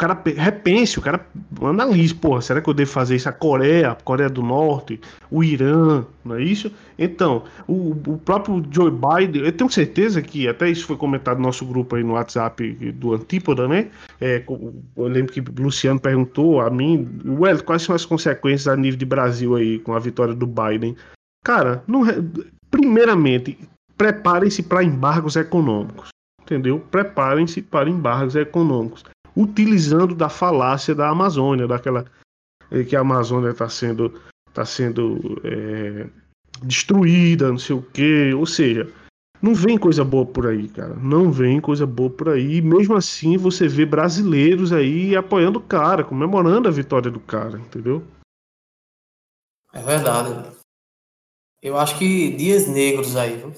cara 0.00 0.18
repense, 0.36 0.98
o 0.98 1.02
cara 1.02 1.26
analise, 1.62 2.14
porra, 2.14 2.40
será 2.40 2.62
que 2.62 2.70
eu 2.70 2.72
devo 2.72 2.90
fazer 2.90 3.16
isso? 3.16 3.28
A 3.28 3.32
Coreia, 3.32 3.90
a 3.90 3.94
Coreia 3.94 4.30
do 4.30 4.42
Norte, 4.42 4.98
o 5.30 5.44
Irã, 5.44 6.06
não 6.24 6.36
é 6.36 6.42
isso? 6.42 6.72
Então, 6.98 7.44
o, 7.68 7.90
o 7.90 8.18
próprio 8.18 8.64
Joe 8.70 8.90
Biden, 8.90 9.44
eu 9.44 9.52
tenho 9.52 9.68
certeza 9.70 10.22
que, 10.22 10.48
até 10.48 10.70
isso 10.70 10.86
foi 10.86 10.96
comentado 10.96 11.36
no 11.36 11.44
nosso 11.44 11.66
grupo 11.66 11.96
aí 11.96 12.02
no 12.02 12.14
WhatsApp 12.14 12.72
do 12.92 13.12
Antípoda, 13.12 13.68
né? 13.68 13.90
É, 14.18 14.42
eu 14.48 15.06
lembro 15.06 15.32
que 15.32 15.40
o 15.40 15.62
Luciano 15.62 16.00
perguntou 16.00 16.62
a 16.62 16.70
mim, 16.70 17.06
Well, 17.26 17.62
quais 17.62 17.82
são 17.82 17.94
as 17.94 18.06
consequências 18.06 18.68
a 18.68 18.76
nível 18.76 18.98
de 18.98 19.04
Brasil 19.04 19.54
aí 19.54 19.78
com 19.80 19.92
a 19.92 19.98
vitória 19.98 20.34
do 20.34 20.46
Biden? 20.46 20.96
Cara, 21.44 21.84
não, 21.86 22.02
primeiramente, 22.70 23.58
preparem-se 23.98 24.62
para 24.62 24.82
embargos 24.82 25.36
econômicos, 25.36 26.08
entendeu? 26.40 26.80
Preparem-se 26.90 27.60
para 27.60 27.90
embargos 27.90 28.34
econômicos 28.34 29.04
utilizando 29.36 30.14
da 30.14 30.28
falácia 30.28 30.94
da 30.94 31.08
Amazônia, 31.08 31.66
daquela 31.66 32.04
eh, 32.70 32.84
que 32.84 32.96
a 32.96 33.00
Amazônia 33.00 33.50
está 33.50 33.68
sendo, 33.68 34.20
tá 34.52 34.64
sendo 34.64 35.40
é, 35.44 36.08
destruída, 36.62 37.48
não 37.48 37.58
sei 37.58 37.76
o 37.76 37.82
quê. 37.82 38.32
Ou 38.34 38.46
seja, 38.46 38.92
não 39.42 39.54
vem 39.54 39.78
coisa 39.78 40.04
boa 40.04 40.26
por 40.26 40.46
aí, 40.46 40.68
cara. 40.68 40.94
Não 40.94 41.32
vem 41.32 41.60
coisa 41.60 41.86
boa 41.86 42.10
por 42.10 42.28
aí. 42.28 42.56
E 42.56 42.62
mesmo 42.62 42.94
assim 42.94 43.36
você 43.36 43.66
vê 43.66 43.86
brasileiros 43.86 44.72
aí 44.72 45.16
apoiando 45.16 45.58
o 45.58 45.62
cara, 45.62 46.04
comemorando 46.04 46.68
a 46.68 46.72
vitória 46.72 47.10
do 47.10 47.20
cara, 47.20 47.58
entendeu? 47.58 48.06
É 49.72 49.82
verdade. 49.82 50.56
Eu 51.62 51.78
acho 51.78 51.98
que 51.98 52.32
dias 52.32 52.66
negros 52.66 53.16
aí, 53.16 53.36
viu? 53.36 53.52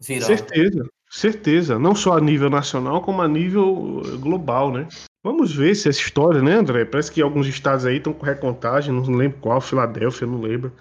Virão. 0.00 0.26
Certeza. 0.26 0.88
Certeza, 1.14 1.78
não 1.78 1.94
só 1.94 2.18
a 2.18 2.20
nível 2.20 2.50
nacional, 2.50 3.00
como 3.00 3.22
a 3.22 3.28
nível 3.28 4.02
eh, 4.04 4.16
global, 4.16 4.72
né? 4.72 4.88
Vamos 5.24 5.54
ver 5.54 5.76
se 5.76 5.88
essa 5.88 6.00
história, 6.00 6.42
né, 6.42 6.54
André? 6.54 6.84
Parece 6.84 7.12
que 7.12 7.22
alguns 7.22 7.46
estados 7.46 7.86
aí 7.86 7.98
estão 7.98 8.12
com 8.12 8.26
recontagem, 8.26 8.92
não 8.92 9.00
lembro 9.14 9.38
qual, 9.40 9.60
Filadélfia, 9.60 10.26
não 10.26 10.40
lembro. 10.40 10.72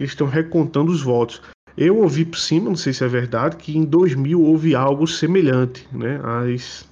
Eles 0.00 0.10
estão 0.10 0.26
recontando 0.26 0.90
os 0.90 1.00
votos. 1.00 1.40
Eu 1.78 1.98
ouvi 1.98 2.24
por 2.24 2.38
cima, 2.38 2.70
não 2.70 2.76
sei 2.76 2.92
se 2.92 3.04
é 3.04 3.08
verdade, 3.08 3.54
que 3.56 3.78
em 3.78 3.84
2000 3.84 4.42
houve 4.42 4.74
algo 4.74 5.06
semelhante, 5.06 5.86
né? 5.92 6.20
As, 6.24 6.84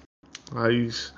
as, 0.54 1.12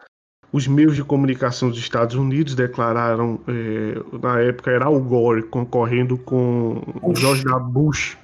os 0.51 0.67
meios 0.67 0.97
de 0.97 1.05
comunicação 1.05 1.69
dos 1.69 1.79
Estados 1.79 2.17
Unidos 2.17 2.55
declararam, 2.55 3.39
é, 3.47 4.19
na 4.23 4.41
época 4.41 4.71
era 4.71 4.87
Al 4.87 4.99
Gore 5.03 5.43
concorrendo 5.43 6.17
com 6.17 6.83
o 7.03 7.15
George 7.15 7.45
W. 7.45 7.71
Bush 7.71 8.22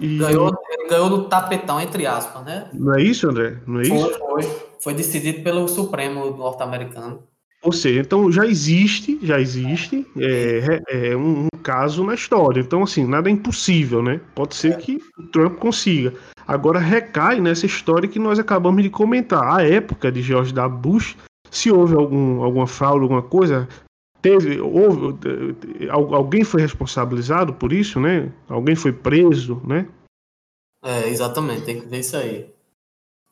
e... 0.00 0.18
Ganhou, 0.18 0.52
ganhou 0.88 1.10
no 1.10 1.24
tapetão, 1.24 1.80
entre 1.80 2.06
aspas, 2.06 2.44
né? 2.44 2.68
Não 2.72 2.94
é 2.94 3.02
isso, 3.02 3.28
André? 3.28 3.58
Não 3.66 3.80
é 3.80 3.82
isso? 3.82 4.18
Foi, 4.18 4.42
foi. 4.42 4.66
Foi 4.80 4.94
decidido 4.94 5.42
pelo 5.42 5.66
Supremo 5.66 6.36
norte-americano. 6.36 7.22
Ou 7.62 7.72
seja, 7.72 8.00
então 8.00 8.30
já 8.30 8.46
existe, 8.46 9.18
já 9.22 9.40
existe 9.40 10.06
é, 10.16 10.80
é, 10.88 11.16
um, 11.16 11.46
um, 11.46 11.48
caso 11.62 12.04
na 12.04 12.14
história. 12.14 12.60
Então, 12.60 12.84
assim, 12.84 13.04
nada 13.04 13.28
é 13.28 13.32
impossível, 13.32 14.00
né? 14.02 14.20
Pode 14.34 14.54
ser 14.54 14.74
é. 14.74 14.76
que 14.76 15.00
o 15.18 15.24
Trump 15.32 15.58
consiga. 15.58 16.14
Agora 16.46 16.78
recai 16.78 17.40
nessa 17.40 17.66
história 17.66 18.08
que 18.08 18.20
nós 18.20 18.38
acabamos 18.38 18.84
de 18.84 18.90
comentar. 18.90 19.42
A 19.42 19.66
época 19.66 20.12
de 20.12 20.22
George 20.22 20.54
W. 20.54 20.78
Bush, 20.78 21.16
se 21.50 21.72
houve 21.72 21.96
algum, 21.96 22.42
alguma 22.42 22.68
fraude, 22.68 23.02
alguma 23.02 23.22
coisa, 23.22 23.66
teve 24.26 24.60
houve, 24.60 25.16
alguém 25.88 26.42
foi 26.42 26.60
responsabilizado 26.60 27.54
por 27.54 27.72
isso, 27.72 28.00
né? 28.00 28.32
Alguém 28.48 28.74
foi 28.74 28.92
preso, 28.92 29.62
né? 29.64 29.88
É, 30.82 31.08
exatamente, 31.08 31.64
tem 31.64 31.80
que 31.80 31.86
ver 31.86 32.00
isso 32.00 32.16
aí. 32.16 32.52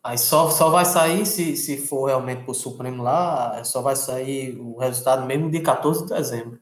Aí 0.04 0.18
só, 0.18 0.50
só 0.50 0.70
vai 0.70 0.84
sair, 0.84 1.26
se, 1.26 1.56
se 1.56 1.78
for 1.78 2.06
realmente 2.06 2.42
para 2.42 2.52
o 2.52 2.54
Supremo 2.54 3.02
lá, 3.02 3.64
só 3.64 3.82
vai 3.82 3.96
sair 3.96 4.56
o 4.60 4.78
resultado 4.78 5.26
mesmo 5.26 5.50
de 5.50 5.60
14 5.60 6.06
de 6.06 6.14
dezembro. 6.14 6.60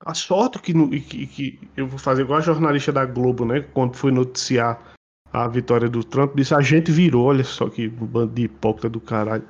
A 0.00 0.14
sorte 0.14 0.58
que, 0.58 0.72
que, 1.00 1.26
que 1.26 1.68
eu 1.76 1.86
vou 1.86 1.98
fazer 1.98 2.22
igual 2.22 2.38
a 2.38 2.42
jornalista 2.42 2.90
da 2.90 3.04
Globo, 3.04 3.44
né? 3.44 3.60
Quando 3.60 3.94
foi 3.94 4.10
noticiar 4.10 4.94
a 5.32 5.46
vitória 5.46 5.88
do 5.88 6.02
Trump, 6.02 6.34
disse: 6.34 6.54
a 6.54 6.60
gente 6.60 6.90
virou, 6.90 7.26
olha 7.26 7.44
só 7.44 7.68
que 7.68 7.88
bando 7.88 8.32
de 8.32 8.42
hipócrita 8.42 8.88
do 8.88 9.00
caralho. 9.00 9.46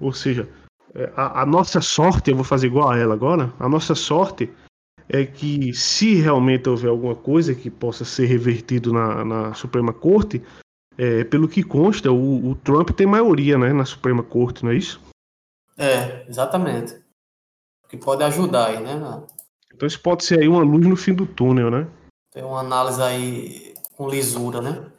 Ou 0.00 0.12
seja, 0.12 0.48
a, 1.16 1.42
a, 1.42 1.46
nossa 1.46 1.80
sorte, 1.80 2.30
eu 2.30 2.36
vou 2.36 2.44
fazer 2.44 2.66
igual 2.66 2.90
a 2.90 2.98
ela 2.98 3.14
agora, 3.14 3.52
a 3.58 3.68
nossa 3.68 3.94
sorte 3.94 4.52
é 5.08 5.24
que 5.24 5.72
se 5.74 6.14
realmente 6.14 6.68
houver 6.68 6.88
alguma 6.88 7.16
coisa 7.16 7.54
que 7.54 7.68
possa 7.68 8.04
ser 8.04 8.26
revertido 8.26 8.92
na, 8.92 9.24
na 9.24 9.54
Suprema 9.54 9.92
Corte, 9.92 10.42
é, 10.96 11.24
pelo 11.24 11.48
que 11.48 11.62
consta, 11.62 12.12
o, 12.12 12.50
o, 12.50 12.54
Trump 12.54 12.90
tem 12.90 13.06
maioria 13.06 13.58
né, 13.58 13.72
na 13.72 13.84
Suprema 13.84 14.22
Corte, 14.22 14.64
não 14.64 14.70
é 14.70 14.76
isso? 14.76 15.00
É, 15.76 16.28
exatamente. 16.28 17.00
Que 17.88 17.96
pode 17.96 18.22
ajudar 18.22 18.68
aí, 18.68 18.80
né? 18.80 19.24
Então 19.74 19.86
isso 19.86 20.00
pode 20.00 20.24
ser 20.24 20.40
aí 20.40 20.48
uma 20.48 20.62
luz 20.62 20.86
no 20.86 20.96
fim 20.96 21.14
do 21.14 21.26
túnel, 21.26 21.70
né? 21.70 21.88
Tem 22.30 22.44
uma 22.44 22.60
análise 22.60 23.02
aí 23.02 23.74
com 23.96 24.08
lisura, 24.08 24.60
né? 24.60 24.92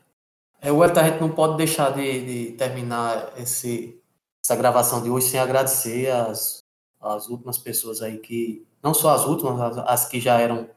É, 0.62 0.72
o 0.72 0.84
a 0.84 0.88
gente 0.88 1.22
não 1.22 1.30
pode 1.30 1.58
deixar 1.58 1.92
de, 1.92 2.26
de 2.26 2.52
terminar 2.54 3.32
esse, 3.38 4.01
essa 4.44 4.56
gravação 4.56 5.02
de 5.04 5.10
hoje 5.10 5.30
sem 5.30 5.40
agradecer 5.40 6.12
as, 6.12 6.64
as 7.00 7.30
últimas 7.30 7.58
pessoas 7.58 8.02
aí 8.02 8.18
que, 8.18 8.66
não 8.82 8.94
só 8.94 9.14
as 9.14 9.26
últimas, 9.26 9.60
as, 9.60 9.78
as 9.78 10.06
que 10.08 10.20
já 10.20 10.40
eram, 10.40 10.70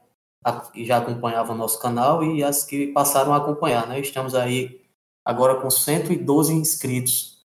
que 0.71 0.85
já 0.85 0.97
acompanhavam 0.97 1.55
nosso 1.55 1.79
canal 1.79 2.23
e 2.23 2.43
as 2.43 2.63
que 2.63 2.87
passaram 2.87 3.33
a 3.33 3.37
acompanhar, 3.37 3.87
né? 3.87 3.99
Estamos 3.99 4.35
aí 4.35 4.81
agora 5.23 5.59
com 5.59 5.69
112 5.69 6.53
inscritos 6.53 7.45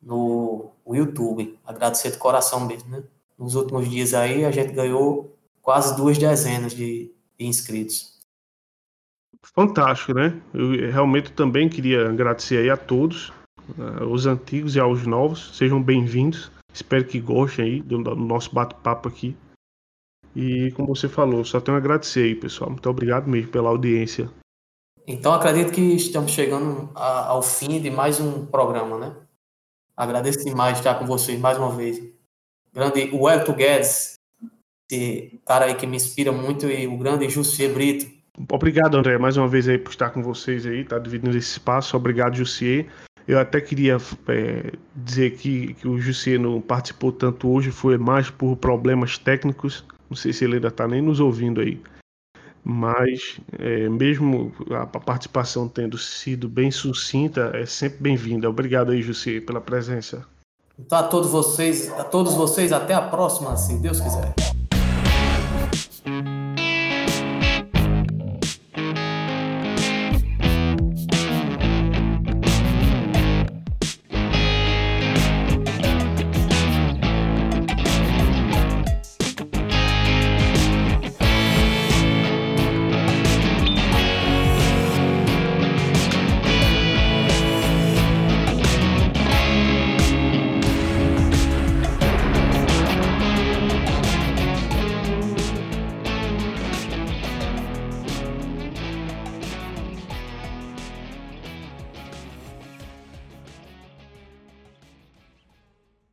no, 0.00 0.70
no 0.86 0.94
YouTube. 0.94 1.58
Agradecer 1.64 2.12
de 2.12 2.18
coração 2.18 2.64
mesmo, 2.64 2.88
né? 2.90 3.02
Nos 3.36 3.54
últimos 3.54 3.90
dias 3.90 4.14
aí 4.14 4.44
a 4.44 4.50
gente 4.50 4.72
ganhou 4.72 5.36
quase 5.60 5.96
duas 5.96 6.16
dezenas 6.16 6.72
de, 6.72 7.12
de 7.36 7.46
inscritos. 7.46 8.20
fantástico, 9.42 10.14
né? 10.14 10.40
Eu 10.54 10.90
realmente 10.92 11.32
também 11.32 11.68
queria 11.68 12.08
agradecer 12.08 12.58
aí 12.58 12.70
a 12.70 12.76
todos, 12.76 13.32
os 14.08 14.26
antigos 14.26 14.76
e 14.76 14.80
aos 14.80 15.06
novos. 15.06 15.56
Sejam 15.56 15.82
bem-vindos. 15.82 16.50
Espero 16.72 17.04
que 17.04 17.20
gostem 17.20 17.64
aí 17.64 17.80
do, 17.80 18.02
do 18.02 18.16
nosso 18.16 18.54
bate-papo 18.54 19.08
aqui. 19.08 19.36
E 20.34 20.70
como 20.72 20.94
você 20.94 21.08
falou, 21.08 21.44
só 21.44 21.60
tenho 21.60 21.76
a 21.76 21.80
agradecer 21.80 22.24
aí, 22.24 22.34
pessoal. 22.34 22.70
Muito 22.70 22.88
obrigado 22.90 23.26
mesmo 23.26 23.50
pela 23.50 23.70
audiência. 23.70 24.30
Então 25.06 25.32
acredito 25.32 25.72
que 25.72 25.80
estamos 25.80 26.32
chegando 26.32 26.90
a, 26.94 27.28
ao 27.28 27.42
fim 27.42 27.80
de 27.80 27.90
mais 27.90 28.20
um 28.20 28.44
programa, 28.44 28.98
né? 28.98 29.16
Agradeço 29.96 30.44
demais 30.44 30.76
estar 30.76 30.96
com 30.96 31.06
vocês 31.06 31.40
mais 31.40 31.56
uma 31.56 31.70
vez. 31.70 32.02
Grande 32.74 33.08
Wellington 33.10 33.54
Guedes, 33.54 34.18
esse 34.90 35.40
cara 35.46 35.64
aí 35.64 35.74
que 35.74 35.86
me 35.86 35.96
inspira 35.96 36.30
muito, 36.30 36.66
e 36.66 36.86
o 36.86 36.98
grande 36.98 37.30
Jussier 37.30 37.72
Brito. 37.72 38.14
Obrigado, 38.52 38.98
André, 38.98 39.16
mais 39.16 39.38
uma 39.38 39.48
vez 39.48 39.66
aí 39.66 39.78
por 39.78 39.90
estar 39.90 40.10
com 40.10 40.22
vocês 40.22 40.66
aí, 40.66 40.84
tá 40.84 40.98
dividindo 40.98 41.34
esse 41.36 41.52
espaço. 41.52 41.96
Obrigado, 41.96 42.36
Jussier. 42.36 42.86
Eu 43.26 43.40
até 43.40 43.60
queria 43.60 43.96
é, 44.28 44.72
dizer 44.94 45.36
que, 45.36 45.74
que 45.74 45.88
o 45.88 45.98
Jussier 45.98 46.38
não 46.38 46.60
participou 46.60 47.10
tanto 47.10 47.50
hoje, 47.50 47.72
foi 47.72 47.98
mais 47.98 48.30
por 48.30 48.56
problemas 48.56 49.18
técnicos. 49.18 49.84
Não 50.08 50.16
sei 50.16 50.32
se 50.32 50.44
ele 50.44 50.54
ainda 50.54 50.68
está 50.68 50.86
nem 50.86 51.02
nos 51.02 51.18
ouvindo 51.18 51.60
aí. 51.60 51.80
Mas, 52.62 53.38
é, 53.58 53.88
mesmo 53.88 54.52
a 54.70 54.86
participação 54.86 55.68
tendo 55.68 55.98
sido 55.98 56.48
bem 56.48 56.70
sucinta, 56.70 57.50
é 57.54 57.66
sempre 57.66 57.98
bem-vinda. 58.00 58.48
Obrigado 58.48 58.92
aí, 58.92 59.02
Jussier, 59.02 59.44
pela 59.44 59.60
presença. 59.60 60.24
Então, 60.78 60.98
a 60.98 61.04
todos 61.04 61.30
vocês, 61.30 61.90
a 61.92 62.04
todos 62.04 62.34
vocês, 62.34 62.72
até 62.72 62.94
a 62.94 63.02
próxima, 63.02 63.56
se 63.56 63.78
Deus 63.78 64.00
quiser. 64.00 64.55